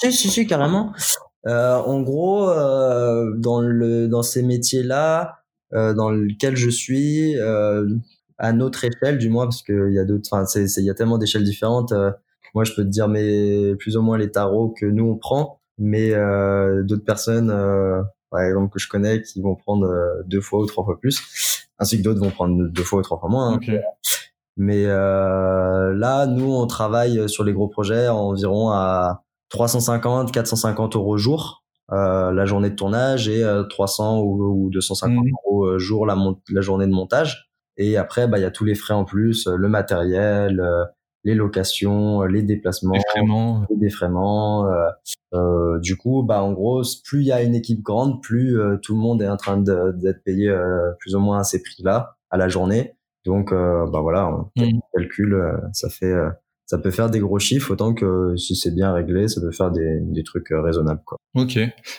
Si 0.00 0.12
si 0.12 0.30
si 0.30 0.46
carrément. 0.46 0.92
Euh, 1.46 1.76
en 1.76 2.00
gros 2.02 2.48
euh, 2.48 3.32
dans 3.36 3.60
le 3.60 4.08
dans 4.08 4.22
ces 4.22 4.42
métiers 4.42 4.82
là 4.82 5.40
euh, 5.74 5.92
dans 5.92 6.10
lequel 6.10 6.56
je 6.56 6.70
suis 6.70 7.38
euh, 7.38 7.86
à 8.38 8.52
notre 8.52 8.84
échelle 8.84 9.18
du 9.18 9.28
moins 9.28 9.44
parce 9.44 9.62
qu'il 9.62 9.92
y 9.92 9.98
a 9.98 10.04
d'autres 10.04 10.28
enfin 10.32 10.46
c'est 10.46 10.64
il 10.78 10.84
y 10.84 10.90
a 10.90 10.94
tellement 10.94 11.18
d'échelles 11.18 11.44
différentes. 11.44 11.92
moi 12.54 12.64
je 12.64 12.72
peux 12.74 12.82
te 12.82 12.88
dire 12.88 13.08
mais 13.08 13.74
plus 13.76 13.96
ou 13.96 14.02
moins 14.02 14.18
les 14.18 14.30
tarots 14.30 14.74
que 14.76 14.86
nous 14.86 15.04
on 15.04 15.16
prend 15.16 15.60
mais 15.78 16.10
d'autres 16.84 17.04
personnes 17.04 17.50
par 18.34 18.42
exemple 18.42 18.72
que 18.72 18.80
je 18.80 18.88
connais 18.88 19.22
qui 19.22 19.40
vont 19.40 19.54
prendre 19.54 19.86
euh, 19.86 20.24
deux 20.26 20.40
fois 20.40 20.58
ou 20.58 20.66
trois 20.66 20.84
fois 20.84 20.98
plus, 20.98 21.68
ainsi 21.78 21.98
que 21.98 22.02
d'autres 22.02 22.18
vont 22.18 22.32
prendre 22.32 22.68
deux 22.68 22.82
fois 22.82 22.98
ou 22.98 23.02
trois 23.02 23.20
fois 23.20 23.28
moins. 23.28 23.54
Hein. 23.54 23.78
Mais 24.56 24.86
euh, 24.86 25.94
là, 25.94 26.26
nous, 26.26 26.52
on 26.52 26.66
travaille 26.66 27.28
sur 27.28 27.44
les 27.44 27.52
gros 27.52 27.68
projets 27.68 28.08
environ 28.08 28.70
à 28.70 29.22
350, 29.50 30.32
450 30.32 30.96
euros 30.96 31.16
jour 31.16 31.62
euh, 31.92 32.32
la 32.32 32.44
journée 32.44 32.70
de 32.70 32.74
tournage 32.74 33.28
et 33.28 33.44
300 33.70 34.22
ou, 34.22 34.68
250 34.72 35.24
mmh. 35.24 35.28
euros 35.46 35.78
jour 35.78 36.04
la, 36.04 36.16
la 36.50 36.60
journée 36.60 36.86
de 36.86 36.92
montage. 36.92 37.50
Et 37.76 37.96
après, 37.96 38.26
bah, 38.26 38.38
il 38.40 38.42
y 38.42 38.46
a 38.46 38.50
tous 38.50 38.64
les 38.64 38.74
frais 38.74 38.94
en 38.94 39.04
plus, 39.04 39.46
le 39.46 39.68
matériel, 39.68 40.60
les 41.24 41.34
locations, 41.34 42.22
les 42.22 42.42
déplacements, 42.42 42.94
les 43.70 43.76
défraiements. 43.76 44.66
Euh, 44.66 44.88
euh, 45.32 45.78
du 45.80 45.96
coup, 45.96 46.22
bah 46.22 46.42
en 46.42 46.52
gros, 46.52 46.82
plus 47.04 47.22
il 47.22 47.26
y 47.26 47.32
a 47.32 47.42
une 47.42 47.54
équipe 47.54 47.82
grande, 47.82 48.22
plus 48.22 48.60
euh, 48.60 48.76
tout 48.76 48.94
le 48.94 49.00
monde 49.00 49.22
est 49.22 49.28
en 49.28 49.36
train 49.36 49.56
d'être 49.58 50.22
payé 50.22 50.48
euh, 50.48 50.92
plus 51.00 51.14
ou 51.14 51.20
moins 51.20 51.40
à 51.40 51.44
ces 51.44 51.62
prix-là 51.62 52.16
à 52.30 52.36
la 52.36 52.48
journée. 52.48 52.96
Donc, 53.24 53.52
bah 53.52 54.00
voilà, 54.02 54.28
on 54.28 54.50
mmh. 54.62 54.80
calcule, 54.92 55.60
ça 55.72 55.88
fait 55.88 56.12
ça 56.66 56.78
peut 56.78 56.90
faire 56.90 57.10
des 57.10 57.20
gros 57.20 57.38
chiffres 57.38 57.72
autant 57.72 57.94
que 57.94 58.34
si 58.36 58.56
c'est 58.56 58.74
bien 58.74 58.92
réglé, 58.92 59.28
ça 59.28 59.40
peut 59.40 59.52
faire 59.52 59.70
des, 59.70 59.98
des 60.00 60.22
trucs 60.22 60.50
euh, 60.52 60.62
raisonnables 60.62 61.02
quoi. 61.04 61.18
Ok. 61.34 61.58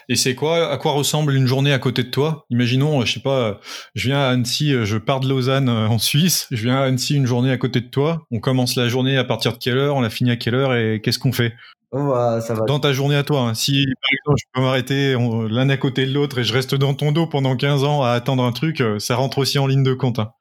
Et 0.09 0.15
c'est 0.15 0.35
quoi 0.35 0.71
à 0.71 0.77
quoi 0.77 0.93
ressemble 0.93 1.33
une 1.33 1.47
journée 1.47 1.73
à 1.73 1.79
côté 1.79 2.03
de 2.03 2.09
toi? 2.09 2.45
Imaginons, 2.49 3.05
je 3.05 3.13
sais 3.13 3.19
pas, 3.19 3.59
je 3.93 4.07
viens 4.07 4.19
à 4.19 4.29
Annecy, 4.29 4.73
je 4.85 4.97
pars 4.97 5.19
de 5.19 5.29
Lausanne 5.29 5.69
euh, 5.69 5.87
en 5.87 5.99
Suisse, 5.99 6.47
je 6.51 6.63
viens 6.63 6.77
à 6.77 6.85
Annecy 6.85 7.15
une 7.15 7.27
journée 7.27 7.51
à 7.51 7.57
côté 7.57 7.81
de 7.81 7.87
toi. 7.87 8.25
On 8.31 8.39
commence 8.39 8.75
la 8.75 8.87
journée 8.87 9.17
à 9.17 9.23
partir 9.23 9.53
de 9.53 9.57
quelle 9.57 9.77
heure 9.77 9.95
On 9.95 10.01
la 10.01 10.09
finit 10.09 10.31
à 10.31 10.35
quelle 10.35 10.55
heure 10.55 10.75
et 10.75 11.01
qu'est-ce 11.01 11.19
qu'on 11.19 11.31
fait? 11.31 11.53
Oh, 11.91 12.09
bah, 12.09 12.41
ça 12.41 12.53
va. 12.53 12.65
Dans 12.65 12.79
ta 12.79 12.91
journée 12.91 13.15
à 13.15 13.23
toi, 13.23 13.41
hein. 13.41 13.53
si 13.53 13.85
par 13.85 14.09
exemple 14.11 14.37
je 14.39 14.45
peux 14.53 14.61
m'arrêter 14.61 15.15
l'un 15.49 15.69
à 15.69 15.77
côté 15.77 16.05
de 16.05 16.11
l'autre 16.11 16.39
et 16.39 16.43
je 16.43 16.51
reste 16.51 16.75
dans 16.75 16.93
ton 16.93 17.11
dos 17.11 17.27
pendant 17.27 17.55
15 17.55 17.83
ans 17.83 18.03
à 18.03 18.09
attendre 18.09 18.43
un 18.43 18.51
truc, 18.51 18.81
euh, 18.81 18.99
ça 18.99 19.15
rentre 19.15 19.37
aussi 19.37 19.59
en 19.59 19.67
ligne 19.67 19.83
de 19.83 19.93
compte. 19.93 20.19
Hein. 20.19 20.31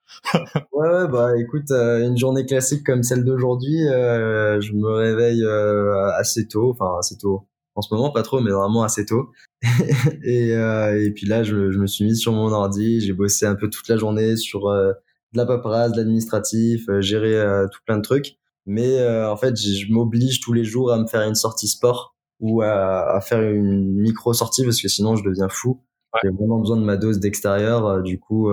Ouais, 0.72 0.88
ouais, 0.88 1.08
bah 1.08 1.38
écoute, 1.38 1.70
euh, 1.70 2.06
une 2.06 2.16
journée 2.16 2.46
classique 2.46 2.84
comme 2.84 3.02
celle 3.02 3.24
d'aujourd'hui, 3.24 3.86
euh, 3.88 4.60
je 4.60 4.72
me 4.72 4.88
réveille 4.88 5.42
euh, 5.44 6.10
assez 6.16 6.46
tôt, 6.46 6.70
enfin 6.70 6.98
assez 6.98 7.16
tôt. 7.16 7.46
En 7.74 7.82
ce 7.82 7.92
moment, 7.92 8.10
pas 8.10 8.22
trop, 8.22 8.40
mais 8.40 8.52
vraiment 8.52 8.84
assez 8.84 9.04
tôt. 9.04 9.30
et, 10.22 10.50
et 10.50 11.10
puis 11.10 11.26
là, 11.26 11.42
je, 11.42 11.72
je, 11.72 11.78
me 11.78 11.86
suis 11.86 12.04
mis 12.04 12.16
sur 12.16 12.32
mon 12.32 12.52
ordi, 12.52 13.00
j'ai 13.00 13.12
bossé 13.12 13.46
un 13.46 13.56
peu 13.56 13.68
toute 13.68 13.88
la 13.88 13.96
journée 13.96 14.36
sur 14.36 14.70
de 14.70 14.94
la 15.34 15.44
paperasse, 15.44 15.90
de 15.90 15.96
l'administratif, 15.96 16.86
gérer 17.00 17.66
tout 17.72 17.80
plein 17.84 17.96
de 17.96 18.02
trucs. 18.02 18.36
Mais 18.66 19.04
en 19.26 19.36
fait, 19.36 19.56
je 19.56 19.92
m'oblige 19.92 20.38
tous 20.40 20.52
les 20.52 20.62
jours 20.62 20.92
à 20.92 20.98
me 20.98 21.08
faire 21.08 21.22
une 21.22 21.34
sortie 21.34 21.66
sport 21.66 22.14
ou 22.38 22.62
à, 22.62 23.16
à 23.16 23.20
faire 23.20 23.42
une 23.42 23.96
micro 23.96 24.32
sortie 24.34 24.62
parce 24.62 24.80
que 24.80 24.88
sinon 24.88 25.16
je 25.16 25.24
deviens 25.24 25.48
fou. 25.48 25.82
j'ai 26.22 26.30
vraiment 26.30 26.60
besoin 26.60 26.76
de 26.76 26.84
ma 26.84 26.96
dose 26.96 27.18
d'extérieur. 27.18 28.04
du 28.04 28.20
coup, 28.20 28.52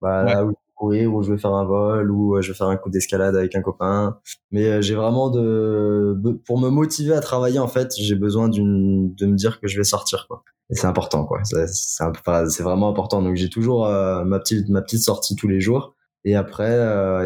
bah, 0.00 0.22
là 0.22 0.44
où 0.44 0.52
courir 0.76 1.12
ou 1.14 1.22
je 1.22 1.32
vais 1.32 1.38
faire 1.38 1.52
un 1.52 1.64
vol 1.64 2.10
ou 2.10 2.40
je 2.40 2.52
vais 2.52 2.56
faire 2.56 2.68
un 2.68 2.76
coup 2.76 2.90
d'escalade 2.90 3.34
avec 3.34 3.54
un 3.56 3.62
copain. 3.62 4.18
Mais 4.50 4.82
j'ai 4.82 4.94
vraiment 4.94 5.30
de 5.30 6.16
pour 6.46 6.60
me 6.60 6.68
motiver 6.68 7.14
à 7.14 7.20
travailler 7.20 7.58
en 7.58 7.68
fait 7.68 7.92
j'ai 7.98 8.14
besoin 8.14 8.48
d'une 8.48 9.14
de 9.14 9.26
me 9.26 9.36
dire 9.36 9.60
que 9.60 9.66
je 9.66 9.76
vais 9.76 9.84
sortir 9.84 10.26
quoi. 10.28 10.44
Et 10.70 10.74
c'est 10.74 10.86
important 10.86 11.24
quoi. 11.24 11.40
C'est 11.44 11.66
c'est 11.68 12.62
vraiment 12.62 12.88
important. 12.88 13.22
Donc 13.22 13.36
j'ai 13.36 13.50
toujours 13.50 13.88
ma 13.88 14.38
petite 14.38 14.68
ma 14.68 14.82
petite 14.82 15.02
sortie 15.02 15.34
tous 15.34 15.48
les 15.48 15.60
jours. 15.60 15.94
Et 16.24 16.36
après 16.36 16.74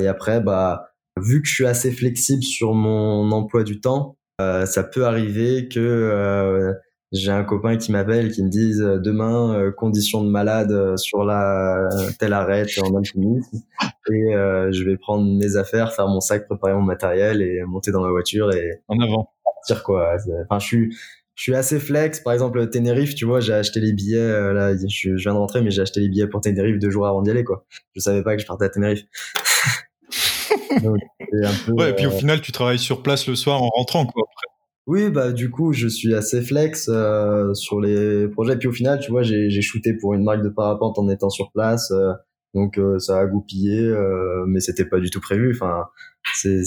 et 0.01 0.07
après 0.07 0.41
bah 0.41 0.87
vu 1.19 1.43
que 1.43 1.49
je 1.49 1.55
suis 1.55 1.67
assez 1.67 1.91
flexible 1.91 2.43
sur 2.43 2.75
mon 2.75 3.31
emploi 3.33 3.65
du 3.65 3.81
temps, 3.81 4.17
euh, 4.41 4.67
ça 4.67 4.83
peut 4.83 5.05
arriver 5.07 5.69
que 5.69 5.81
euh, 5.81 6.73
j'ai 7.13 7.31
un 7.33 7.45
copain 7.45 7.77
qui 7.77 7.93
m'appelle 7.93 8.31
qui 8.31 8.43
me 8.43 8.49
dise 8.49 8.81
euh, 8.81 8.99
demain 8.99 9.55
euh, 9.55 9.73
condition 9.73 10.23
de 10.23 10.31
malade 10.31 10.97
sur 10.97 11.25
la 11.25 11.89
telle 12.19 12.33
arrête 12.33 12.71
en 12.83 12.97
alpinisme 12.97 13.59
et 14.13 14.33
je 14.33 14.85
vais 14.85 14.97
prendre 14.97 15.25
mes 15.25 15.57
affaires, 15.57 15.93
faire 15.93 16.09
mon 16.09 16.21
sac, 16.21 16.47
préparer 16.47 16.75
mon 16.75 16.83
matériel 16.83 17.43
et 17.43 17.63
monter 17.65 17.91
dans 17.91 18.03
ma 18.03 18.11
voiture 18.11 18.53
et 18.53 18.83
en 18.89 18.99
avant 19.01 19.31
partir 19.45 19.83
quoi. 19.83 20.17
Enfin 20.45 20.59
je 20.59 20.67
suis 20.67 20.97
je 21.37 21.45
suis 21.45 21.55
assez 21.55 21.81
flex. 21.81 22.21
Par 22.21 22.35
exemple, 22.35 22.69
Tenerife, 22.69 23.15
tu 23.15 23.25
vois, 23.25 23.41
j'ai 23.41 23.55
acheté 23.55 23.81
les 23.81 23.95
billets. 23.95 24.53
là, 24.53 24.77
je, 24.77 25.17
je, 25.17 25.23
viens 25.23 25.33
de 25.33 25.39
rentrer, 25.39 25.63
mais 25.63 25.71
j'ai 25.71 25.81
acheté 25.81 26.01
les 26.01 26.11
billets 26.11 26.27
pour 26.27 26.43
Tenerife 26.43 26.79
deux 26.79 26.91
jours 26.91 27.07
avant 27.07 27.23
d'y 27.23 27.31
aller, 27.31 27.45
quoi. 27.45 27.65
Je 27.95 28.01
savais 28.01 28.23
pas 28.23 28.37
que 28.37 28.43
je 28.43 28.47
partais 28.47 28.67
à 28.67 28.69
Tenerife. 28.69 29.05
ouais, 31.69 31.91
et 31.91 31.95
puis 31.95 32.07
au 32.07 32.11
euh, 32.11 32.19
final, 32.19 32.41
tu 32.41 32.53
travailles 32.53 32.79
sur 32.79 33.03
place 33.03 33.27
le 33.27 33.35
soir 33.35 33.63
en 33.63 33.69
rentrant, 33.69 34.07
quoi. 34.07 34.25
Oui, 34.91 35.09
bah 35.09 35.31
du 35.31 35.51
coup, 35.51 35.73
je 35.73 35.87
suis 35.87 36.17
assez 36.17 36.43
flex 36.43 36.89
euh, 36.89 37.55
sur 37.55 37.81
les 37.81 38.27
projets. 38.27 38.59
Puis 38.59 38.67
au 38.67 38.73
final, 38.73 38.99
tu 38.99 39.13
vois, 39.13 39.23
j'ai 39.23 39.63
shooté 39.63 39.95
pour 39.95 40.15
une 40.15 40.25
marque 40.25 40.43
de 40.43 40.49
parapente 40.49 40.99
en 40.99 41.09
étant 41.09 41.31
sur 41.31 41.53
place, 41.53 41.93
euh, 41.93 42.13
donc 42.55 42.81
ça 42.99 43.21
a 43.21 43.27
goupillé, 43.27 43.89
mais 44.49 44.59
c'était 44.59 44.85
pas 44.85 44.99
du 44.99 45.09
tout 45.09 45.21
prévu. 45.21 45.53
Enfin, 45.55 45.85
c'était 46.35 46.65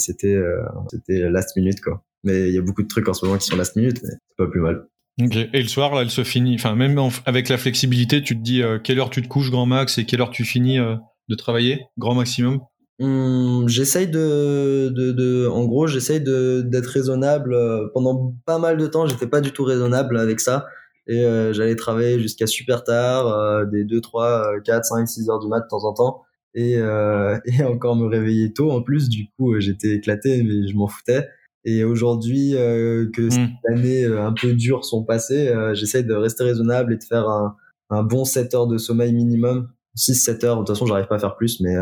c'était 0.90 1.30
last 1.30 1.58
minute 1.58 1.82
quoi. 1.82 2.02
Mais 2.24 2.48
il 2.48 2.56
y 2.56 2.58
a 2.58 2.62
beaucoup 2.62 2.84
de 2.84 2.88
trucs 2.88 3.10
en 3.10 3.14
ce 3.14 3.26
moment 3.26 3.38
qui 3.38 3.46
sont 3.46 3.58
last 3.58 3.76
minute, 3.76 4.00
mais 4.02 4.10
c'est 4.12 4.38
pas 4.38 4.48
plus 4.48 4.62
mal. 4.62 4.86
Ok. 5.22 5.36
Et 5.36 5.62
le 5.62 5.68
soir, 5.68 5.94
là, 5.94 6.04
elle 6.04 6.10
se 6.10 6.24
finit. 6.24 6.56
Enfin, 6.56 6.76
même 6.76 6.98
avec 7.26 7.50
la 7.50 7.58
flexibilité, 7.58 8.22
tu 8.22 8.38
te 8.38 8.42
dis 8.42 8.62
quelle 8.86 9.00
heure 9.00 9.10
tu 9.10 9.22
te 9.22 9.28
couches 9.28 9.52
grand 9.52 9.66
max 9.66 9.98
et 9.98 10.06
quelle 10.06 10.22
heure 10.22 10.32
tu 10.32 10.46
finis 10.46 10.78
de 10.78 11.36
travailler 11.36 11.82
grand 11.98 12.16
maximum? 12.16 12.62
Hum, 13.00 13.68
j'essaye 13.68 14.08
de, 14.08 14.90
de, 14.90 15.12
de, 15.12 15.48
en 15.48 15.66
gros, 15.66 15.88
j'essaye 15.88 16.22
de 16.22 16.62
d'être 16.62 16.88
raisonnable. 16.88 17.54
Euh, 17.54 17.88
pendant 17.94 18.36
pas 18.46 18.60
mal 18.60 18.78
de 18.78 18.86
temps, 18.88 19.08
j'étais 19.08 19.28
pas 19.28 19.42
du 19.42 19.52
tout 19.52 19.64
raisonnable 19.64 20.18
avec 20.18 20.40
ça. 20.40 20.68
Et 21.08 21.26
euh, 21.26 21.54
j'allais 21.54 21.76
travailler 21.76 22.20
jusqu'à 22.20 22.48
super 22.48 22.84
tard, 22.84 23.28
euh, 23.28 23.66
des 23.66 23.84
2, 23.84 24.00
3, 24.00 24.62
4, 24.64 24.86
5, 24.86 25.08
6 25.08 25.30
heures 25.30 25.40
du 25.40 25.48
mat 25.48 25.62
de 25.62 25.68
temps 25.68 25.84
en 25.86 25.94
temps. 25.94 26.22
Et, 26.56 26.74
et 27.46 27.64
encore 27.64 27.96
me 27.96 28.06
réveiller 28.06 28.54
tôt 28.54 28.72
en 28.72 28.82
plus. 28.82 29.10
Du 29.10 29.28
coup, 29.38 29.60
j'étais 29.60 29.96
éclaté, 29.96 30.44
mais 30.44 30.68
je 30.68 30.76
m'en 30.76 30.88
foutais. 30.88 31.28
Et 31.66 31.84
aujourd'hui, 31.84 32.52
que 32.54 33.22
mmh. 33.22 33.32
ces 33.32 33.74
années 33.74 34.06
un 34.06 34.34
peu 34.34 34.54
dures 34.54 34.86
sont 34.86 35.04
passées, 35.04 35.52
j'essaye 35.74 36.04
de 36.04 36.14
rester 36.14 36.44
raisonnable 36.44 36.94
et 36.94 36.98
de 36.98 37.04
faire 37.04 37.28
un, 37.28 37.56
un 37.90 38.04
bon 38.04 38.24
7 38.24 38.54
heures 38.54 38.68
de 38.68 38.78
sommeil 38.78 39.14
minimum. 39.14 39.70
6-7 39.98 40.46
heures, 40.46 40.56
de 40.56 40.62
toute 40.62 40.70
façon, 40.70 40.86
j'arrive 40.86 41.08
pas 41.08 41.16
à 41.16 41.20
faire 41.20 41.36
plus, 41.36 41.60
mais 41.60 41.76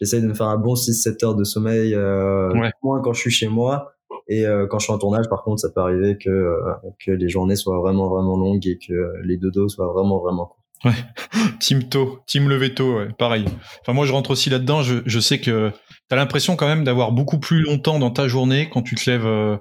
j'essaye 0.00 0.22
de 0.22 0.26
me 0.26 0.34
faire 0.34 0.48
un 0.48 0.58
bon 0.58 0.74
6-7 0.74 1.24
heures 1.24 1.34
de 1.34 1.44
sommeil, 1.44 1.94
euh, 1.94 2.52
moins 2.82 3.00
quand 3.02 3.12
je 3.12 3.20
suis 3.20 3.30
chez 3.30 3.48
moi. 3.48 3.92
Et 4.28 4.46
euh, 4.46 4.66
quand 4.66 4.78
je 4.78 4.84
suis 4.84 4.92
en 4.92 4.98
tournage, 4.98 5.28
par 5.28 5.42
contre, 5.42 5.60
ça 5.60 5.70
peut 5.70 5.80
arriver 5.80 6.18
que, 6.18 6.28
euh, 6.28 6.74
que 7.04 7.12
les 7.12 7.28
journées 7.28 7.56
soient 7.56 7.78
vraiment, 7.78 8.08
vraiment 8.08 8.36
longues 8.36 8.66
et 8.66 8.78
que 8.78 9.12
les 9.24 9.38
dodos 9.38 9.68
soient 9.68 9.90
vraiment, 9.92 10.18
vraiment 10.18 10.46
courts. 10.46 10.58
Ouais, 10.84 10.92
team 11.60 11.88
tôt, 11.88 12.20
team 12.26 12.48
levé 12.48 12.74
tôt, 12.74 12.98
ouais, 12.98 13.08
pareil. 13.18 13.46
Enfin, 13.80 13.94
moi, 13.94 14.06
je 14.06 14.12
rentre 14.12 14.30
aussi 14.30 14.50
là-dedans. 14.50 14.82
Je, 14.82 14.98
je 15.06 15.18
sais 15.18 15.40
que 15.40 15.70
tu 15.70 16.14
as 16.14 16.16
l'impression 16.16 16.56
quand 16.56 16.68
même 16.68 16.84
d'avoir 16.84 17.10
beaucoup 17.10 17.38
plus 17.38 17.62
longtemps 17.62 17.98
dans 17.98 18.10
ta 18.10 18.28
journée 18.28 18.68
quand 18.70 18.82
tu 18.82 18.94
te 18.94 19.10
lèves 19.10 19.26
euh, 19.26 19.56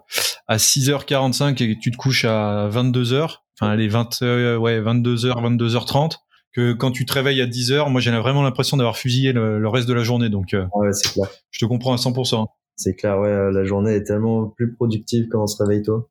à 0.48 0.58
6h45 0.58 1.64
et 1.64 1.76
que 1.76 1.80
tu 1.80 1.92
te 1.92 1.98
couches 1.98 2.26
à 2.26 2.70
22h. 2.70 3.38
Enfin, 3.60 3.76
les 3.76 3.88
20, 3.88 4.22
ouais, 4.60 4.82
22h, 4.82 5.58
22h30 5.58 6.18
que 6.58 6.74
quand 6.74 6.90
tu 6.90 7.06
te 7.06 7.14
réveilles 7.14 7.42
à 7.42 7.46
10 7.46 7.72
heures, 7.72 7.90
moi 7.92 8.02
j'ai 8.02 8.10
vraiment 8.12 8.42
l'impression 8.42 8.78
d'avoir 8.78 8.98
fusillé 8.98 9.32
le, 9.32 9.68
reste 9.68 9.88
de 9.88 9.94
la 9.94 10.02
journée. 10.02 10.30
Donc, 10.30 10.56
euh, 10.56 10.66
ouais, 10.74 10.92
c'est 10.92 11.14
clair. 11.14 11.28
Je 11.52 11.60
te 11.60 11.66
comprends 11.66 11.94
à 11.94 11.98
100%. 11.98 12.48
C'est 12.76 12.96
clair, 12.96 13.20
ouais, 13.20 13.30
euh, 13.30 13.52
la 13.52 13.64
journée 13.64 13.94
est 13.94 14.04
tellement 14.04 14.48
plus 14.48 14.74
productive 14.74 15.28
quand 15.32 15.44
on 15.44 15.48
se 15.48 15.62
réveille 15.62 15.84
tôt. 15.84 16.10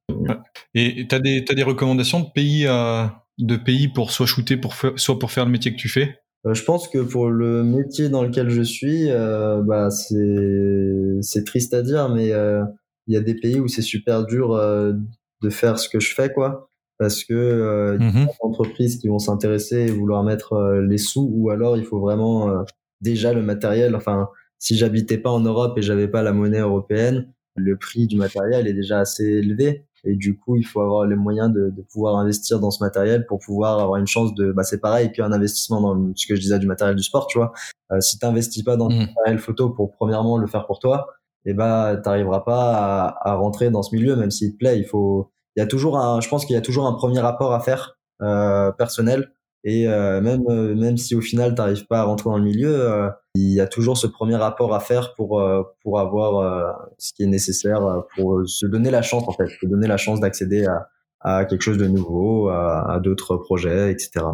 Et 0.75 1.05
des, 1.05 1.45
as 1.49 1.55
des 1.55 1.63
recommandations 1.65 2.21
de 2.21 2.29
pays, 2.33 2.65
euh, 2.67 3.07
de 3.39 3.57
pays 3.57 3.89
pour 3.89 4.13
soit 4.13 4.27
shooter, 4.27 4.57
pour 4.57 4.75
soit 4.75 5.19
pour 5.19 5.33
faire 5.33 5.45
le 5.47 5.51
métier 5.51 5.73
que 5.73 5.79
tu 5.79 5.89
fais? 5.89 6.21
Je 6.45 6.63
pense 6.63 6.87
que 6.87 6.99
pour 6.99 7.29
le 7.29 7.65
métier 7.65 8.09
dans 8.09 8.23
lequel 8.23 8.49
je 8.49 8.63
suis, 8.63 9.09
bah, 9.09 9.91
c'est 9.91 11.45
triste 11.45 11.75
à 11.75 11.83
dire, 11.83 12.09
mais 12.09 12.29
il 12.29 13.15
y 13.15 13.17
a 13.17 13.21
des 13.21 13.35
pays 13.35 13.59
où 13.59 13.67
c'est 13.67 13.83
super 13.83 14.25
dur 14.25 14.57
de 14.57 15.51
faire 15.51 15.81
ce 15.81 15.89
que 15.89 15.99
je 15.99 16.15
fais, 16.15 16.33
quoi 16.33 16.71
parce 16.99 17.25
que 17.25 17.35
euh, 17.35 17.99
y 18.01 18.05
a 18.05 18.25
des 18.27 18.33
entreprises 18.41 18.99
qui 18.99 19.09
vont 19.09 19.19
s'intéresser 19.19 19.87
et 19.87 19.91
vouloir 19.91 20.23
mettre 20.23 20.55
euh, 20.55 20.83
les 20.83 20.99
sous 20.99 21.29
ou 21.33 21.51
alors 21.51 21.77
il 21.77 21.85
faut 21.85 22.01
vraiment 22.01 22.49
euh, 22.49 22.63
déjà 23.01 23.33
le 23.33 23.43
matériel 23.43 23.95
enfin 23.95 24.29
si 24.59 24.77
j'habitais 24.77 25.19
pas 25.19 25.31
en 25.31 25.41
Europe 25.41 25.77
et 25.79 25.83
j'avais 25.83 26.09
pas 26.09 26.23
la 26.23 26.33
monnaie 26.33 26.61
européenne 26.61 27.33
le 27.55 27.77
prix 27.77 28.07
du 28.07 28.17
matériel 28.17 28.67
est 28.67 28.75
déjà 28.75 29.01
assez 29.01 29.25
élevé. 29.25 29.87
Et 30.05 30.15
du 30.15 30.39
coup 30.39 30.57
il 30.57 30.63
faut 30.63 30.81
avoir 30.81 31.07
les 31.07 31.17
moyens 31.17 31.53
de, 31.53 31.71
de 31.71 31.83
pouvoir 31.83 32.17
investir 32.17 32.61
dans 32.61 32.71
ce 32.71 32.85
matériel 32.85 33.27
pour 33.27 33.41
pouvoir 33.41 33.81
avoir 33.81 33.99
une 33.99 34.07
chance 34.07 34.35
de 34.35 34.53
bah 34.53 34.63
c'est 34.63 34.81
pareil 34.81 35.11
qu'un 35.11 35.33
investissement 35.33 35.81
dans 35.81 36.13
ce 36.15 36.27
que 36.27 36.37
je 36.37 36.41
disais 36.41 36.59
du 36.59 36.67
matériel 36.67 36.95
du 36.95 37.03
sport 37.03 37.27
tu 37.27 37.39
vois. 37.39 37.53
Si 38.01 38.19
t'investis 38.19 38.63
pas 38.63 38.77
dans 38.77 38.89
le 38.89 38.95
mhm. 38.95 39.07
matériel 39.07 39.39
photo 39.39 39.71
pour 39.71 39.93
premièrement 39.93 40.39
le 40.39 40.47
faire 40.47 40.67
pour 40.67 40.79
toi 40.79 41.09
et 41.45 41.51
eh 41.51 41.55
bah 41.55 41.97
t'arriveras 41.97 42.41
pas 42.41 42.75
à, 42.75 43.31
à 43.31 43.35
rentrer 43.35 43.71
dans 43.71 43.83
ce 43.83 43.95
milieu 43.95 44.17
même 44.17 44.31
s'il 44.31 44.53
te 44.53 44.59
plaît 44.59 44.79
il 44.79 44.85
faut 44.85 45.33
il 45.57 45.61
y 45.61 45.62
a 45.62 45.66
toujours 45.66 45.99
un, 45.99 46.21
je 46.21 46.29
pense 46.29 46.45
qu'il 46.45 46.55
y 46.55 46.59
a 46.59 46.62
toujours 46.62 46.87
un 46.87 46.92
premier 46.92 47.21
rapport 47.21 47.53
à 47.53 47.61
faire 47.61 47.99
euh, 48.23 48.73
personnel. 48.73 49.33
Et 49.64 49.88
euh, 49.88 50.21
même 50.21 50.45
euh, 50.49 50.77
même 50.77 50.97
si 50.97 51.16
au 51.16 51.21
final 51.21 51.51
tu 51.51 51.61
n'arrives 51.61 51.87
pas 51.87 51.99
à 51.99 52.03
rentrer 52.05 52.31
dans 52.31 52.38
le 52.38 52.45
milieu, 52.45 52.73
euh, 52.73 53.11
il 53.35 53.53
y 53.53 53.61
a 53.61 53.66
toujours 53.66 53.99
ce 53.99 54.07
premier 54.07 54.37
rapport 54.37 54.73
à 54.73 54.79
faire 54.79 55.12
pour 55.14 55.40
euh, 55.40 55.62
pour 55.83 55.99
avoir 55.99 56.88
ce 56.99 57.12
qui 57.12 57.25
est 57.25 57.27
nécessaire 57.27 57.81
pour 58.14 58.42
se 58.47 58.64
donner 58.64 58.92
la 58.92 59.03
chance 59.03 59.25
en 59.27 59.33
fait, 59.33 59.49
se 59.49 59.66
donner 59.66 59.88
la 59.88 59.97
chance 59.97 60.21
d'accéder 60.21 60.66
à, 60.66 60.88
à 61.21 61.45
quelque 61.47 61.62
chose 61.62 61.79
de 61.79 61.88
nouveau, 61.88 62.49
à, 62.49 62.92
à 62.92 63.01
d'autres 63.01 63.37
projets, 63.38 63.90
etc. 63.90 64.25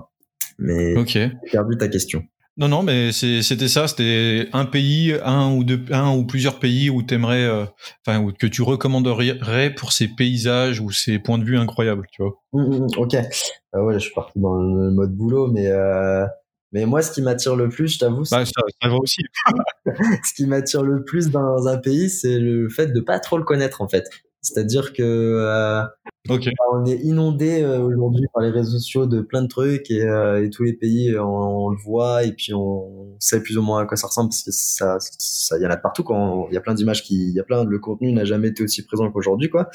Mais 0.59 0.99
okay. 0.99 1.31
j'ai 1.45 1.53
perdu 1.53 1.79
ta 1.79 1.89
question. 1.89 2.25
Non, 2.59 2.69
non, 2.69 2.83
mais 2.83 3.13
c'était 3.13 3.69
ça. 3.69 3.89
C'était 3.89 4.49
un 4.53 4.67
pays, 4.67 5.15
un 5.25 5.55
ou 5.55 5.65
deux, 5.65 5.83
un 5.91 6.15
ou 6.15 6.27
plusieurs 6.27 6.59
pays 6.59 6.91
où 6.91 7.03
t'aimerais, 7.03 7.45
euh, 7.45 7.65
enfin, 8.07 8.31
que 8.39 8.47
tu 8.47 8.61
recommanderais 8.61 9.75
pour 9.75 9.93
ces 9.93 10.09
paysages 10.09 10.79
ou 10.81 10.91
ces 10.91 11.19
points 11.19 11.39
de 11.39 11.45
vue 11.45 11.57
incroyables, 11.57 12.07
tu 12.13 12.23
vois. 12.23 12.33
Mmh, 12.53 12.63
mmh, 12.63 12.79
mmh, 12.79 12.99
ok. 12.99 13.15
Euh, 13.15 13.83
ouais, 13.83 13.95
je 13.95 13.99
suis 14.01 14.13
parti 14.13 14.39
dans 14.39 14.55
le 14.55 14.91
mode 14.91 15.17
boulot, 15.17 15.51
mais 15.51 15.69
euh, 15.69 16.27
mais 16.73 16.85
moi, 16.85 17.01
ce 17.01 17.11
qui 17.11 17.23
m'attire 17.23 17.57
le 17.57 17.71
plus, 17.71 17.95
je 17.95 17.99
t'avoue, 17.99 18.25
bah, 18.31 18.45
ça, 18.45 18.63
ça 18.83 18.89
va 18.89 18.97
aussi. 18.97 19.23
ce 19.87 20.35
qui 20.35 20.47
m'attire 20.47 20.83
le 20.83 21.05
plus 21.05 21.31
dans 21.31 21.69
un 21.69 21.79
pays, 21.79 22.11
c'est 22.11 22.39
le 22.39 22.69
fait 22.69 22.89
de 22.89 23.01
pas 23.01 23.19
trop 23.19 23.39
le 23.39 23.45
connaître, 23.45 23.81
en 23.81 23.89
fait. 23.89 24.05
C'est-à-dire 24.43 24.93
que 24.93 25.87
euh, 26.31 26.39
on 26.73 26.85
est 26.85 26.99
inondé 26.99 27.63
euh, 27.63 27.81
aujourd'hui 27.81 28.27
par 28.33 28.43
les 28.43 28.51
réseaux 28.51 28.79
sociaux 28.79 29.07
de 29.07 29.21
plein 29.21 29.43
de 29.43 29.49
trucs 29.49 29.91
et, 29.91 30.03
euh, 30.03 30.45
et 30.45 30.51
tous 30.51 30.63
les 30.63 30.73
pays 30.73 31.17
on, 31.19 31.71
le 31.71 31.77
voit 31.77 32.25
et 32.25 32.33
puis 32.33 32.55
on 32.55 33.17
sait 33.19 33.43
plus 33.43 33.59
ou 33.59 33.63
moins 33.63 33.83
à 33.83 33.87
quoi 33.87 33.97
ça 33.97 34.07
ressemble 34.07 34.31
parce 34.31 34.45
que 34.45 34.51
ça 34.53 34.99
ça 35.01 35.59
y 35.59 35.67
en 35.67 35.71
a 35.71 35.77
partout 35.77 36.05
quand 36.05 36.47
il 36.49 36.55
y 36.55 36.57
a 36.57 36.61
plein 36.61 36.75
d'images 36.75 37.03
qui 37.03 37.29
il 37.29 37.35
y 37.35 37.41
a 37.41 37.45
plein 37.45 37.65
le 37.65 37.79
contenu 37.81 38.13
n'a 38.13 38.25
jamais 38.25 38.49
été 38.49 38.63
aussi 38.63 38.85
présent 38.85 39.11
qu'aujourd'hui 39.11 39.51
quoi. 39.51 39.69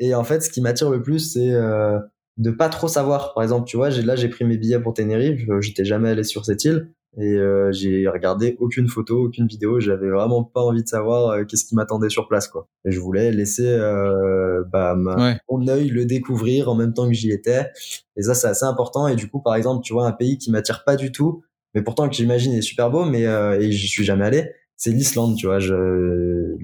Et 0.00 0.14
en 0.14 0.24
fait 0.24 0.40
ce 0.40 0.50
qui 0.50 0.60
m'attire 0.60 0.90
le 0.90 1.00
plus 1.00 1.32
c'est 1.32 1.52
euh, 1.52 1.98
de 2.38 2.50
pas 2.50 2.68
trop 2.68 2.88
savoir. 2.88 3.34
Par 3.34 3.42
exemple, 3.42 3.66
tu 3.66 3.76
vois, 3.76 3.90
là 3.90 4.16
j'ai 4.16 4.28
pris 4.28 4.44
mes 4.44 4.56
billets 4.56 4.78
pour 4.80 4.94
Tenerife, 4.94 5.40
j'étais 5.60 5.84
jamais 5.84 6.10
allé 6.10 6.22
sur 6.22 6.44
cette 6.44 6.64
île 6.64 6.92
et 7.16 7.34
euh, 7.34 7.72
j'ai 7.72 8.06
regardé 8.06 8.56
aucune 8.60 8.86
photo, 8.86 9.24
aucune 9.24 9.46
vidéo. 9.46 9.80
J'avais 9.80 10.10
vraiment 10.10 10.44
pas 10.44 10.60
envie 10.60 10.82
de 10.82 10.88
savoir 10.88 11.30
euh, 11.30 11.44
qu'est-ce 11.44 11.64
qui 11.64 11.74
m'attendait 11.74 12.10
sur 12.10 12.28
place, 12.28 12.48
quoi. 12.48 12.68
Et 12.84 12.92
je 12.92 13.00
voulais 13.00 13.32
laisser 13.32 13.66
euh, 13.66 14.62
bah, 14.70 14.94
mon 14.94 15.68
œil 15.68 15.88
le 15.88 16.04
découvrir 16.04 16.68
en 16.68 16.74
même 16.74 16.92
temps 16.92 17.08
que 17.08 17.14
j'y 17.14 17.30
étais. 17.30 17.70
Et 18.16 18.22
ça, 18.22 18.34
c'est 18.34 18.48
assez 18.48 18.66
important. 18.66 19.08
Et 19.08 19.16
du 19.16 19.28
coup, 19.28 19.40
par 19.40 19.54
exemple, 19.54 19.82
tu 19.82 19.94
vois, 19.94 20.06
un 20.06 20.12
pays 20.12 20.38
qui 20.38 20.50
m'attire 20.50 20.84
pas 20.84 20.96
du 20.96 21.10
tout, 21.10 21.42
mais 21.74 21.82
pourtant 21.82 22.08
que 22.08 22.14
j'imagine 22.14 22.52
est 22.52 22.62
super 22.62 22.90
beau, 22.90 23.04
mais 23.04 23.26
euh, 23.26 23.58
et 23.58 23.72
j'y 23.72 23.88
suis 23.88 24.04
jamais 24.04 24.26
allé, 24.26 24.52
c'est 24.76 24.90
l'Islande. 24.90 25.36
Tu 25.36 25.46
vois, 25.46 25.58
je 25.58 26.56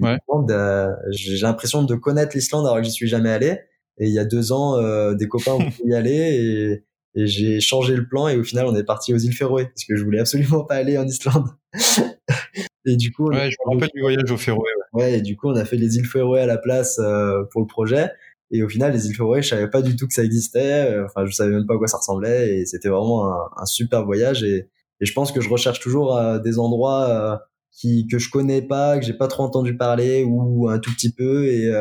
j'ai 1.09 1.37
l'impression 1.41 1.83
de 1.83 1.95
connaître 1.95 2.35
l'Islande 2.35 2.65
alors 2.65 2.77
que 2.77 2.83
j'y 2.83 2.91
suis 2.91 3.07
jamais 3.07 3.31
allé. 3.31 3.59
Et 3.97 4.07
il 4.07 4.13
y 4.13 4.19
a 4.19 4.25
deux 4.25 4.51
ans, 4.51 4.77
des 5.13 5.27
copains 5.27 5.53
ont 5.53 5.71
pu 5.71 5.83
y 5.85 5.95
aller 5.95 6.11
et 6.11 6.83
et 7.15 7.27
j'ai 7.27 7.59
changé 7.61 7.95
le 7.95 8.07
plan 8.07 8.27
et 8.27 8.37
au 8.37 8.43
final 8.43 8.65
on 8.65 8.75
est 8.75 8.83
parti 8.83 9.13
aux 9.13 9.17
îles 9.17 9.33
Féroé 9.33 9.65
parce 9.65 9.85
que 9.85 9.95
je 9.95 10.03
voulais 10.03 10.19
absolument 10.19 10.63
pas 10.65 10.75
aller 10.75 10.97
en 10.97 11.05
Islande. 11.05 11.47
et 12.85 12.97
du 12.97 13.11
coup, 13.11 13.29
ouais, 13.29 13.49
je 13.49 13.55
me 13.65 13.73
rappelle 13.73 13.89
du 13.93 14.01
voyage 14.01 14.29
aux 14.29 14.37
Féroé. 14.37 14.69
Ouais. 14.93 15.03
ouais. 15.03 15.17
et 15.19 15.21
du 15.21 15.35
coup 15.35 15.49
on 15.49 15.55
a 15.55 15.65
fait 15.65 15.77
les 15.77 15.97
îles 15.97 16.05
Féroé 16.05 16.41
à 16.41 16.45
la 16.45 16.57
place 16.57 16.99
euh, 16.99 17.43
pour 17.51 17.61
le 17.61 17.67
projet. 17.67 18.09
Et 18.51 18.61
au 18.61 18.69
final, 18.69 18.93
les 18.93 19.07
îles 19.07 19.15
Féroé, 19.15 19.41
je 19.41 19.49
savais 19.49 19.69
pas 19.69 19.81
du 19.81 19.95
tout 19.95 20.07
que 20.07 20.13
ça 20.13 20.23
existait. 20.23 20.99
Enfin, 21.03 21.25
je 21.25 21.31
savais 21.31 21.51
même 21.51 21.65
pas 21.65 21.73
à 21.73 21.77
quoi 21.77 21.87
ça 21.87 21.97
ressemblait. 21.97 22.59
Et 22.59 22.65
c'était 22.67 22.89
vraiment 22.89 23.25
un, 23.27 23.49
un, 23.57 23.65
super 23.65 24.05
voyage. 24.05 24.43
Et, 24.43 24.69
et, 25.01 25.05
je 25.05 25.13
pense 25.13 25.31
que 25.31 25.41
je 25.41 25.49
recherche 25.49 25.79
toujours 25.79 26.21
des 26.39 26.59
endroits 26.59 27.41
qui 27.71 28.05
que 28.05 28.19
je 28.19 28.29
connais 28.29 28.61
pas, 28.61 28.99
que 28.99 29.05
j'ai 29.05 29.13
pas 29.13 29.27
trop 29.27 29.43
entendu 29.43 29.75
parler 29.75 30.23
ou 30.23 30.69
un 30.69 30.77
tout 30.77 30.91
petit 30.93 31.11
peu 31.11 31.47
et 31.47 31.73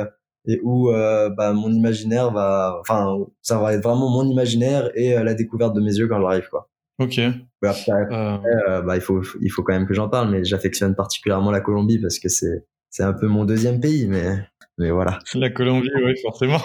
et 0.47 0.61
où 0.63 0.91
euh, 0.91 1.31
bah, 1.31 1.53
mon 1.53 1.71
imaginaire 1.73 2.31
va, 2.31 2.77
enfin, 2.81 3.17
ça 3.43 3.59
va 3.59 3.75
être 3.75 3.83
vraiment 3.83 4.11
mon 4.11 4.29
imaginaire 4.29 4.91
et 4.95 5.17
euh, 5.17 5.25
la 5.25 5.35
découverte 5.35 5.75
de 5.75 5.81
mes 5.81 5.95
yeux 5.95 6.09
quand 6.09 6.21
j'arrive, 6.21 6.49
quoi. 6.51 6.69
Ok. 6.99 7.19
Après, 7.63 7.93
euh... 7.93 8.37
euh 8.69 8.83
bah, 8.83 8.97
il 8.97 9.01
faut, 9.01 9.23
il 9.41 9.49
faut 9.51 9.63
quand 9.63 9.73
même 9.73 9.87
que 9.87 9.95
j'en 9.95 10.09
parle, 10.09 10.31
mais 10.31 10.45
j'affectionne 10.45 10.95
particulièrement 10.95 11.51
la 11.51 11.61
Colombie 11.61 11.99
parce 11.99 12.19
que 12.19 12.29
c'est, 12.29 12.67
c'est 12.91 13.03
un 13.03 13.15
peu 13.15 13.27
mon 13.27 13.45
deuxième 13.45 13.81
pays, 13.81 14.07
mais, 14.07 14.37
mais 14.79 14.91
voilà. 14.91 15.19
La 15.35 15.51
Colombie, 15.51 15.91
oui, 16.05 16.13
forcément. 16.23 16.61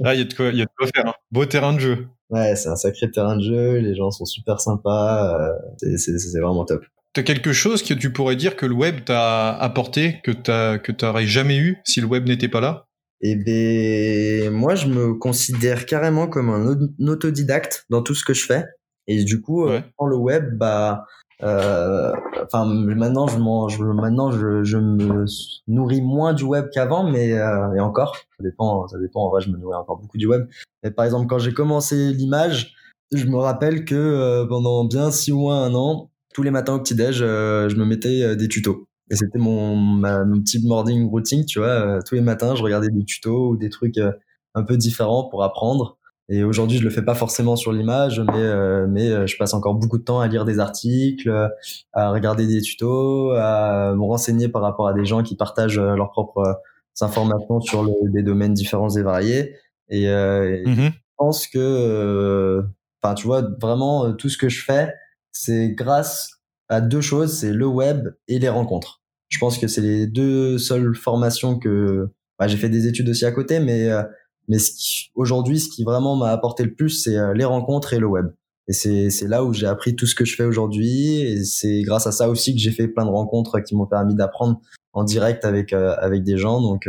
Là, 0.00 0.14
il 0.14 0.18
y 0.18 0.22
a 0.22 0.24
de 0.24 0.34
quoi, 0.34 0.48
il 0.48 0.58
y 0.58 0.62
a 0.62 0.64
de 0.64 0.70
quoi 0.76 0.88
faire. 0.94 1.06
Hein. 1.06 1.14
Beau 1.30 1.46
terrain 1.46 1.72
de 1.72 1.78
jeu. 1.78 2.08
Ouais, 2.30 2.56
c'est 2.56 2.68
un 2.68 2.76
sacré 2.76 3.10
terrain 3.10 3.36
de 3.36 3.42
jeu. 3.42 3.78
Les 3.78 3.94
gens 3.94 4.10
sont 4.10 4.26
super 4.26 4.60
sympas. 4.60 5.40
Euh, 5.40 5.52
c'est, 5.96 6.18
c'est 6.18 6.40
vraiment 6.40 6.64
top. 6.64 6.84
T'as 7.14 7.22
quelque 7.22 7.52
chose 7.52 7.82
que 7.82 7.94
tu 7.94 8.12
pourrais 8.12 8.36
dire 8.36 8.54
que 8.54 8.66
le 8.66 8.74
web 8.74 9.04
t'a 9.04 9.56
apporté, 9.56 10.20
que 10.22 10.30
t'as, 10.30 10.78
que 10.78 10.92
t'aurais 10.92 11.26
jamais 11.26 11.56
eu 11.56 11.78
si 11.84 12.00
le 12.00 12.06
web 12.06 12.28
n'était 12.28 12.48
pas 12.48 12.60
là? 12.60 12.87
Eh 13.20 13.36
ben 13.36 14.50
moi 14.52 14.74
je 14.74 14.86
me 14.88 15.14
considère 15.14 15.86
carrément 15.86 16.28
comme 16.28 16.50
un 16.50 17.08
autodidacte 17.08 17.84
dans 17.90 18.02
tout 18.02 18.14
ce 18.14 18.24
que 18.24 18.34
je 18.34 18.46
fais. 18.46 18.64
Et 19.06 19.24
du 19.24 19.40
coup 19.40 19.66
euh, 19.66 19.80
dans 19.98 20.06
le 20.06 20.16
web 20.16 20.56
bah 20.56 21.04
euh, 21.42 22.12
enfin 22.42 22.64
maintenant 22.66 23.26
je 23.26 23.38
mange 23.38 23.80
maintenant 23.80 24.32
je, 24.32 24.64
je 24.64 24.76
me 24.76 25.24
nourris 25.66 26.02
moins 26.02 26.32
du 26.34 26.44
web 26.44 26.66
qu'avant 26.72 27.10
mais 27.10 27.32
euh, 27.32 27.74
et 27.74 27.80
encore. 27.80 28.16
Ça 28.16 28.44
dépend 28.44 28.86
ça 28.86 28.98
dépend. 28.98 29.26
En 29.26 29.30
vrai 29.30 29.40
je 29.40 29.50
me 29.50 29.56
nourris 29.56 29.76
encore 29.76 29.98
beaucoup 29.98 30.18
du 30.18 30.26
web. 30.26 30.46
Mais 30.84 30.90
par 30.90 31.04
exemple 31.04 31.26
quand 31.26 31.38
j'ai 31.38 31.52
commencé 31.52 32.12
l'image 32.12 32.74
je 33.12 33.24
me 33.24 33.36
rappelle 33.38 33.84
que 33.84 33.94
euh, 33.94 34.46
pendant 34.46 34.84
bien 34.84 35.10
six 35.10 35.32
mois 35.32 35.56
un 35.56 35.74
an 35.74 36.10
tous 36.34 36.42
les 36.42 36.50
matins 36.50 36.74
au 36.74 36.80
petit 36.80 36.94
déj 36.94 37.16
je 37.18 37.74
me 37.74 37.84
mettais 37.84 38.36
des 38.36 38.46
tutos 38.46 38.86
et 39.10 39.16
c'était 39.16 39.38
mon, 39.38 39.76
ma, 39.76 40.24
mon 40.24 40.40
petit 40.40 40.64
morning 40.66 41.08
routine, 41.08 41.44
tu 41.44 41.58
vois. 41.58 41.68
Euh, 41.68 42.00
tous 42.06 42.14
les 42.14 42.20
matins, 42.20 42.54
je 42.54 42.62
regardais 42.62 42.88
des 42.90 43.04
tutos 43.04 43.50
ou 43.50 43.56
des 43.56 43.70
trucs 43.70 43.98
euh, 43.98 44.12
un 44.54 44.62
peu 44.62 44.76
différents 44.76 45.24
pour 45.24 45.42
apprendre. 45.42 45.98
Et 46.30 46.44
aujourd'hui, 46.44 46.76
je 46.76 46.84
le 46.84 46.90
fais 46.90 47.02
pas 47.02 47.14
forcément 47.14 47.56
sur 47.56 47.72
l'image, 47.72 48.20
mais 48.20 48.34
euh, 48.34 48.86
mais 48.86 49.26
je 49.26 49.36
passe 49.38 49.54
encore 49.54 49.74
beaucoup 49.74 49.96
de 49.96 50.02
temps 50.02 50.20
à 50.20 50.28
lire 50.28 50.44
des 50.44 50.58
articles, 50.58 51.30
à 51.94 52.10
regarder 52.10 52.46
des 52.46 52.60
tutos, 52.60 53.30
à 53.32 53.94
me 53.94 54.02
renseigner 54.02 54.48
par 54.48 54.60
rapport 54.60 54.88
à 54.88 54.92
des 54.92 55.06
gens 55.06 55.22
qui 55.22 55.36
partagent 55.36 55.80
leurs 55.80 56.10
propres 56.10 56.60
informations 57.00 57.60
sur 57.60 57.82
le, 57.82 57.92
des 58.12 58.22
domaines 58.22 58.52
différents 58.52 58.90
et 58.90 59.02
variés. 59.02 59.54
Et, 59.88 60.04
mm-hmm. 60.04 60.92
je 60.92 60.98
pense 61.16 61.46
que, 61.46 62.62
enfin, 63.02 63.14
tu 63.14 63.26
vois, 63.26 63.40
vraiment 63.58 64.12
tout 64.12 64.28
ce 64.28 64.36
que 64.36 64.50
je 64.50 64.62
fais, 64.62 64.92
c'est 65.32 65.70
grâce 65.70 66.42
à 66.68 66.82
deux 66.82 67.00
choses, 67.00 67.38
c'est 67.38 67.52
le 67.52 67.66
web 67.66 68.08
et 68.28 68.38
les 68.38 68.50
rencontres. 68.50 68.97
Je 69.28 69.38
pense 69.38 69.58
que 69.58 69.66
c'est 69.66 69.80
les 69.80 70.06
deux 70.06 70.58
seules 70.58 70.94
formations 70.94 71.58
que 71.58 72.08
bah, 72.38 72.48
j'ai 72.48 72.56
fait 72.56 72.68
des 72.68 72.86
études 72.86 73.08
aussi 73.08 73.24
à 73.24 73.32
côté, 73.32 73.60
mais 73.60 73.90
euh, 73.90 74.02
mais 74.48 74.58
aujourd'hui, 75.14 75.60
ce 75.60 75.68
qui 75.68 75.84
vraiment 75.84 76.16
m'a 76.16 76.30
apporté 76.30 76.64
le 76.64 76.74
plus, 76.74 76.90
c'est 76.90 77.16
euh, 77.16 77.34
les 77.34 77.44
rencontres 77.44 77.92
et 77.92 77.98
le 77.98 78.06
web. 78.06 78.26
Et 78.68 78.72
c'est 78.72 79.10
c'est 79.10 79.28
là 79.28 79.44
où 79.44 79.52
j'ai 79.52 79.66
appris 79.66 79.96
tout 79.96 80.06
ce 80.06 80.14
que 80.14 80.24
je 80.24 80.34
fais 80.34 80.44
aujourd'hui, 80.44 81.20
et 81.20 81.44
c'est 81.44 81.82
grâce 81.82 82.06
à 82.06 82.12
ça 82.12 82.28
aussi 82.28 82.54
que 82.54 82.60
j'ai 82.60 82.72
fait 82.72 82.88
plein 82.88 83.04
de 83.04 83.10
rencontres 83.10 83.60
qui 83.60 83.74
m'ont 83.76 83.86
permis 83.86 84.14
d'apprendre 84.14 84.60
en 84.92 85.04
direct 85.04 85.44
avec 85.44 85.72
euh, 85.72 85.94
avec 85.98 86.22
des 86.22 86.38
gens. 86.38 86.60
Donc 86.60 86.88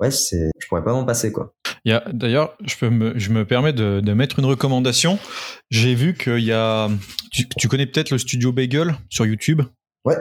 ouais, 0.00 0.10
c'est 0.10 0.50
je 0.58 0.68
pourrais 0.68 0.84
pas 0.84 0.92
m'en 0.92 1.04
passer 1.04 1.32
quoi. 1.32 1.54
Il 1.84 1.92
y 1.92 1.94
a 1.94 2.04
d'ailleurs, 2.12 2.56
je 2.64 2.76
peux 2.76 2.90
me, 2.90 3.18
je 3.18 3.30
me 3.30 3.44
permets 3.44 3.72
de, 3.72 4.00
de 4.00 4.12
mettre 4.12 4.38
une 4.38 4.44
recommandation. 4.44 5.18
J'ai 5.70 5.94
vu 5.94 6.14
qu'il 6.14 6.40
y 6.40 6.52
a, 6.52 6.88
tu, 7.30 7.48
tu 7.48 7.68
connais 7.68 7.86
peut-être 7.86 8.10
le 8.10 8.18
studio 8.18 8.52
Bagel 8.52 8.94
sur 9.08 9.24
YouTube? 9.24 9.62
Ouais. 10.04 10.16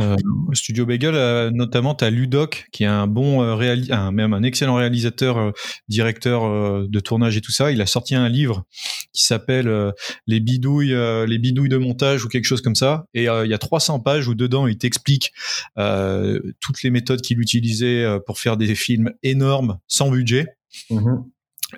Euh, 0.00 0.16
Studio 0.52 0.86
Bagel, 0.86 1.14
euh, 1.14 1.50
notamment, 1.50 1.94
tu 1.94 2.04
as 2.04 2.10
Ludoc, 2.10 2.66
qui 2.72 2.84
est 2.84 2.86
un 2.86 3.06
bon 3.06 3.42
euh, 3.42 3.76
un, 3.90 4.12
même 4.12 4.32
un 4.32 4.42
excellent 4.42 4.76
réalisateur, 4.76 5.38
euh, 5.38 5.50
directeur 5.88 6.44
euh, 6.44 6.86
de 6.88 7.00
tournage 7.00 7.36
et 7.36 7.40
tout 7.40 7.52
ça. 7.52 7.70
Il 7.70 7.80
a 7.80 7.86
sorti 7.86 8.14
un 8.14 8.28
livre 8.28 8.64
qui 9.12 9.24
s'appelle 9.24 9.92
Les 10.26 10.40
bidouilles, 10.40 10.94
les 11.26 11.38
bidouilles 11.38 11.68
de 11.68 11.76
montage 11.76 12.24
ou 12.24 12.28
quelque 12.28 12.44
chose 12.44 12.62
comme 12.62 12.76
ça. 12.76 13.06
Et 13.12 13.24
il 13.24 13.50
y 13.50 13.54
a 13.54 13.58
300 13.58 14.00
pages 14.00 14.28
où 14.28 14.34
dedans 14.34 14.68
il 14.68 14.78
t'explique 14.78 15.32
toutes 15.74 16.82
les 16.84 16.90
méthodes 16.90 17.20
qu'il 17.20 17.40
utilisait 17.40 18.06
pour 18.24 18.38
faire 18.38 18.56
des 18.56 18.74
films 18.76 19.12
énormes 19.24 19.78
sans 19.88 20.10
budget. 20.10 20.46
Mm-hmm. 20.90 21.24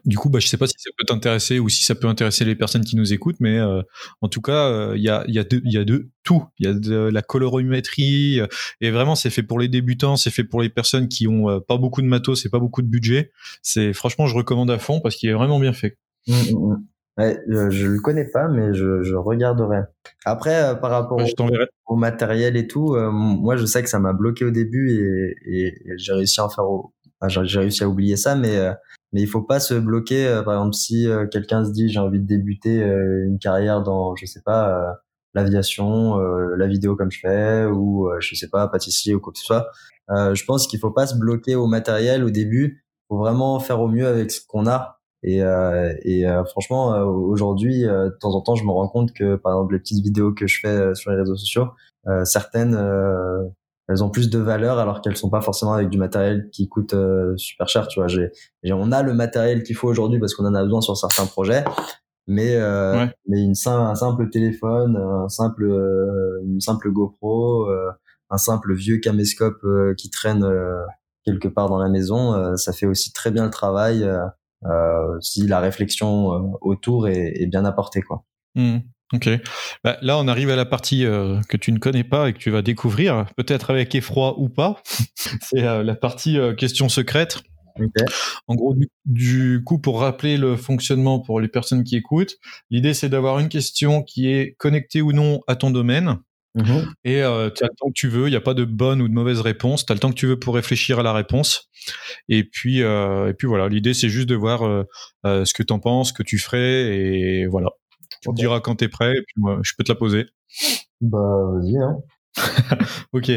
Du 0.05 0.19
coup, 0.19 0.29
bah, 0.29 0.39
je 0.39 0.47
sais 0.47 0.57
pas 0.57 0.67
si 0.67 0.75
ça 0.79 0.91
peut 0.97 1.05
t'intéresser 1.05 1.59
ou 1.59 1.69
si 1.69 1.85
ça 1.85 1.95
peut 1.95 2.09
intéresser 2.09 2.45
les 2.45 2.55
personnes 2.55 2.85
qui 2.85 2.97
nous 2.97 3.13
écoutent, 3.13 3.41
mais 3.41 3.59
euh, 3.59 3.83
en 4.21 4.29
tout 4.29 4.41
cas, 4.41 4.69
euh, 4.69 4.93
il 4.97 5.03
y, 5.03 5.09
a, 5.09 5.25
y, 5.29 5.39
a 5.39 5.45
de, 5.45 5.61
y 5.65 5.79
a 5.79 5.85
de 5.85 6.09
tout. 6.23 6.45
Il 6.59 6.67
y 6.67 6.69
a 6.69 6.75
de 6.75 7.11
la 7.13 7.23
colorimétrie, 7.23 8.41
euh, 8.41 8.47
et 8.81 8.91
vraiment, 8.91 9.15
c'est 9.15 9.31
fait 9.31 9.43
pour 9.43 9.59
les 9.59 9.69
débutants, 9.69 10.17
c'est 10.17 10.31
fait 10.31 10.45
pour 10.45 10.63
les 10.63 10.69
personnes 10.69 11.09
qui 11.09 11.29
ont 11.29 11.61
pas 11.61 11.77
beaucoup 11.77 12.03
de 12.03 12.07
matos 12.07 12.45
et 12.47 12.49
pas 12.49 12.59
beaucoup 12.59 12.83
de 12.83 12.89
budget. 12.89 13.33
C'est 13.63 13.93
franchement, 13.93 14.27
je 14.27 14.37
recommande 14.37 14.71
à 14.71 14.79
fond 14.79 15.01
parce 15.01 15.17
qu'il 15.17 15.29
est 15.29 15.35
vraiment 15.35 15.59
bien 15.59 15.73
fait. 15.73 15.99
Mmh, 16.27 16.33
mmh, 16.33 16.57
mmh. 16.57 16.85
Ouais, 17.19 17.39
je, 17.47 17.87
le 17.87 18.01
connais 18.01 18.25
pas, 18.25 18.49
mais 18.49 18.73
je, 18.73 19.03
je 19.03 19.15
regarderai. 19.15 19.81
Après, 20.25 20.81
par 20.81 20.91
rapport 20.91 21.21
au, 21.87 21.97
matériel 21.97 22.57
et 22.57 22.67
tout, 22.67 22.97
moi, 22.97 23.57
je 23.57 23.67
sais 23.67 23.83
que 23.83 23.89
ça 23.91 23.99
m'a 23.99 24.15
bloqué 24.15 24.47
au 24.47 24.51
début 24.51 25.37
et, 25.47 25.67
et, 25.67 25.75
j'ai 25.99 26.15
réussi 26.15 26.41
à 26.41 26.47
en 26.47 26.49
faire. 26.49 26.65
j'ai 27.45 27.59
réussi 27.59 27.85
à 27.85 27.89
oublier 27.89 28.17
ça, 28.17 28.35
mais 28.35 28.59
mais 29.13 29.21
il 29.23 29.29
faut 29.29 29.43
pas 29.43 29.61
se 29.61 29.75
bloquer. 29.75 30.27
Euh, 30.27 30.43
par 30.43 30.55
exemple, 30.55 30.75
si 30.75 31.07
euh, 31.09 31.27
quelqu'un 31.27 31.65
se 31.65 31.71
dit 31.73 31.89
j'ai 31.89 31.99
envie 31.99 32.21
de 32.21 32.27
débuter 32.27 32.83
euh, 32.83 33.27
une 33.27 33.39
carrière 33.39 33.83
dans, 33.83 34.17
je 34.17 34.27
sais 34.27 34.43
pas, 34.43 34.97
l'aviation, 35.35 36.17
la 36.19 36.67
vidéo 36.67 36.95
comme 36.97 37.11
je 37.11 37.21
fais, 37.21 37.65
ou 37.65 38.09
je 38.21 38.35
sais 38.35 38.49
pas, 38.49 38.69
pâtissier 38.69 39.15
ou 39.15 39.21
quoi 39.21 39.33
que 39.33 39.39
ce 39.39 39.47
soit. 39.47 39.69
je 40.11 40.45
pense 40.45 40.67
qu'il 40.67 40.79
faut 40.79 40.91
pas 40.91 41.07
se 41.07 41.17
bloquer 41.17 41.55
au 41.55 41.67
matériel 41.67 42.25
au 42.25 42.31
début. 42.31 42.85
Faut 43.09 43.17
vraiment 43.19 43.59
faire 43.61 43.81
au 43.81 43.89
mieux 43.89 44.07
avec 44.07 44.31
ce 44.31 44.41
qu'on 44.47 44.67
a. 44.67 45.01
Et, 45.23 45.39
et 45.39 46.27
franchement, 46.51 46.99
aujourd'hui, 47.07 47.85
de 47.85 48.17
temps 48.21 48.35
en 48.35 48.43
temps, 48.43 48.57
je 48.57 48.65
me 48.65 48.73
rends 48.73 48.89
compte 48.89 49.13
que, 49.15 49.37
par 49.37 49.53
exemple, 49.53 49.73
les 49.75 49.81
petites 49.81 50.05
vidéos 50.05 50.35
que 50.35 50.47
je 50.47 50.61
fais 50.61 50.95
sur 50.95 51.11
les 51.11 51.17
réseaux 51.17 51.37
sociaux, 51.37 51.69
certaines 52.25 52.77
elles 53.89 54.05
ont 54.05 54.11
plus 54.11 54.31
de 54.31 54.39
valeur 54.39 54.79
alors 54.79 55.01
qu'elles 55.01 55.17
sont 55.17 55.31
pas 55.31 55.41
forcément 55.41 55.75
avec 55.75 55.89
du 55.89 55.99
matériel 55.99 56.49
qui 56.53 56.69
coûte 56.69 56.95
euh, 56.95 57.37
super 57.37 57.69
cher 57.69 57.89
tu 57.89 58.01
vois. 58.01 58.09
J'ai 58.09 58.31
on 58.73 58.93
a 58.93 59.03
le 59.03 59.15
matériel 59.15 59.63
qu'il 59.63 59.77
faut 59.77 59.89
aujourd'hui 59.89 60.19
parce 60.19 60.35
qu'on 60.35 60.47
en 60.47 60.55
a 60.55 60.63
besoin 60.63 60.81
sur 60.81 60.97
certains 60.97 61.27
projets 61.27 61.65
mais 62.29 62.55
euh, 62.55 63.07
mais 63.27 63.43
une 63.43 63.55
un 63.67 63.95
simple 63.95 64.31
téléphone 64.31 64.97
un 64.97 65.29
simple 65.29 65.65
euh, 65.65 66.41
une 66.45 66.61
simple 66.61 66.91
GoPro 66.91 67.69
un 68.31 68.39
simple 68.39 68.75
vieux 68.75 68.99
caméscope 68.99 69.67
qui 69.97 70.11
traîne 70.11 70.47
quelque 71.25 71.49
part 71.49 71.69
dans 71.69 71.79
la 71.79 71.89
maison 71.89 72.57
ça 72.57 72.73
fait 72.73 72.87
aussi 72.87 73.13
très 73.13 73.33
bien 73.33 73.45
le 73.45 73.51
travail 73.51 74.09
si 75.21 75.47
la 75.49 75.59
réflexion 75.59 76.57
autour 76.61 77.09
est, 77.09 77.33
est, 77.35 77.47
bien 77.47 77.65
apportée 77.65 78.01
quoi. 78.01 78.25
Mmh. 78.55 78.79
Ok. 79.13 79.29
Bah, 79.85 79.99
là, 80.01 80.19
on 80.19 80.27
arrive 80.27 80.51
à 80.51 80.57
la 80.57 80.65
partie 80.65 81.05
euh, 81.05 81.41
que 81.49 81.57
tu 81.57 81.73
ne 81.73 81.79
connais 81.79 82.05
pas 82.05 82.29
et 82.29 82.33
que 82.33 82.39
tu 82.39 82.51
vas 82.51 82.63
découvrir, 82.63 83.27
peut-être 83.37 83.71
avec 83.71 83.95
effroi 83.95 84.39
ou 84.39 84.49
pas. 84.49 84.83
C'est 85.43 85.65
euh, 85.65 85.83
la 85.83 85.95
partie 85.95 86.39
euh, 86.39 86.55
question 86.55 86.89
secrète. 86.89 87.39
En 88.49 88.55
gros, 88.55 88.77
du, 89.07 89.63
coup, 89.65 89.79
pour 89.79 90.01
rappeler 90.01 90.37
le 90.37 90.57
fonctionnement 90.57 91.21
pour 91.21 91.41
les 91.41 91.49
personnes 91.49 91.85
qui 91.85 91.97
écoutent, 91.97 92.37
l'idée 92.71 92.93
c'est 92.93 93.09
d'avoir 93.09 93.39
une 93.39 93.49
question 93.49 94.03
qui 94.03 94.31
est 94.31 94.55
connectée 94.59 95.01
ou 95.01 95.13
non 95.13 95.41
à 95.47 95.57
ton 95.57 95.71
domaine. 95.71 96.19
Mm-hmm. 96.55 96.85
Et 97.05 97.21
tu 97.21 97.65
as 97.65 97.69
le 97.69 97.75
temps 97.79 97.89
que 97.89 97.95
tu 97.95 98.09
veux, 98.09 98.27
il 98.27 98.31
n'y 98.31 98.37
a 98.37 98.43
pas 98.43 98.53
de 98.53 98.67
bonne 98.67 99.01
ou 99.01 99.09
de 99.09 99.15
mauvaise 99.15 99.41
réponse, 99.41 99.87
tu 99.87 99.93
as 99.93 99.95
le 99.95 100.01
temps 100.01 100.11
que 100.11 100.17
tu 100.17 100.27
veux 100.27 100.39
pour 100.39 100.55
réfléchir 100.55 100.99
à 100.99 101.03
la 101.03 101.15
réponse. 101.15 101.71
Et 102.29 102.45
puis, 102.45 102.81
et 102.81 103.35
puis 103.39 103.49
voilà, 103.49 103.71
l'idée 103.71 103.95
c'est 103.95 104.11
juste 104.11 104.29
de 104.29 104.35
voir 104.35 104.85
ce 105.25 105.55
que 105.55 105.63
tu 105.63 105.73
en 105.73 105.79
penses, 105.79 106.09
ce 106.09 106.13
que 106.13 106.23
tu 106.23 106.37
ferais, 106.37 106.95
et 106.95 107.47
voilà. 107.47 107.71
Tu 108.23 108.31
me 108.31 108.35
diras 108.35 108.61
quand 108.61 108.77
t'es 108.77 108.89
prêt 108.89 109.11
et 109.11 109.23
puis 109.23 109.35
moi, 109.37 109.59
je 109.63 109.73
peux 109.77 109.85
te 109.85 109.93
la 109.93 109.97
poser. 109.97 110.27
Bah, 111.01 111.19
vas-y, 111.53 111.77
hein. 111.77 111.99
ok. 113.13 113.31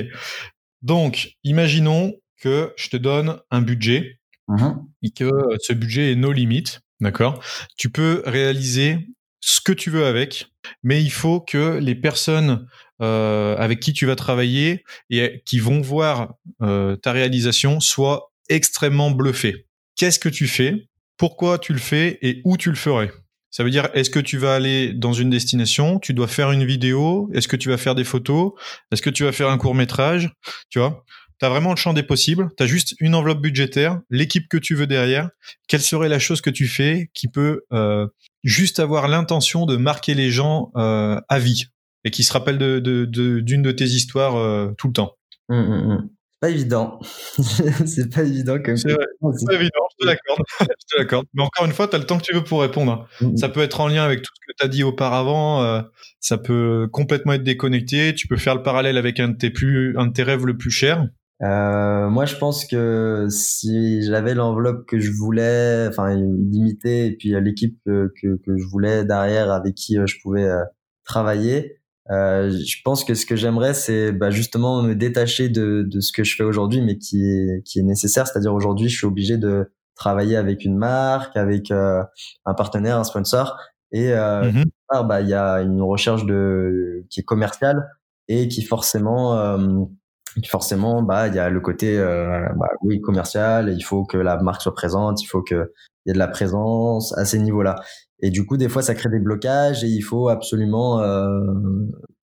Donc, 0.82 1.36
imaginons 1.44 2.14
que 2.40 2.74
je 2.78 2.90
te 2.90 2.98
donne 2.98 3.40
un 3.50 3.62
budget 3.62 4.20
uh-huh. 4.50 4.78
et 5.02 5.10
que 5.10 5.30
ce 5.60 5.74
budget 5.74 6.12
est 6.12 6.16
no 6.16 6.32
limite, 6.32 6.82
d'accord? 7.02 7.44
Tu 7.78 7.90
peux 7.90 8.22
réaliser 8.26 9.08
ce 9.40 9.62
que 9.62 9.72
tu 9.72 9.90
veux 9.90 10.06
avec, 10.06 10.48
mais 10.84 11.02
il 11.02 11.12
faut 11.12 11.40
que 11.40 11.78
les 11.80 11.96
personnes 11.96 12.68
euh, 13.02 13.56
avec 13.58 13.80
qui 13.80 13.94
tu 13.94 14.06
vas 14.06 14.16
travailler 14.16 14.84
et 15.10 15.42
qui 15.46 15.60
vont 15.60 15.82
voir 15.82 16.36
euh, 16.62 16.96
ta 16.96 17.12
réalisation 17.12 17.80
soient 17.80 18.32
extrêmement 18.50 19.12
bluffées. 19.12 19.68
Qu'est-ce 19.96 20.20
que 20.20 20.30
tu 20.30 20.48
fais? 20.48 20.88
Pourquoi 21.18 21.58
tu 21.60 21.74
le 21.74 21.80
fais 21.80 22.20
et 22.22 22.42
où 22.44 22.58
tu 22.58 22.70
le 22.70 22.76
ferais? 22.76 23.12
Ça 23.52 23.64
veut 23.64 23.70
dire, 23.70 23.88
est-ce 23.94 24.10
que 24.10 24.20
tu 24.20 24.38
vas 24.38 24.56
aller 24.56 24.94
dans 24.94 25.14
une 25.14 25.30
destination, 25.30 26.00
tu 26.00 26.14
dois 26.14 26.28
faire 26.28 26.52
une 26.52 26.66
vidéo, 26.66 27.30
est-ce 27.34 27.48
que 27.48 27.56
tu 27.56 27.70
vas 27.70 27.78
faire 27.78 27.96
des 27.96 28.04
photos, 28.04 28.52
est-ce 28.92 29.02
que 29.02 29.10
tu 29.10 29.24
vas 29.24 29.32
faire 29.32 29.50
un 29.50 29.58
court 29.58 29.76
métrage, 29.76 30.30
tu 30.70 30.80
vois? 30.80 31.06
Tu 31.40 31.46
as 31.46 31.50
vraiment 31.50 31.72
le 31.72 31.76
champ 31.76 31.94
des 31.94 32.04
possibles, 32.04 32.50
tu 32.58 32.64
as 32.64 32.68
juste 32.68 32.96
une 33.00 33.16
enveloppe 33.16 33.42
budgétaire, 33.42 34.00
l'équipe 34.10 34.48
que 34.48 34.58
tu 34.58 34.76
veux 34.76 34.88
derrière, 34.88 35.30
quelle 35.68 35.82
serait 35.82 36.10
la 36.10 36.20
chose 36.20 36.42
que 36.42 36.50
tu 36.50 36.68
fais 36.68 37.10
qui 37.14 37.28
peut 37.28 37.62
euh, 37.74 38.08
juste 38.44 38.80
avoir 38.80 39.08
l'intention 39.08 39.66
de 39.66 39.76
marquer 39.76 40.14
les 40.14 40.32
gens 40.32 40.72
euh, 40.76 41.20
à 41.28 41.40
vie 41.40 41.66
et 42.04 42.12
qui 42.12 42.24
se 42.24 42.32
rappellent 42.32 42.58
d'une 42.82 43.06
de, 43.62 43.72
tes 43.72 43.86
histoires 43.86 44.36
euh, 44.36 44.72
tout 44.78 44.88
le 44.88 44.94
temps? 44.94 45.16
Mmh, 45.50 45.56
mmh, 45.56 45.94
mmh. 45.94 46.10
Pas 46.46 46.52
évident. 46.52 47.00
c'est 47.88 48.14
pas 48.14 48.22
évident 48.22 48.60
comme 48.64 48.78
C'est 48.78 48.94
pas 48.94 49.54
évident, 49.56 49.82
je 49.92 50.04
te 50.04 50.06
l'accorde. 50.06 50.42
je 50.60 50.66
te 50.66 51.00
l'accorde. 51.00 51.26
Mais 51.34 51.42
encore 51.42 51.66
une 51.66 51.72
fois, 51.72 51.88
tu 51.88 51.96
as 51.96 52.00
le 52.00 52.06
temps 52.06 52.20
que 52.20 52.24
tu 52.24 52.36
veux 52.36 52.44
pour 52.44 52.62
répondre. 52.62 53.08
Ça 53.36 53.50
peut 53.50 53.62
être 53.62 53.82
en 53.82 53.88
lien 53.88 54.04
avec 54.04 54.22
tout 54.22 54.32
ce 54.36 54.52
que 54.52 54.56
tu 54.56 54.64
as 54.64 54.70
dit 54.70 54.84
auparavant. 54.84 55.64
Euh, 55.64 55.82
ça 56.20 56.38
peut 56.38 56.88
complètement 56.92 57.34
être 57.34 57.42
déconnecté. 57.42 58.14
Tu 58.14 58.28
peux 58.28 58.38
faire 58.38 58.54
le 58.54 58.62
parallèle 58.62 59.00
avec 59.00 59.20
un 59.20 59.30
de 59.30 59.38
tes, 59.38 59.50
plus, 59.50 59.98
un 59.98 60.06
de 60.06 60.14
tes 60.14 60.22
rêves 60.22 60.46
le 60.46 60.56
plus 60.56 60.70
cher. 60.70 61.08
Euh, 61.42 62.10
moi, 62.12 62.26
je 62.26 62.36
pense 62.36 62.66
que 62.68 63.26
si 63.32 64.04
j'avais 64.04 64.36
l'enveloppe 64.36 64.86
que 64.86 65.00
je 65.00 65.12
voulais, 65.12 65.88
enfin 65.90 66.16
limitée, 66.16 67.08
et 67.08 67.16
puis 67.18 67.30
l'équipe 67.42 67.76
que, 67.88 68.14
que, 68.22 68.38
que, 68.38 68.56
je 68.56 68.66
voulais 68.68 69.04
derrière, 69.04 69.52
avec 69.52 69.74
qui 69.74 69.98
euh, 69.98 70.06
je 70.06 70.18
pouvais 70.22 70.46
euh, 70.46 70.64
travailler, 71.06 71.80
euh, 72.12 72.52
je 72.52 72.78
pense 72.84 73.04
que 73.04 73.16
ce 73.16 73.26
que 73.26 73.36
j'aimerais, 73.36 73.74
c'est 73.74 74.12
bah, 74.12 74.30
justement 74.30 74.82
me 74.84 74.94
détacher 74.94 75.50
de, 75.50 75.84
de 75.88 76.00
ce 76.00 76.12
que 76.12 76.24
je 76.24 76.36
fais 76.36 76.44
aujourd'hui, 76.44 76.82
mais 76.82 76.98
qui 76.98 77.26
est, 77.26 77.64
qui 77.64 77.80
est 77.80 77.84
nécessaire. 77.84 78.28
C'est-à-dire 78.28 78.54
aujourd'hui, 78.54 78.90
je 78.90 78.98
suis 78.98 79.08
obligé 79.08 79.38
de 79.38 79.72
travailler 79.96 80.36
avec 80.36 80.66
une 80.66 80.78
marque, 80.78 81.36
avec 81.38 81.72
euh, 81.72 82.04
un 82.46 82.54
partenaire, 82.54 82.98
un 82.98 83.04
sponsor, 83.04 83.58
et 83.92 84.14
euh, 84.14 84.52
mmh 84.52 84.64
bah 85.08 85.20
il 85.20 85.28
y 85.28 85.34
a 85.34 85.62
une 85.62 85.82
recherche 85.82 86.26
de 86.26 87.04
qui 87.10 87.22
est 87.22 87.24
commerciale 87.24 87.90
et 88.28 88.48
qui 88.48 88.62
forcément 88.62 89.34
forcément, 90.44 91.02
bah, 91.02 91.28
il 91.28 91.36
y 91.36 91.40
a 91.40 91.50
le 91.50 91.60
côté, 91.62 91.98
euh, 91.98 92.46
bah, 92.56 92.68
oui, 92.82 93.00
commercial. 93.00 93.74
Il 93.76 93.82
faut 93.82 94.04
que 94.04 94.18
la 94.18 94.38
marque 94.38 94.62
soit 94.62 94.74
présente. 94.74 95.22
Il 95.22 95.28
faut 95.28 95.42
qu'il 95.42 95.66
y 96.06 96.10
ait 96.10 96.14
de 96.14 96.20
la 96.20 96.28
présence 96.28 97.18
à 97.18 97.26
ces 97.26 97.40
niveaux-là. 97.40 97.76
Et 98.22 98.30
du 98.30 98.46
coup, 98.46 98.58
des 98.58 98.70
fois, 98.70 98.82
ça 98.82 98.96
crée 98.96 99.10
des 99.10 99.20
blocages 99.20 99.84
et 99.84 99.88
il 99.88 100.02
faut 100.02 100.30
absolument, 100.30 101.02
euh, 101.02 101.40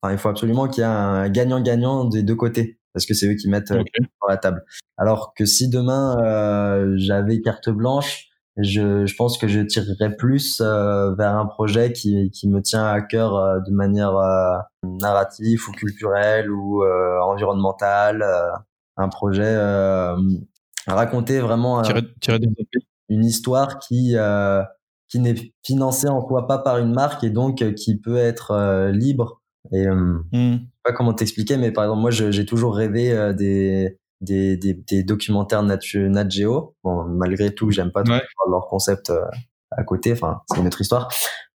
enfin, 0.00 0.12
il 0.12 0.18
faut 0.18 0.28
absolument 0.28 0.68
qu'il 0.68 0.82
y 0.82 0.84
ait 0.84 0.90
un 0.90 1.28
gagnant-gagnant 1.28 2.06
des 2.06 2.22
deux 2.22 2.34
côtés 2.34 2.78
parce 2.92 3.06
que 3.06 3.14
c'est 3.14 3.26
eux 3.26 3.34
qui 3.34 3.48
mettent 3.48 3.70
euh, 3.70 3.82
sur 3.96 4.28
la 4.28 4.36
table. 4.36 4.64
Alors 4.96 5.34
que 5.34 5.44
si 5.44 5.68
demain 5.68 6.18
euh, 6.22 6.94
j'avais 6.96 7.40
carte 7.40 7.70
blanche, 7.70 8.32
je, 8.58 9.06
je, 9.06 9.16
pense 9.16 9.38
que 9.38 9.48
je 9.48 9.60
tirerais 9.60 10.14
plus 10.14 10.60
euh, 10.60 11.14
vers 11.14 11.36
un 11.36 11.46
projet 11.46 11.92
qui, 11.92 12.30
qui 12.30 12.48
me 12.48 12.60
tient 12.60 12.84
à 12.84 13.00
cœur 13.00 13.34
euh, 13.34 13.60
de 13.66 13.72
manière 13.72 14.14
euh, 14.16 14.58
narrative 14.82 15.68
ou 15.68 15.72
culturelle 15.72 16.50
ou 16.50 16.84
environnementale. 16.84 18.24
un 18.96 19.08
projet 19.08 19.56
raconter 20.86 21.38
vraiment 21.40 21.82
une 23.08 23.24
histoire 23.24 23.78
qui 23.78 24.16
qui 25.12 25.20
n'est 25.20 25.52
financée 25.64 26.08
en 26.08 26.26
soi 26.26 26.48
pas 26.48 26.58
par 26.58 26.78
une 26.78 26.92
marque 26.92 27.22
et 27.22 27.30
donc 27.30 27.62
qui 27.74 28.00
peut 28.00 28.16
être 28.16 28.88
libre. 28.90 29.42
Et 29.70 29.84
je 29.84 30.28
sais 30.32 30.60
pas 30.82 30.92
comment 30.92 31.12
t'expliquer, 31.12 31.56
mais 31.56 31.70
par 31.70 31.84
exemple 31.84 32.00
moi 32.00 32.10
j'ai 32.10 32.44
toujours 32.46 32.74
rêvé 32.74 33.32
des 33.34 33.96
des, 34.22 34.56
des, 34.56 34.74
des 34.74 35.02
documentaires 35.02 35.62
Nat, 35.62 35.80
Nat 35.94 36.28
Geo. 36.28 36.74
Bon, 36.82 37.04
malgré 37.04 37.54
tout, 37.54 37.70
j'aime 37.70 37.90
pas 37.90 38.02
trop 38.02 38.14
leur 38.50 38.66
concept 38.68 39.10
euh, 39.10 39.24
à 39.72 39.84
côté. 39.84 40.12
Enfin, 40.12 40.40
c'est 40.48 40.60
une 40.60 40.66
autre 40.66 40.80
histoire. 40.80 41.08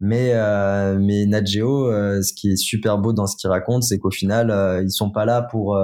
Mais 0.01 0.31
euh, 0.35 0.99
mais 0.99 1.27
Nat 1.27 1.45
Geo, 1.45 1.91
euh, 1.91 2.23
ce 2.23 2.33
qui 2.33 2.53
est 2.53 2.57
super 2.57 2.99
beau 2.99 3.13
dans 3.13 3.27
ce 3.27 3.37
qu'ils 3.37 3.51
racontent, 3.51 3.83
c'est 3.83 3.99
qu'au 3.99 4.11
final, 4.11 4.51
euh, 4.51 4.83
ils 4.83 4.91
sont 4.91 5.11
pas 5.11 5.25
là 5.25 5.43
pour 5.43 5.79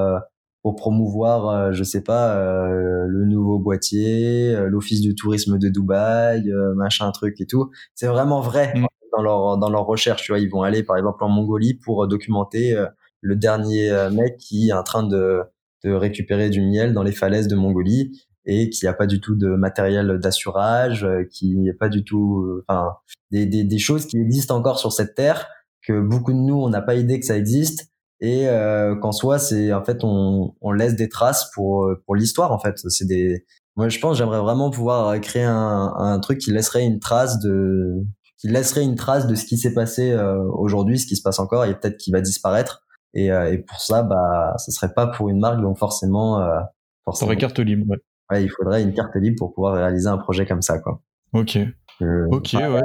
pour 0.62 0.76
promouvoir, 0.76 1.72
je 1.72 1.84
sais 1.84 2.02
pas, 2.02 2.36
le 2.66 3.24
nouveau 3.26 3.58
boîtier, 3.58 4.56
l'office 4.68 5.00
du 5.00 5.14
tourisme 5.14 5.58
de 5.58 5.68
Dubaï, 5.68 6.50
machin 6.74 7.10
truc 7.12 7.40
et 7.40 7.46
tout. 7.46 7.70
C'est 7.94 8.08
vraiment 8.08 8.40
vrai 8.40 8.74
dans 9.16 9.22
leur 9.22 9.58
dans 9.58 9.70
leur 9.70 9.86
recherche. 9.86 10.22
Tu 10.22 10.32
vois, 10.32 10.40
ils 10.40 10.50
vont 10.50 10.62
aller 10.62 10.82
par 10.82 10.96
exemple 10.96 11.22
en 11.22 11.28
Mongolie 11.28 11.74
pour 11.74 12.06
documenter 12.08 12.76
le 13.20 13.36
dernier 13.36 14.08
mec 14.12 14.36
qui 14.38 14.68
est 14.68 14.72
en 14.72 14.82
train 14.82 15.04
de 15.04 15.42
de 15.84 15.92
récupérer 15.92 16.50
du 16.50 16.60
miel 16.60 16.92
dans 16.92 17.02
les 17.02 17.12
falaises 17.12 17.48
de 17.48 17.56
Mongolie 17.56 18.26
et 18.46 18.70
qu'il 18.70 18.86
n'y 18.86 18.88
a 18.88 18.94
pas 18.94 19.06
du 19.06 19.20
tout 19.20 19.36
de 19.36 19.48
matériel 19.48 20.18
d'assurage, 20.18 21.04
euh, 21.04 21.24
qu'il 21.30 21.60
n'y 21.60 21.70
a 21.70 21.74
pas 21.74 21.88
du 21.88 22.02
tout, 22.02 22.40
euh, 22.40 22.64
enfin, 22.66 22.94
des, 23.30 23.46
des, 23.46 23.62
des, 23.62 23.78
choses 23.78 24.06
qui 24.06 24.18
existent 24.18 24.56
encore 24.56 24.78
sur 24.78 24.92
cette 24.92 25.14
terre 25.14 25.48
que 25.82 26.00
beaucoup 26.00 26.32
de 26.32 26.38
nous 26.38 26.56
on 26.56 26.70
n'a 26.70 26.80
pas 26.80 26.94
idée 26.94 27.20
que 27.20 27.26
ça 27.26 27.36
existe 27.36 27.90
et 28.20 28.48
euh, 28.48 28.96
qu'en 28.96 29.12
soi 29.12 29.38
c'est 29.38 29.72
en 29.72 29.84
fait 29.84 30.02
on, 30.02 30.54
on 30.60 30.72
laisse 30.72 30.96
des 30.96 31.08
traces 31.08 31.50
pour 31.54 31.86
euh, 31.86 32.02
pour 32.04 32.16
l'histoire 32.16 32.52
en 32.52 32.58
fait 32.58 32.74
c'est 32.88 33.06
des 33.06 33.44
moi 33.76 33.88
je 33.88 33.98
pense 33.98 34.16
j'aimerais 34.18 34.40
vraiment 34.40 34.70
pouvoir 34.70 35.20
créer 35.20 35.44
un, 35.44 35.94
un 35.96 36.18
truc 36.18 36.38
qui 36.38 36.50
laisserait 36.52 36.84
une 36.84 36.98
trace 36.98 37.38
de 37.40 38.04
qui 38.38 38.48
laisserait 38.48 38.84
une 38.84 38.96
trace 38.96 39.26
de 39.26 39.34
ce 39.34 39.44
qui 39.44 39.56
s'est 39.56 39.74
passé 39.74 40.16
aujourd'hui 40.52 40.98
ce 40.98 41.06
qui 41.06 41.16
se 41.16 41.22
passe 41.22 41.38
encore 41.38 41.64
et 41.64 41.78
peut-être 41.78 41.96
qui 41.96 42.10
va 42.10 42.20
disparaître 42.20 42.84
et, 43.14 43.32
euh, 43.32 43.52
et 43.52 43.58
pour 43.58 43.80
ça, 43.80 44.02
bah, 44.02 44.54
ce 44.58 44.70
serait 44.70 44.92
pas 44.92 45.06
pour 45.06 45.28
une 45.28 45.40
marque, 45.40 45.60
donc 45.60 45.78
forcément, 45.78 46.40
euh, 46.40 46.60
forcément. 47.04 47.34
carte 47.36 47.58
libre. 47.58 47.86
Ouais. 47.88 47.98
ouais. 48.30 48.44
il 48.44 48.50
faudrait 48.50 48.82
une 48.82 48.92
carte 48.92 49.14
libre 49.16 49.36
pour 49.38 49.54
pouvoir 49.54 49.74
réaliser 49.74 50.08
un 50.08 50.18
projet 50.18 50.46
comme 50.46 50.62
ça, 50.62 50.78
quoi. 50.78 51.00
Ok. 51.32 51.58
Euh, 52.00 52.26
ok, 52.30 52.54
ouais. 52.54 52.80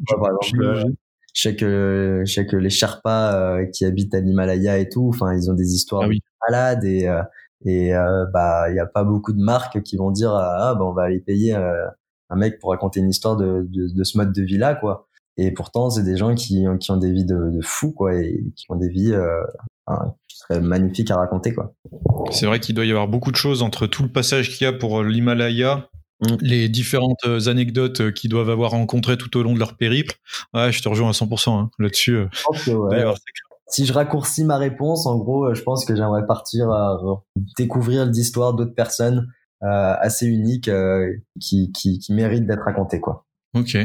exemple, 0.00 0.84
je 1.34 1.42
sais 1.42 1.56
que 1.56 2.22
je 2.26 2.32
sais 2.32 2.46
que 2.46 2.56
les 2.56 2.70
Sherpas 2.70 3.34
euh, 3.34 3.66
qui 3.66 3.84
habitent 3.84 4.14
à 4.14 4.20
l'Himalaya 4.20 4.78
et 4.78 4.88
tout, 4.88 5.08
enfin, 5.08 5.34
ils 5.34 5.50
ont 5.50 5.54
des 5.54 5.74
histoires 5.74 6.04
ah 6.04 6.50
malades 6.50 6.84
et 6.84 7.08
euh, 7.08 7.22
et 7.66 7.92
bah 8.32 8.70
il 8.70 8.76
y 8.76 8.80
a 8.80 8.86
pas 8.86 9.04
beaucoup 9.04 9.34
de 9.34 9.42
marques 9.42 9.82
qui 9.82 9.98
vont 9.98 10.10
dire 10.10 10.32
ah 10.32 10.74
bah 10.74 10.84
on 10.84 10.92
va 10.92 11.02
aller 11.02 11.20
payer 11.20 11.54
un 11.54 12.36
mec 12.36 12.58
pour 12.58 12.70
raconter 12.70 13.00
une 13.00 13.10
histoire 13.10 13.36
de, 13.36 13.66
de, 13.68 13.94
de 13.94 14.04
ce 14.04 14.16
mode 14.16 14.32
de 14.32 14.42
vie 14.42 14.56
là 14.56 14.74
quoi. 14.74 15.08
Et 15.36 15.52
pourtant, 15.52 15.88
c'est 15.88 16.02
des 16.02 16.16
gens 16.16 16.34
qui, 16.34 16.66
qui 16.80 16.90
ont 16.90 16.96
des 16.96 17.10
vies 17.12 17.24
de, 17.24 17.50
de 17.50 17.60
fous, 17.62 17.92
quoi, 17.92 18.14
et 18.14 18.44
qui 18.56 18.66
ont 18.68 18.76
des 18.76 18.88
vies 18.88 19.12
euh, 19.12 19.42
qui 20.28 20.36
seraient 20.36 20.60
magnifiques 20.60 21.10
à 21.10 21.16
raconter, 21.16 21.54
quoi. 21.54 21.72
C'est 22.30 22.46
vrai 22.46 22.60
qu'il 22.60 22.74
doit 22.74 22.84
y 22.84 22.90
avoir 22.90 23.08
beaucoup 23.08 23.30
de 23.30 23.36
choses 23.36 23.62
entre 23.62 23.86
tout 23.86 24.02
le 24.02 24.10
passage 24.10 24.50
qu'il 24.50 24.66
y 24.66 24.68
a 24.68 24.72
pour 24.72 25.02
l'Himalaya, 25.02 25.88
mm. 26.22 26.36
les 26.40 26.68
différentes 26.68 27.24
euh, 27.26 27.48
anecdotes 27.48 28.00
euh, 28.00 28.10
qu'ils 28.10 28.30
doivent 28.30 28.50
avoir 28.50 28.72
rencontrées 28.72 29.18
tout 29.18 29.36
au 29.36 29.42
long 29.42 29.54
de 29.54 29.58
leur 29.58 29.76
périple. 29.76 30.14
Ouais, 30.54 30.72
je 30.72 30.82
te 30.82 30.88
rejoins 30.88 31.10
à 31.10 31.12
100% 31.12 31.50
hein, 31.50 31.70
là-dessus. 31.78 32.16
Euh. 32.16 33.14
si 33.68 33.86
je 33.86 33.92
raccourcis 33.92 34.44
ma 34.44 34.58
réponse, 34.58 35.06
en 35.06 35.16
gros, 35.18 35.54
je 35.54 35.62
pense 35.62 35.84
que 35.84 35.94
j'aimerais 35.96 36.26
partir 36.26 36.70
à 36.70 36.98
découvrir 37.56 38.06
l'histoire 38.06 38.54
d'autres 38.54 38.74
personnes 38.74 39.28
euh, 39.62 39.94
assez 40.00 40.26
uniques 40.26 40.68
euh, 40.68 41.12
qui, 41.38 41.70
qui, 41.72 41.98
qui 41.98 42.14
méritent 42.14 42.46
d'être 42.46 42.64
racontées, 42.64 42.98
quoi. 42.98 43.26
Ok. 43.54 43.76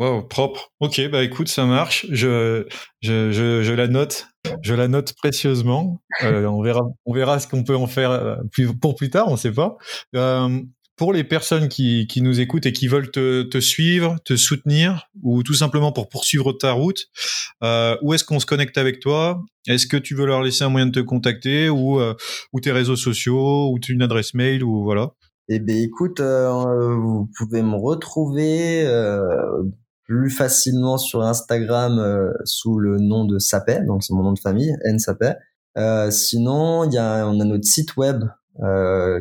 Wow, 0.00 0.22
propre. 0.22 0.72
Ok, 0.80 1.00
bah 1.08 1.22
écoute, 1.22 1.46
ça 1.46 1.66
marche. 1.66 2.06
Je, 2.10 2.66
je, 3.00 3.30
je, 3.30 3.62
je 3.62 3.72
la 3.72 3.86
note. 3.86 4.26
Je 4.62 4.74
la 4.74 4.88
note 4.88 5.14
précieusement. 5.14 6.00
Euh, 6.24 6.46
on 6.46 6.62
verra, 6.62 6.80
on 7.06 7.12
verra 7.12 7.38
ce 7.38 7.46
qu'on 7.46 7.62
peut 7.62 7.76
en 7.76 7.86
faire 7.86 8.38
pour 8.80 8.96
plus 8.96 9.10
tard. 9.10 9.28
On 9.28 9.36
sait 9.36 9.52
pas. 9.52 9.76
Euh, 10.16 10.60
pour 11.00 11.14
les 11.14 11.24
personnes 11.24 11.70
qui, 11.70 12.06
nous 12.20 12.40
écoutent 12.40 12.66
et 12.66 12.74
qui 12.74 12.86
veulent 12.86 13.10
te, 13.10 13.58
suivre, 13.58 14.18
te 14.22 14.36
soutenir, 14.36 15.08
ou 15.22 15.42
tout 15.42 15.54
simplement 15.54 15.92
pour 15.92 16.10
poursuivre 16.10 16.52
ta 16.52 16.72
route, 16.72 17.06
euh, 17.64 17.96
où 18.02 18.12
est-ce 18.12 18.22
qu'on 18.22 18.38
se 18.38 18.44
connecte 18.44 18.76
avec 18.76 19.00
toi? 19.00 19.42
Est-ce 19.66 19.86
que 19.86 19.96
tu 19.96 20.14
veux 20.14 20.26
leur 20.26 20.42
laisser 20.42 20.62
un 20.62 20.68
moyen 20.68 20.84
de 20.84 20.92
te 20.92 21.00
contacter, 21.00 21.70
ou, 21.70 21.98
euh, 22.00 22.12
tes 22.62 22.70
réseaux 22.70 22.96
sociaux, 22.96 23.70
ou 23.72 23.78
une 23.88 24.02
adresse 24.02 24.34
mail, 24.34 24.62
ou 24.62 24.84
voilà? 24.84 25.12
Eh 25.48 25.58
bien, 25.58 25.76
écoute, 25.76 26.20
euh, 26.20 26.94
vous 26.94 27.30
pouvez 27.34 27.62
me 27.62 27.76
retrouver 27.76 28.86
plus 30.04 30.28
facilement 30.28 30.98
sur 30.98 31.22
Instagram 31.22 32.30
sous 32.44 32.78
le 32.78 32.98
nom 32.98 33.24
de 33.24 33.38
Sapé, 33.38 33.80
donc 33.86 34.04
c'est 34.04 34.12
mon 34.12 34.22
nom 34.22 34.32
de 34.34 34.38
famille, 34.38 34.76
N 34.84 34.98
Sapé. 34.98 35.32
sinon, 36.10 36.90
y 36.90 36.98
a, 36.98 37.26
on 37.26 37.40
a 37.40 37.44
notre 37.46 37.64
site 37.64 37.96
web 37.96 38.22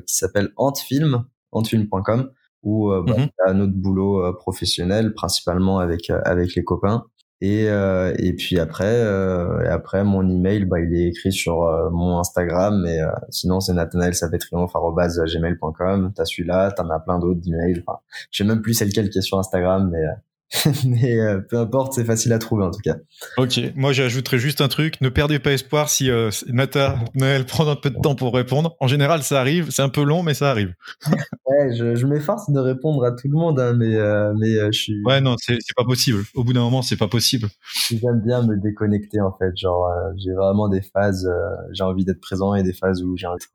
qui 0.06 0.14
s'appelle 0.14 0.50
Antfilm, 0.58 1.24
antfilm.com, 1.52 2.32
où 2.64 2.90
bah, 2.90 3.16
mm 3.18 3.28
a 3.46 3.54
notre 3.54 3.74
boulot 3.74 4.34
professionnel, 4.34 5.14
principalement 5.14 5.80
avec 5.80 6.10
avec 6.10 6.56
les 6.56 6.64
copains. 6.64 7.06
Et, 7.42 7.70
euh, 7.70 8.14
et 8.20 8.34
puis 8.34 8.60
après, 8.60 8.84
euh, 8.86 9.64
et 9.64 9.68
après 9.68 10.04
mon 10.04 10.30
email, 10.30 10.66
bah, 10.66 10.82
il 10.82 10.94
est 10.94 11.08
écrit 11.08 11.32
sur 11.32 11.64
euh, 11.64 11.90
mon 11.90 12.20
Instagram, 12.20 12.82
mais 12.84 13.00
euh, 13.00 13.08
sinon 13.30 13.62
c'est 13.62 13.72
nathanaelsapetriomphe.gmail.com. 13.74 16.12
T'as 16.14 16.26
celui-là, 16.26 16.72
t'en 16.72 16.90
as 16.90 17.00
plein 17.00 17.18
d'autres 17.18 17.40
d'emails. 17.40 17.82
Enfin, 17.86 18.00
je 18.32 18.44
sais 18.44 18.48
même 18.48 18.62
plus 18.62 18.74
c'est 18.74 18.86
lequel 18.86 19.10
qui 19.10 19.20
est 19.20 19.22
sur 19.22 19.40
Instagram, 19.40 19.90
mais 19.90 20.04
mais 20.86 21.20
euh, 21.20 21.42
peu 21.42 21.58
importe, 21.58 21.94
c'est 21.94 22.06
facile 22.06 22.34
à 22.34 22.40
trouver 22.40 22.64
en 22.64 22.72
tout 22.72 22.80
cas. 22.84 22.96
Ok, 23.38 23.60
moi 23.76 23.94
j'ajouterais 23.94 24.40
juste 24.40 24.62
un 24.62 24.68
truc, 24.68 25.00
ne 25.00 25.10
perdez 25.10 25.38
pas 25.38 25.52
espoir 25.52 25.90
si 25.90 26.10
euh, 26.10 26.32
Nata 26.48 26.98
Noël 27.14 27.46
prend 27.46 27.68
un 27.68 27.76
peu 27.76 27.92
de 27.92 28.00
temps 28.00 28.16
pour 28.16 28.34
répondre. 28.34 28.76
En 28.80 28.88
général, 28.88 29.22
ça 29.22 29.40
arrive, 29.40 29.70
c'est 29.70 29.84
un 29.84 29.90
peu 29.90 30.04
long, 30.04 30.24
mais 30.24 30.34
ça 30.34 30.50
arrive. 30.50 30.74
ouais, 31.46 31.76
je, 31.76 31.96
je 31.96 32.06
m'efforce 32.08 32.50
de 32.50 32.60
répondre 32.60 33.04
à 33.06 33.12
tout 33.12 33.28
le 33.28 33.38
monde, 33.38 33.60
hein, 33.60 33.74
mais, 33.78 33.96
euh, 33.96 34.34
mais 34.40 34.56
je 34.72 34.80
suis. 34.80 35.04
Ouais, 35.06 35.22
non, 35.22 35.36
c'est 35.38 35.58
pas 35.76 35.86
possible. 35.86 36.24
Au 36.34 36.44
bout 36.44 36.54
d'un 36.54 36.62
moment, 36.62 36.82
c'est 36.82 36.98
pas 36.98 37.08
possible. 37.08 37.48
J'aime 37.90 38.22
bien 38.26 38.42
me 38.42 38.58
déconnecter 38.58 39.22
en 39.22 39.36
fait, 39.38 39.56
genre 39.56 39.88
j'ai 40.18 40.34
vraiment 40.34 40.68
des 40.68 40.82
phases, 40.82 41.30
j'ai 41.74 41.84
envie 41.84 42.06
d'être 42.06 42.22
présent 42.22 42.56
et 42.56 42.64
des 42.64 42.74
phases 42.74 43.04
où 43.04 43.16
j'ai 43.18 43.28
envie 43.28 43.46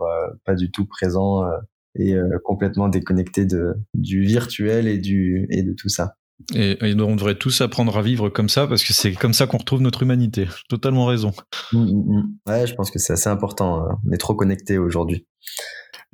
pas 0.44 0.54
du 0.54 0.70
tout 0.70 0.86
présent 0.86 1.42
et 1.96 2.14
complètement 2.44 2.88
déconnecté 2.88 3.46
de, 3.46 3.74
du 3.94 4.22
virtuel 4.22 4.86
et, 4.86 4.98
du, 4.98 5.46
et 5.50 5.62
de 5.62 5.72
tout 5.72 5.88
ça. 5.88 6.14
Et, 6.54 6.78
on 6.82 7.16
devrait 7.16 7.36
tous 7.36 7.60
apprendre 7.60 7.96
à 7.96 8.02
vivre 8.02 8.28
comme 8.28 8.48
ça 8.48 8.66
parce 8.66 8.84
que 8.84 8.92
c'est 8.92 9.12
comme 9.12 9.32
ça 9.34 9.46
qu'on 9.46 9.58
retrouve 9.58 9.80
notre 9.80 10.02
humanité. 10.02 10.48
Totalement 10.68 11.06
raison. 11.06 11.32
Mmh, 11.72 11.78
mmh, 11.78 11.86
mmh. 11.86 12.50
Ouais, 12.50 12.66
je 12.66 12.74
pense 12.74 12.90
que 12.90 12.98
c'est 12.98 13.12
assez 13.12 13.30
important. 13.30 13.80
Hein. 13.80 13.98
On 14.08 14.12
est 14.12 14.18
trop 14.18 14.34
connectés 14.34 14.78
aujourd'hui. 14.78 15.26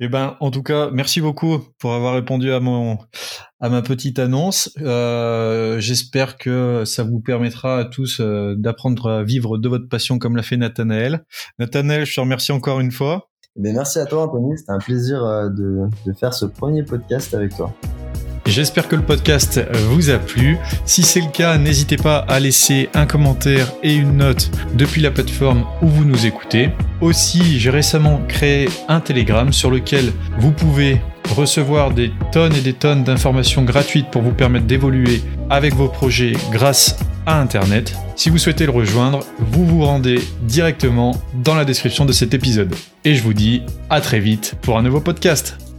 Eh 0.03 0.09
ben, 0.09 0.35
en 0.39 0.49
tout 0.49 0.63
cas, 0.63 0.89
merci 0.91 1.21
beaucoup 1.21 1.59
pour 1.77 1.93
avoir 1.93 2.15
répondu 2.15 2.51
à 2.51 2.59
mon 2.59 2.97
à 3.59 3.69
ma 3.69 3.83
petite 3.83 4.17
annonce. 4.17 4.71
Euh, 4.81 5.79
j'espère 5.79 6.37
que 6.37 6.83
ça 6.85 7.03
vous 7.03 7.19
permettra 7.19 7.77
à 7.77 7.85
tous 7.85 8.19
euh, 8.19 8.55
d'apprendre 8.57 9.11
à 9.11 9.23
vivre 9.23 9.59
de 9.59 9.69
votre 9.69 9.87
passion 9.87 10.17
comme 10.17 10.35
l'a 10.35 10.41
fait 10.41 10.57
Nathanaël. 10.57 11.23
Nathanaël, 11.59 12.05
je 12.07 12.15
te 12.15 12.19
remercie 12.19 12.51
encore 12.51 12.79
une 12.79 12.91
fois. 12.91 13.29
Mais 13.55 13.73
merci 13.73 13.99
à 13.99 14.07
toi, 14.07 14.23
Anthony. 14.23 14.57
C'était 14.57 14.71
un 14.71 14.79
plaisir 14.79 15.23
euh, 15.23 15.49
de, 15.49 15.87
de 16.07 16.13
faire 16.13 16.33
ce 16.33 16.45
premier 16.45 16.81
podcast 16.81 17.35
avec 17.35 17.55
toi. 17.55 17.71
J'espère 18.45 18.87
que 18.87 18.95
le 18.95 19.03
podcast 19.03 19.61
vous 19.89 20.09
a 20.09 20.17
plu. 20.17 20.57
Si 20.85 21.03
c'est 21.03 21.21
le 21.21 21.31
cas, 21.31 21.57
n'hésitez 21.57 21.97
pas 21.97 22.17
à 22.27 22.39
laisser 22.39 22.89
un 22.93 23.05
commentaire 23.05 23.71
et 23.83 23.93
une 23.93 24.17
note 24.17 24.51
depuis 24.73 25.01
la 25.01 25.11
plateforme 25.11 25.65
où 25.81 25.87
vous 25.87 26.05
nous 26.05 26.25
écoutez. 26.25 26.69
Aussi, 27.01 27.59
j'ai 27.59 27.69
récemment 27.69 28.21
créé 28.27 28.67
un 28.87 28.99
Telegram 28.99 29.53
sur 29.53 29.71
lequel 29.71 30.11
vous 30.37 30.51
pouvez 30.51 31.01
recevoir 31.35 31.91
des 31.91 32.11
tonnes 32.31 32.53
et 32.53 32.61
des 32.61 32.73
tonnes 32.73 33.03
d'informations 33.03 33.63
gratuites 33.63 34.09
pour 34.11 34.21
vous 34.21 34.33
permettre 34.33 34.65
d'évoluer 34.65 35.21
avec 35.49 35.73
vos 35.73 35.87
projets 35.87 36.33
grâce 36.51 36.97
à 37.25 37.39
Internet. 37.39 37.95
Si 38.15 38.29
vous 38.29 38.37
souhaitez 38.37 38.65
le 38.65 38.71
rejoindre, 38.71 39.21
vous 39.39 39.65
vous 39.65 39.85
rendez 39.85 40.19
directement 40.41 41.15
dans 41.43 41.55
la 41.55 41.65
description 41.65 42.05
de 42.05 42.11
cet 42.11 42.33
épisode. 42.33 42.75
Et 43.05 43.15
je 43.15 43.23
vous 43.23 43.33
dis 43.33 43.61
à 43.89 44.01
très 44.01 44.19
vite 44.19 44.55
pour 44.61 44.77
un 44.77 44.81
nouveau 44.81 44.99
podcast. 44.99 45.70